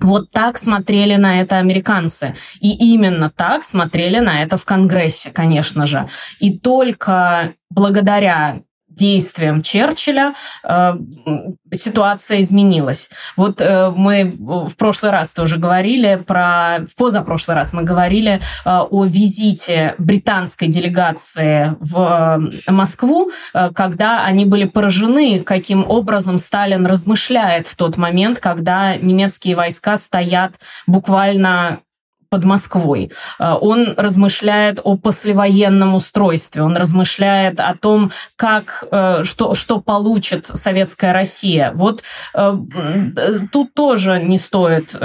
Вот 0.00 0.30
так 0.32 0.58
смотрели 0.58 1.14
на 1.14 1.40
это 1.40 1.58
американцы. 1.58 2.34
И 2.60 2.92
именно 2.92 3.30
так 3.30 3.62
смотрели 3.62 4.18
на 4.18 4.42
это 4.42 4.56
в 4.56 4.64
Конгрессе, 4.64 5.30
конечно 5.30 5.86
же. 5.86 6.08
И 6.40 6.58
только 6.58 7.54
благодаря 7.70 8.62
действиям 8.96 9.62
Черчилля 9.62 10.34
э, 10.64 10.94
ситуация 11.72 12.40
изменилась. 12.40 13.10
Вот 13.36 13.60
э, 13.60 13.90
мы 13.94 14.32
в 14.38 14.76
прошлый 14.76 15.12
раз 15.12 15.32
тоже 15.32 15.56
говорили 15.58 16.22
про... 16.26 16.80
В 16.86 16.96
позапрошлый 16.96 17.56
раз 17.56 17.72
мы 17.72 17.82
говорили 17.82 18.34
э, 18.34 18.40
о 18.64 19.04
визите 19.04 19.94
британской 19.98 20.68
делегации 20.68 21.76
в 21.80 22.40
Москву, 22.68 23.30
э, 23.54 23.70
когда 23.74 24.24
они 24.24 24.44
были 24.44 24.64
поражены, 24.64 25.40
каким 25.40 25.88
образом 25.88 26.38
Сталин 26.38 26.86
размышляет 26.86 27.66
в 27.66 27.76
тот 27.76 27.96
момент, 27.96 28.38
когда 28.38 28.96
немецкие 28.96 29.56
войска 29.56 29.96
стоят 29.96 30.54
буквально 30.86 31.80
под 32.32 32.44
Москвой. 32.44 33.12
Э, 33.38 33.52
он 33.60 33.92
размышляет 33.94 34.80
о 34.84 34.96
послевоенном 34.96 35.94
устройстве, 35.94 36.62
он 36.62 36.78
размышляет 36.78 37.60
о 37.60 37.74
том, 37.76 38.10
как, 38.36 38.84
э, 38.90 39.20
что, 39.24 39.54
что 39.54 39.82
получит 39.82 40.46
советская 40.46 41.12
Россия. 41.12 41.72
Вот 41.74 42.02
э, 42.32 42.56
тут 43.52 43.74
тоже 43.74 44.18
не 44.18 44.38
стоит 44.38 44.96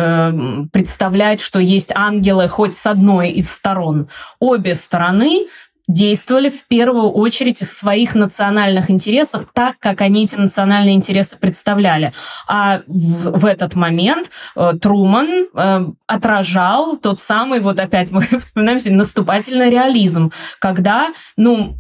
представлять, 0.72 1.42
что 1.42 1.60
есть 1.60 1.92
ангелы 1.94 2.48
хоть 2.48 2.74
с 2.74 2.86
одной 2.86 3.32
из 3.32 3.52
сторон. 3.52 4.08
Обе 4.40 4.76
стороны 4.76 5.48
действовали 5.88 6.50
в 6.50 6.68
первую 6.68 7.12
очередь 7.12 7.62
из 7.62 7.78
своих 7.78 8.14
национальных 8.16 8.92
интересов 8.92 9.48
так, 9.54 9.78
как 9.80 10.02
они 10.02 10.26
эти 10.26 10.36
национальные 10.36 10.96
интересы 10.96 11.38
представляли. 11.38 12.14
А 12.48 12.82
в, 12.88 13.40
в 13.40 13.46
этот 13.46 13.76
момент 13.76 14.30
э, 14.56 14.74
Труман 14.82 15.48
э, 15.54 15.86
отражал 16.06 16.98
тот 16.98 17.20
самый, 17.20 17.60
вот 17.62 17.80
опять 17.80 18.12
мы 18.12 18.22
вспоминаем 18.40 18.80
сегодня, 18.80 19.00
наступательный 19.00 19.70
реализм, 19.70 20.32
когда, 20.60 21.14
ну, 21.38 21.78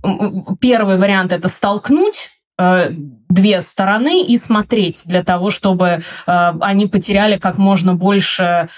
первый 0.61 0.97
вариант 0.97 1.33
это 1.33 1.47
столкнуть 1.47 2.37
Э, 2.59 2.89
две 3.29 3.61
стороны 3.61 4.23
и 4.23 4.37
смотреть 4.37 5.03
для 5.05 5.23
того, 5.23 5.49
чтобы 5.49 6.01
э, 6.27 6.53
они 6.61 6.87
потеряли 6.87 7.37
как 7.37 7.57
можно 7.57 7.93
больше... 7.93 8.69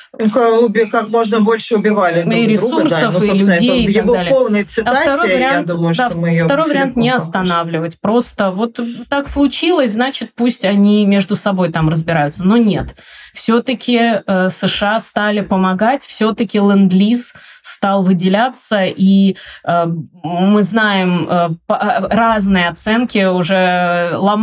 Как 0.91 1.10
можно 1.10 1.41
больше 1.41 1.76
убивали 1.76 2.24
друг 2.24 2.34
и 2.34 2.47
ресурсов, 2.47 3.12
друга, 3.12 3.20
да. 3.20 3.20
ну, 3.20 3.34
и 3.34 3.39
людей 3.39 3.88
в 3.88 3.89
и 3.89 3.93
так 3.93 4.04
его 4.04 4.14
далее. 4.14 4.34
полной 4.34 4.64
цитате, 4.64 4.97
а 4.97 5.02
второй 5.02 5.34
вариант, 5.34 5.68
я 5.68 5.74
думаю, 5.76 5.95
да, 5.95 6.10
что 6.10 6.18
мы 6.18 6.30
ее 6.30 6.45
Второй 6.45 6.70
вариант 6.70 6.95
не 6.95 7.10
останавливать. 7.10 8.02
Просто 8.02 8.52
вот 8.52 8.80
так 9.10 9.28
случилось, 9.28 9.91
значит, 9.91 10.32
пусть 10.36 10.66
они 10.66 11.06
между 11.06 11.36
собой 11.36 11.72
там 11.72 11.89
разбираются. 11.89 12.43
Но 12.43 12.58
нет. 12.58 12.95
Все-таки 13.34 14.22
э, 14.26 14.50
США 14.50 15.00
стали 15.00 15.41
помогать, 15.41 16.04
все-таки 16.04 16.58
ленд-лиз 16.58 17.34
стал 17.62 18.04
выделяться, 18.04 18.86
и 18.86 19.36
э, 19.64 19.86
мы 20.24 20.64
знаем 20.64 21.28
э, 21.30 21.50
э, 21.70 22.08
разные 22.10 22.70
оценки 22.70 23.26
уже 23.26 24.12
ломаются 24.16 24.39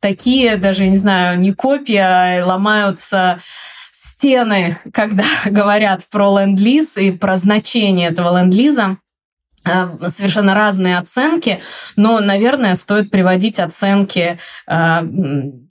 такие, 0.00 0.56
даже, 0.56 0.86
не 0.86 0.96
знаю, 0.96 1.38
не 1.38 1.52
копии, 1.52 1.96
а 1.96 2.44
ломаются 2.44 3.38
стены, 3.90 4.78
когда 4.92 5.24
говорят 5.44 6.06
про 6.10 6.40
ленд-лиз 6.40 6.96
и 6.96 7.10
про 7.10 7.36
значение 7.36 8.08
этого 8.08 8.38
ленд-лиза. 8.38 8.98
Э, 9.66 9.96
совершенно 10.08 10.54
разные 10.54 10.98
оценки, 10.98 11.60
но, 11.96 12.20
наверное, 12.20 12.74
стоит 12.74 13.10
приводить 13.10 13.58
оценки 13.58 14.38
э, 14.66 15.02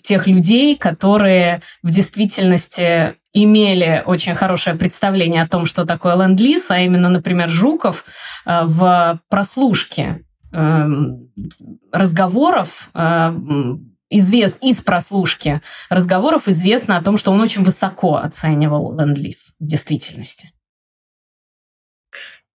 тех 0.01 0.26
людей, 0.26 0.76
которые 0.76 1.61
в 1.84 1.91
действительности 1.91 3.15
имели 3.34 4.01
очень 4.05 4.34
хорошее 4.34 4.78
представление 4.78 5.43
о 5.43 5.47
том, 5.47 5.67
что 5.67 5.86
такое 5.86 6.15
ленд-лиз, 6.15 6.71
а 6.71 6.80
именно, 6.80 7.09
например, 7.09 7.49
Жуков 7.49 8.05
э, 8.45 8.61
в 8.63 9.19
прослушке 9.30 10.21
разговоров 11.91 12.89
э, 12.93 13.33
извест, 14.09 14.57
из 14.61 14.81
прослушки 14.81 15.61
разговоров 15.89 16.47
известно 16.47 16.97
о 16.97 17.01
том, 17.01 17.17
что 17.17 17.31
он 17.31 17.41
очень 17.41 17.63
высоко 17.63 18.17
оценивал 18.17 18.95
ленд-лиз 18.97 19.55
в 19.59 19.65
действительности. 19.65 20.49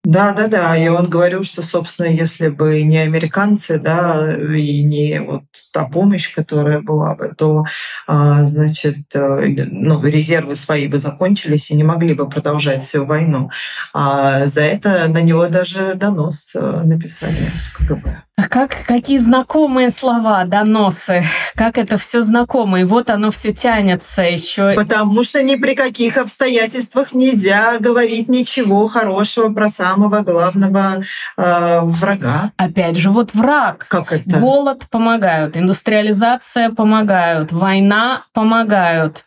Да, 0.09 0.33
да, 0.35 0.47
да. 0.47 0.77
И 0.77 0.87
он 0.87 1.11
говорил, 1.11 1.43
что, 1.43 1.63
собственно, 1.63 2.07
если 2.07 2.47
бы 2.49 2.83
не 2.83 2.99
американцы, 2.99 3.81
да, 3.81 4.37
и 4.37 4.85
не 4.85 5.21
вот 5.21 5.43
та 5.73 5.85
помощь, 5.85 6.33
которая 6.33 6.81
была 6.81 7.17
бы, 7.17 7.35
то, 7.37 7.65
а, 8.07 8.45
значит, 8.45 8.99
э, 9.17 9.67
ну, 9.69 10.01
резервы 10.05 10.55
свои 10.55 10.87
бы 10.87 11.01
закончились 11.01 11.73
и 11.73 11.77
не 11.77 11.83
могли 11.83 12.15
бы 12.15 12.29
продолжать 12.29 12.85
всю 12.85 13.05
войну. 13.05 13.51
А 13.93 14.47
за 14.47 14.61
это 14.61 15.09
на 15.09 15.23
него 15.23 15.49
даже 15.49 15.95
донос 15.97 16.55
э, 16.55 16.83
написали 16.85 17.51
в 17.65 17.77
КГБ. 17.77 18.26
Как, 18.51 18.77
какие 18.87 19.17
знакомые 19.17 19.89
слова, 19.89 20.45
доносы, 20.45 21.25
как 21.55 21.79
это 21.79 21.97
все 21.97 22.21
знакомо, 22.21 22.81
и 22.81 22.85
вот 22.85 23.09
оно 23.09 23.31
все 23.31 23.55
тянется 23.55 24.23
еще. 24.23 24.75
Потому 24.75 25.23
что 25.23 25.43
ни 25.43 25.57
при 25.57 25.75
каких 25.75 26.19
обстоятельствах 26.19 27.15
нельзя 27.15 27.79
говорить 27.79 28.29
ничего 28.29 28.89
хорошего 28.89 29.51
про 29.55 29.71
самого 29.71 30.21
главного 30.21 31.03
э, 31.39 31.81
врага. 31.81 32.53
Опять 32.59 32.99
же, 32.99 33.11
вот 33.11 33.33
враг. 33.33 33.87
Как 33.89 34.13
это? 34.13 34.39
Голод 34.39 34.85
помогают, 34.91 35.57
индустриализация 35.57 36.69
помогают, 36.71 37.53
война 37.53 38.27
помогают. 38.35 39.25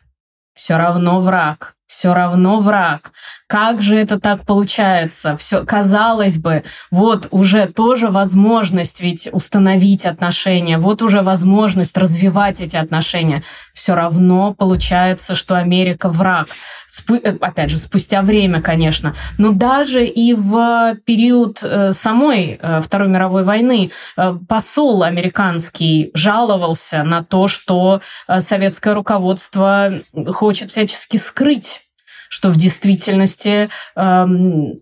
Все 0.53 0.77
равно 0.77 1.19
враг 1.19 1.78
все 1.89 2.13
равно 2.13 2.59
враг. 2.59 3.11
Как 3.47 3.81
же 3.81 3.95
это 3.95 4.19
так 4.19 4.45
получается? 4.45 5.35
Все, 5.37 5.65
казалось 5.65 6.37
бы, 6.37 6.63
вот 6.91 7.27
уже 7.31 7.65
тоже 7.65 8.09
возможность 8.09 9.01
ведь 9.01 9.27
установить 9.31 10.05
отношения, 10.05 10.77
вот 10.77 11.01
уже 11.01 11.23
возможность 11.23 11.97
развивать 11.97 12.61
эти 12.61 12.75
отношения. 12.75 13.41
Все 13.73 13.95
равно 13.95 14.53
получается, 14.53 15.33
что 15.33 15.57
Америка 15.57 16.09
враг. 16.09 16.47
Э, 17.09 17.37
опять 17.39 17.69
же, 17.69 17.77
спустя 17.77 18.21
время, 18.21 18.61
конечно. 18.61 19.15
Но 19.37 19.51
даже 19.51 20.05
и 20.05 20.33
в 20.33 20.95
период 21.05 21.59
э, 21.61 21.91
самой 21.93 22.59
э, 22.61 22.81
Второй 22.81 23.09
мировой 23.09 23.43
войны 23.43 23.91
посол 24.47 25.03
американский 25.03 26.11
жаловался 26.13 27.03
на 27.03 27.23
то, 27.23 27.47
что 27.47 28.01
советское 28.39 28.93
руководство 28.93 29.91
хочет 30.27 30.71
всячески 30.71 31.17
скрыть 31.17 31.81
что 32.29 32.49
в 32.49 32.57
действительности 32.57 33.69
эм, 33.95 34.75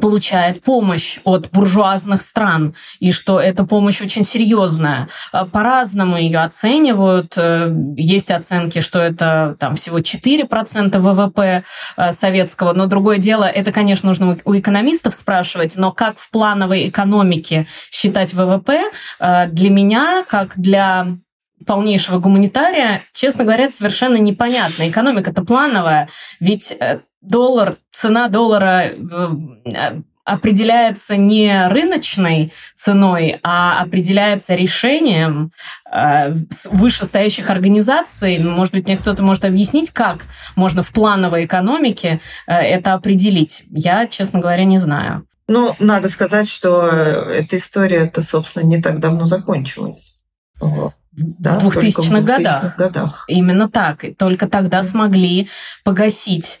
получает 0.00 0.62
помощь 0.62 1.18
от 1.24 1.50
буржуазных 1.50 2.22
стран, 2.22 2.74
и 3.00 3.12
что 3.12 3.40
эта 3.40 3.64
помощь 3.64 4.00
очень 4.00 4.24
серьезная. 4.24 5.08
Э, 5.32 5.44
по-разному 5.44 6.16
ее 6.16 6.40
оценивают. 6.40 7.34
Э, 7.36 7.72
есть 7.96 8.30
оценки, 8.30 8.80
что 8.80 9.00
это 9.00 9.56
там, 9.58 9.76
всего 9.76 9.98
4% 9.98 10.98
ВВП 10.98 11.64
э, 11.96 12.12
советского, 12.12 12.72
но 12.72 12.86
другое 12.86 13.18
дело, 13.18 13.44
это, 13.44 13.72
конечно, 13.72 14.08
нужно 14.08 14.38
у 14.44 14.56
экономистов 14.56 15.14
спрашивать, 15.14 15.76
но 15.76 15.92
как 15.92 16.18
в 16.18 16.30
плановой 16.30 16.88
экономике 16.88 17.66
считать 17.90 18.34
ВВП, 18.34 18.90
для 19.18 19.70
меня, 19.70 20.24
как 20.28 20.58
для 20.58 21.06
полнейшего 21.66 22.18
гуманитария, 22.18 23.02
честно 23.12 23.44
говоря, 23.44 23.70
совершенно 23.70 24.16
непонятно. 24.16 24.88
Экономика-то 24.88 25.44
плановая, 25.44 26.08
ведь 26.40 26.76
доллар, 27.20 27.76
цена 27.90 28.28
доллара 28.28 28.84
э, 28.86 30.00
определяется 30.24 31.16
не 31.16 31.68
рыночной 31.68 32.52
ценой, 32.76 33.38
а 33.42 33.80
определяется 33.80 34.54
решением 34.54 35.52
э, 35.90 36.32
вышестоящих 36.70 37.50
организаций. 37.50 38.38
Может 38.38 38.74
быть, 38.74 38.86
мне 38.86 38.96
кто-то 38.96 39.22
может 39.22 39.44
объяснить, 39.44 39.90
как 39.90 40.26
можно 40.54 40.82
в 40.82 40.92
плановой 40.92 41.46
экономике 41.46 42.20
это 42.46 42.94
определить. 42.94 43.64
Я, 43.70 44.06
честно 44.06 44.40
говоря, 44.40 44.64
не 44.64 44.78
знаю. 44.78 45.26
Ну, 45.46 45.74
надо 45.78 46.10
сказать, 46.10 46.46
что 46.46 46.86
эта 46.86 47.56
история-то, 47.56 48.20
собственно, 48.20 48.64
не 48.64 48.82
так 48.82 49.00
давно 49.00 49.26
закончилась 49.26 50.18
да, 51.18 51.58
в 51.58 51.68
2000-х 51.68 52.20
годах. 52.20 52.76
годах. 52.76 53.24
Именно 53.28 53.68
так. 53.68 54.04
И 54.04 54.14
только 54.14 54.48
тогда 54.48 54.82
смогли 54.82 55.48
погасить 55.84 56.60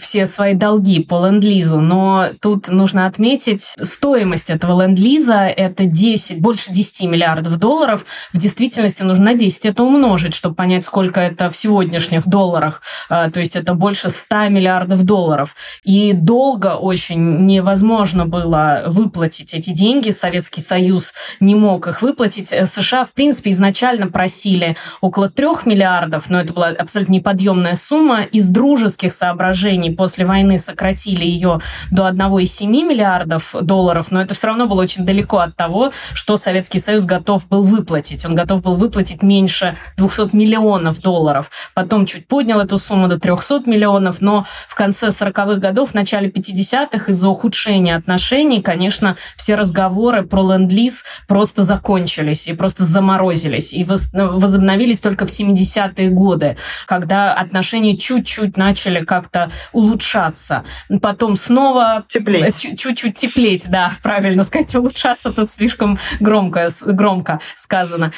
все 0.00 0.26
свои 0.26 0.54
долги 0.54 1.00
по 1.00 1.26
ленд-лизу, 1.26 1.80
но 1.80 2.28
тут 2.40 2.68
нужно 2.68 3.06
отметить, 3.06 3.74
стоимость 3.80 4.50
этого 4.50 4.82
ленд-лиза– 4.82 5.46
это 5.56 5.84
10, 5.84 6.40
больше 6.40 6.72
10 6.72 7.08
миллиардов 7.08 7.58
долларов. 7.58 8.04
В 8.32 8.38
действительности 8.38 9.02
нужно 9.02 9.26
на 9.26 9.34
10 9.34 9.66
это 9.66 9.84
умножить, 9.84 10.34
чтобы 10.34 10.54
понять, 10.54 10.84
сколько 10.84 11.20
это 11.20 11.50
в 11.50 11.56
сегодняшних 11.56 12.26
долларах. 12.26 12.82
А, 13.08 13.30
то 13.30 13.40
есть 13.40 13.56
это 13.56 13.74
больше 13.74 14.08
100 14.08 14.48
миллиардов 14.48 15.04
долларов. 15.04 15.54
И 15.84 16.12
долго 16.12 16.76
очень 16.76 17.46
невозможно 17.46 18.26
было 18.26 18.84
выплатить 18.86 19.54
эти 19.54 19.70
деньги. 19.70 20.10
Советский 20.10 20.60
Союз 20.60 21.12
не 21.40 21.54
мог 21.54 21.86
их 21.86 22.02
выплатить. 22.02 22.48
США, 22.48 23.04
в 23.04 23.12
принципе, 23.12 23.50
изначально 23.50 24.08
просили 24.08 24.76
около 25.00 25.30
3 25.30 25.46
миллиардов, 25.64 26.28
но 26.28 26.40
это 26.40 26.52
была 26.52 26.68
абсолютно 26.68 27.12
неподъемная 27.12 27.74
сумма 27.74 28.22
из 28.22 28.46
дружеских 28.46 29.12
соображений 29.12 29.75
сообщений 29.76 29.94
после 29.94 30.24
войны 30.24 30.58
сократили 30.58 31.24
ее 31.24 31.60
до 31.90 32.08
1,7 32.08 32.66
миллиардов 32.66 33.54
долларов, 33.60 34.10
но 34.10 34.22
это 34.22 34.34
все 34.34 34.48
равно 34.48 34.66
было 34.66 34.82
очень 34.82 35.04
далеко 35.04 35.38
от 35.38 35.56
того, 35.56 35.92
что 36.14 36.36
Советский 36.36 36.78
Союз 36.78 37.04
готов 37.04 37.48
был 37.48 37.62
выплатить. 37.62 38.24
Он 38.24 38.34
готов 38.34 38.62
был 38.62 38.74
выплатить 38.74 39.22
меньше 39.22 39.76
200 39.96 40.34
миллионов 40.34 41.00
долларов. 41.00 41.50
Потом 41.74 42.06
чуть 42.06 42.26
поднял 42.26 42.60
эту 42.60 42.78
сумму 42.78 43.08
до 43.08 43.18
300 43.18 43.62
миллионов, 43.66 44.20
но 44.20 44.46
в 44.68 44.74
конце 44.74 45.08
40-х 45.08 45.56
годов, 45.56 45.90
в 45.90 45.94
начале 45.94 46.28
50-х 46.30 47.10
из-за 47.10 47.28
ухудшения 47.28 47.96
отношений, 47.96 48.62
конечно, 48.62 49.16
все 49.36 49.56
разговоры 49.56 50.22
про 50.22 50.42
ленд-лиз 50.42 51.04
просто 51.28 51.64
закончились 51.64 52.48
и 52.48 52.54
просто 52.54 52.84
заморозились. 52.84 53.72
И 53.74 53.84
возобновились 53.84 55.00
только 55.00 55.26
в 55.26 55.28
70-е 55.28 56.10
годы, 56.10 56.56
когда 56.86 57.34
отношения 57.34 57.96
чуть-чуть 57.96 58.56
начали 58.56 59.04
как-то 59.04 59.50
улучшаться. 59.72 60.64
Потом 61.00 61.36
снова... 61.36 62.04
Теплеть. 62.08 62.56
Чуть-чуть 62.78 63.14
теплеть, 63.14 63.68
да, 63.68 63.92
правильно 64.02 64.44
сказать. 64.44 64.74
Улучшаться 64.74 65.32
тут 65.32 65.50
слишком 65.50 65.98
громко, 66.20 66.68
громко 66.84 67.40
сказано. 67.54 68.12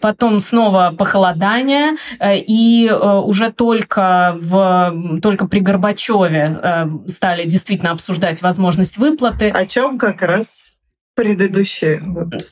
Потом 0.00 0.40
снова 0.40 0.94
похолодание, 0.96 1.96
э, 2.18 2.38
и 2.38 2.88
э, 2.88 2.94
уже 2.94 3.50
только, 3.52 4.34
в, 4.38 5.20
только 5.22 5.46
при 5.46 5.60
Горбачеве 5.60 6.58
э, 6.62 6.86
стали 7.06 7.44
действительно 7.44 7.92
обсуждать 7.92 8.42
возможность 8.42 8.98
выплаты. 8.98 9.50
О 9.50 9.66
чем 9.66 9.98
как 9.98 10.22
раз 10.22 10.71
предыдущие. 11.14 12.02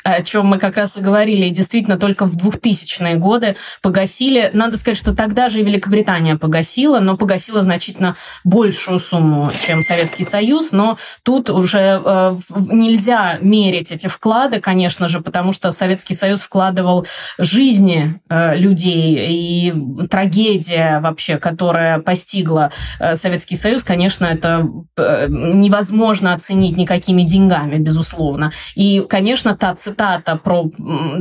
О 0.04 0.22
чем 0.22 0.46
мы 0.46 0.58
как 0.58 0.76
раз 0.76 0.96
и 0.96 1.00
говорили. 1.00 1.46
И 1.46 1.50
действительно, 1.50 1.96
только 1.96 2.26
в 2.26 2.36
2000-е 2.36 3.16
годы 3.16 3.56
погасили. 3.82 4.50
Надо 4.52 4.76
сказать, 4.76 4.98
что 4.98 5.14
тогда 5.14 5.48
же 5.48 5.60
и 5.60 5.64
Великобритания 5.64 6.36
погасила, 6.36 7.00
но 7.00 7.16
погасила 7.16 7.62
значительно 7.62 8.16
большую 8.44 8.98
сумму, 8.98 9.50
чем 9.66 9.80
Советский 9.80 10.24
Союз. 10.24 10.72
Но 10.72 10.98
тут 11.22 11.48
уже 11.48 12.02
э, 12.04 12.38
нельзя 12.70 13.38
мерить 13.40 13.92
эти 13.92 14.08
вклады, 14.08 14.60
конечно 14.60 15.08
же, 15.08 15.20
потому 15.20 15.52
что 15.52 15.70
Советский 15.70 16.14
Союз 16.14 16.42
вкладывал 16.42 17.06
жизни 17.38 18.20
э, 18.28 18.56
людей 18.56 19.26
и 19.28 20.06
трагедия 20.08 21.00
вообще, 21.00 21.38
которая 21.38 21.98
постигла 21.98 22.72
э, 22.98 23.14
Советский 23.14 23.56
Союз, 23.56 23.84
конечно, 23.84 24.26
это 24.26 24.68
э, 24.96 25.26
невозможно 25.28 26.34
оценить 26.34 26.76
никакими 26.76 27.22
деньгами, 27.22 27.76
безусловно. 27.76 28.49
И, 28.74 29.00
конечно, 29.08 29.56
та 29.56 29.74
цитата 29.74 30.36
про 30.36 30.64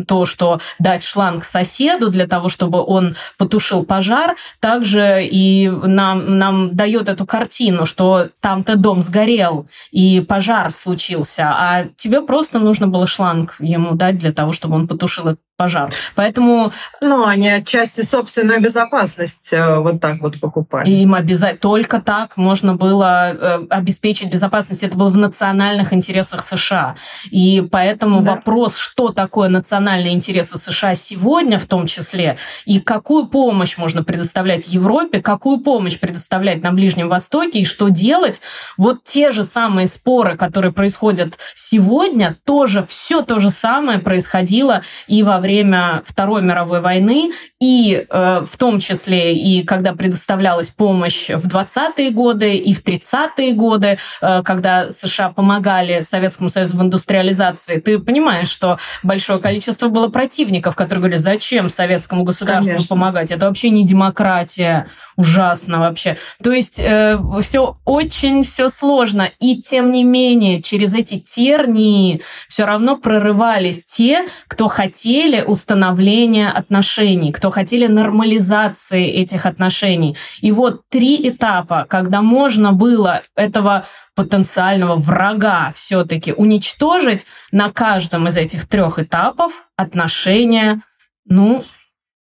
то, 0.08 0.26
что 0.26 0.60
дать 0.80 1.04
шланг 1.04 1.44
соседу 1.44 2.10
для 2.10 2.28
того, 2.28 2.50
чтобы 2.50 2.84
он 2.86 3.16
потушил 3.38 3.84
пожар, 3.84 4.36
также 4.60 5.26
и 5.26 5.70
нам, 5.70 6.38
нам 6.38 6.76
дает 6.76 7.10
эту 7.10 7.26
картину, 7.26 7.86
что 7.86 8.30
там-то 8.42 8.76
дом 8.76 9.02
сгорел, 9.02 9.68
и 9.92 10.22
пожар 10.22 10.72
случился, 10.72 11.50
а 11.50 11.86
тебе 11.98 12.22
просто 12.22 12.60
нужно 12.60 12.88
было 12.88 13.08
шланг 13.08 13.56
ему 13.60 13.96
дать 13.96 14.18
для 14.18 14.32
того, 14.34 14.54
чтобы 14.54 14.76
он 14.76 14.88
потушил 14.88 15.28
этот 15.28 15.49
пожар. 15.60 15.94
Поэтому... 16.16 16.72
Ну, 17.02 17.26
они 17.26 17.50
отчасти 17.50 18.00
собственную 18.00 18.62
безопасность 18.62 19.52
э, 19.52 19.80
вот 19.80 20.00
так 20.00 20.22
вот 20.22 20.40
покупали. 20.40 20.90
Им 20.90 21.14
обязательно 21.14 21.60
только 21.60 22.00
так 22.00 22.38
можно 22.38 22.76
было 22.76 23.34
э, 23.34 23.66
обеспечить 23.70 24.32
безопасность. 24.32 24.84
Это 24.84 24.96
было 24.96 25.10
в 25.10 25.18
национальных 25.18 25.92
интересах 25.92 26.46
США. 26.46 26.96
И 27.30 27.62
поэтому 27.70 28.22
да. 28.22 28.36
вопрос, 28.36 28.78
что 28.78 29.10
такое 29.10 29.50
национальные 29.50 30.14
интересы 30.14 30.58
США 30.58 30.96
сегодня 30.96 31.60
в 31.60 31.66
том 31.66 31.88
числе, 31.88 32.38
и 32.66 32.80
какую 32.80 33.28
помощь 33.28 33.78
можно 33.78 34.02
предоставлять 34.02 34.70
Европе, 34.70 35.22
какую 35.22 35.58
помощь 35.58 36.00
предоставлять 36.00 36.64
на 36.64 36.72
Ближнем 36.72 37.10
Востоке, 37.10 37.60
и 37.60 37.66
что 37.66 37.90
делать, 37.90 38.40
вот 38.78 39.04
те 39.04 39.32
же 39.32 39.44
самые 39.44 39.88
споры, 39.88 40.38
которые 40.38 40.72
происходят 40.72 41.38
сегодня, 41.54 42.38
тоже 42.46 42.86
все 42.88 43.24
то 43.24 43.40
же 43.40 43.50
самое 43.50 44.00
происходило 44.00 44.84
и 45.08 45.22
во 45.22 45.40
время 45.40 45.49
время 45.50 46.04
Второй 46.06 46.44
мировой 46.44 46.80
войны, 46.80 47.32
и 47.60 48.06
э, 48.08 48.44
в 48.46 48.58
том 48.58 48.80
числе 48.80 49.36
и 49.36 49.64
когда 49.64 49.94
предоставлялась 49.94 50.70
помощь 50.70 51.30
в 51.30 51.48
20-е 51.48 52.12
годы 52.12 52.56
и 52.56 52.72
в 52.76 52.86
30-е 52.86 53.54
годы, 53.54 53.98
э, 54.22 54.44
когда 54.44 54.92
США 54.92 55.30
помогали 55.30 56.02
Советскому 56.02 56.52
Союзу 56.52 56.78
в 56.78 56.82
индустриализации, 56.84 57.80
ты 57.80 57.98
понимаешь, 57.98 58.50
что 58.50 58.78
большое 59.02 59.40
количество 59.40 59.88
было 59.88 60.08
противников, 60.10 60.76
которые 60.76 61.00
говорили, 61.02 61.18
зачем 61.18 61.70
советскому 61.70 62.24
государству 62.24 62.74
Конечно. 62.74 62.96
помогать? 62.96 63.32
Это 63.32 63.48
вообще 63.48 63.72
не 63.72 63.84
демократия, 63.84 64.86
ужасно 65.16 65.80
вообще. 65.80 66.16
То 66.44 66.52
есть 66.52 66.80
э, 66.80 67.18
все 67.42 67.78
очень 67.86 68.44
все 68.44 68.70
сложно, 68.70 69.32
и 69.40 69.60
тем 69.62 69.92
не 69.92 70.04
менее 70.04 70.62
через 70.62 70.94
эти 70.94 71.20
тернии 71.20 72.22
все 72.48 72.66
равно 72.66 72.98
прорывались 72.98 73.84
те, 73.86 74.28
кто 74.48 74.68
хотели 74.68 75.39
установления 75.44 76.50
отношений, 76.50 77.32
кто 77.32 77.52
хотели 77.52 77.88
нормализации 77.88 79.08
этих 79.08 79.46
отношений. 79.46 80.16
И 80.42 80.52
вот 80.52 80.82
три 80.90 81.30
этапа, 81.30 81.86
когда 81.90 82.22
можно 82.22 82.74
было 82.74 83.22
этого 83.36 83.86
потенциального 84.16 84.96
врага 84.96 85.72
все-таки 85.76 86.34
уничтожить, 86.34 87.26
на 87.52 87.70
каждом 87.70 88.28
из 88.28 88.38
этих 88.38 88.68
трех 88.68 89.00
этапов 89.00 89.66
отношения, 89.76 90.82
ну, 91.26 91.64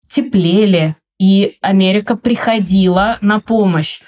теплели, 0.09 0.97
и 1.19 1.59
Америка 1.61 2.17
приходила 2.17 3.19
на 3.21 3.39
помощь 3.39 4.01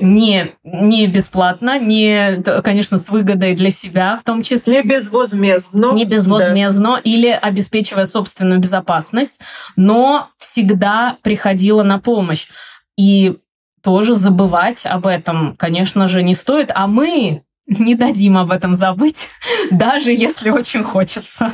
не, 0.00 0.54
не 0.64 1.06
бесплатно, 1.06 1.78
не, 1.78 2.42
конечно, 2.62 2.98
с 2.98 3.08
выгодой 3.08 3.54
для 3.54 3.70
себя 3.70 4.16
в 4.16 4.22
том 4.22 4.42
числе. 4.42 4.82
Не 4.82 4.88
безвозмездно. 4.88 5.92
Не 5.92 6.04
безвозмездно 6.04 6.96
да. 6.96 7.00
или 7.02 7.28
обеспечивая 7.28 8.06
собственную 8.06 8.60
безопасность, 8.60 9.40
но 9.76 10.30
всегда 10.36 11.16
приходила 11.22 11.82
на 11.82 11.98
помощь. 11.98 12.48
И 12.96 13.38
тоже 13.82 14.14
забывать 14.14 14.84
об 14.86 15.06
этом, 15.06 15.56
конечно 15.56 16.08
же, 16.08 16.22
не 16.22 16.34
стоит. 16.34 16.70
А 16.74 16.86
мы 16.86 17.42
не 17.66 17.94
дадим 17.94 18.36
об 18.36 18.50
этом 18.50 18.74
забыть, 18.74 19.28
даже 19.70 20.12
если 20.12 20.50
очень 20.50 20.82
хочется. 20.82 21.52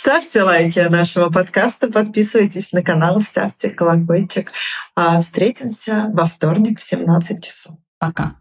Ставьте 0.00 0.44
лайки 0.44 0.78
нашего 0.78 1.28
подкаста, 1.28 1.88
подписывайтесь 1.88 2.72
на 2.72 2.82
канал, 2.82 3.20
ставьте 3.20 3.68
колокольчик. 3.68 4.52
А 4.94 5.20
встретимся 5.20 6.08
во 6.14 6.26
вторник 6.26 6.78
в 6.78 6.84
17 6.84 7.44
часов. 7.44 7.74
Пока. 7.98 8.36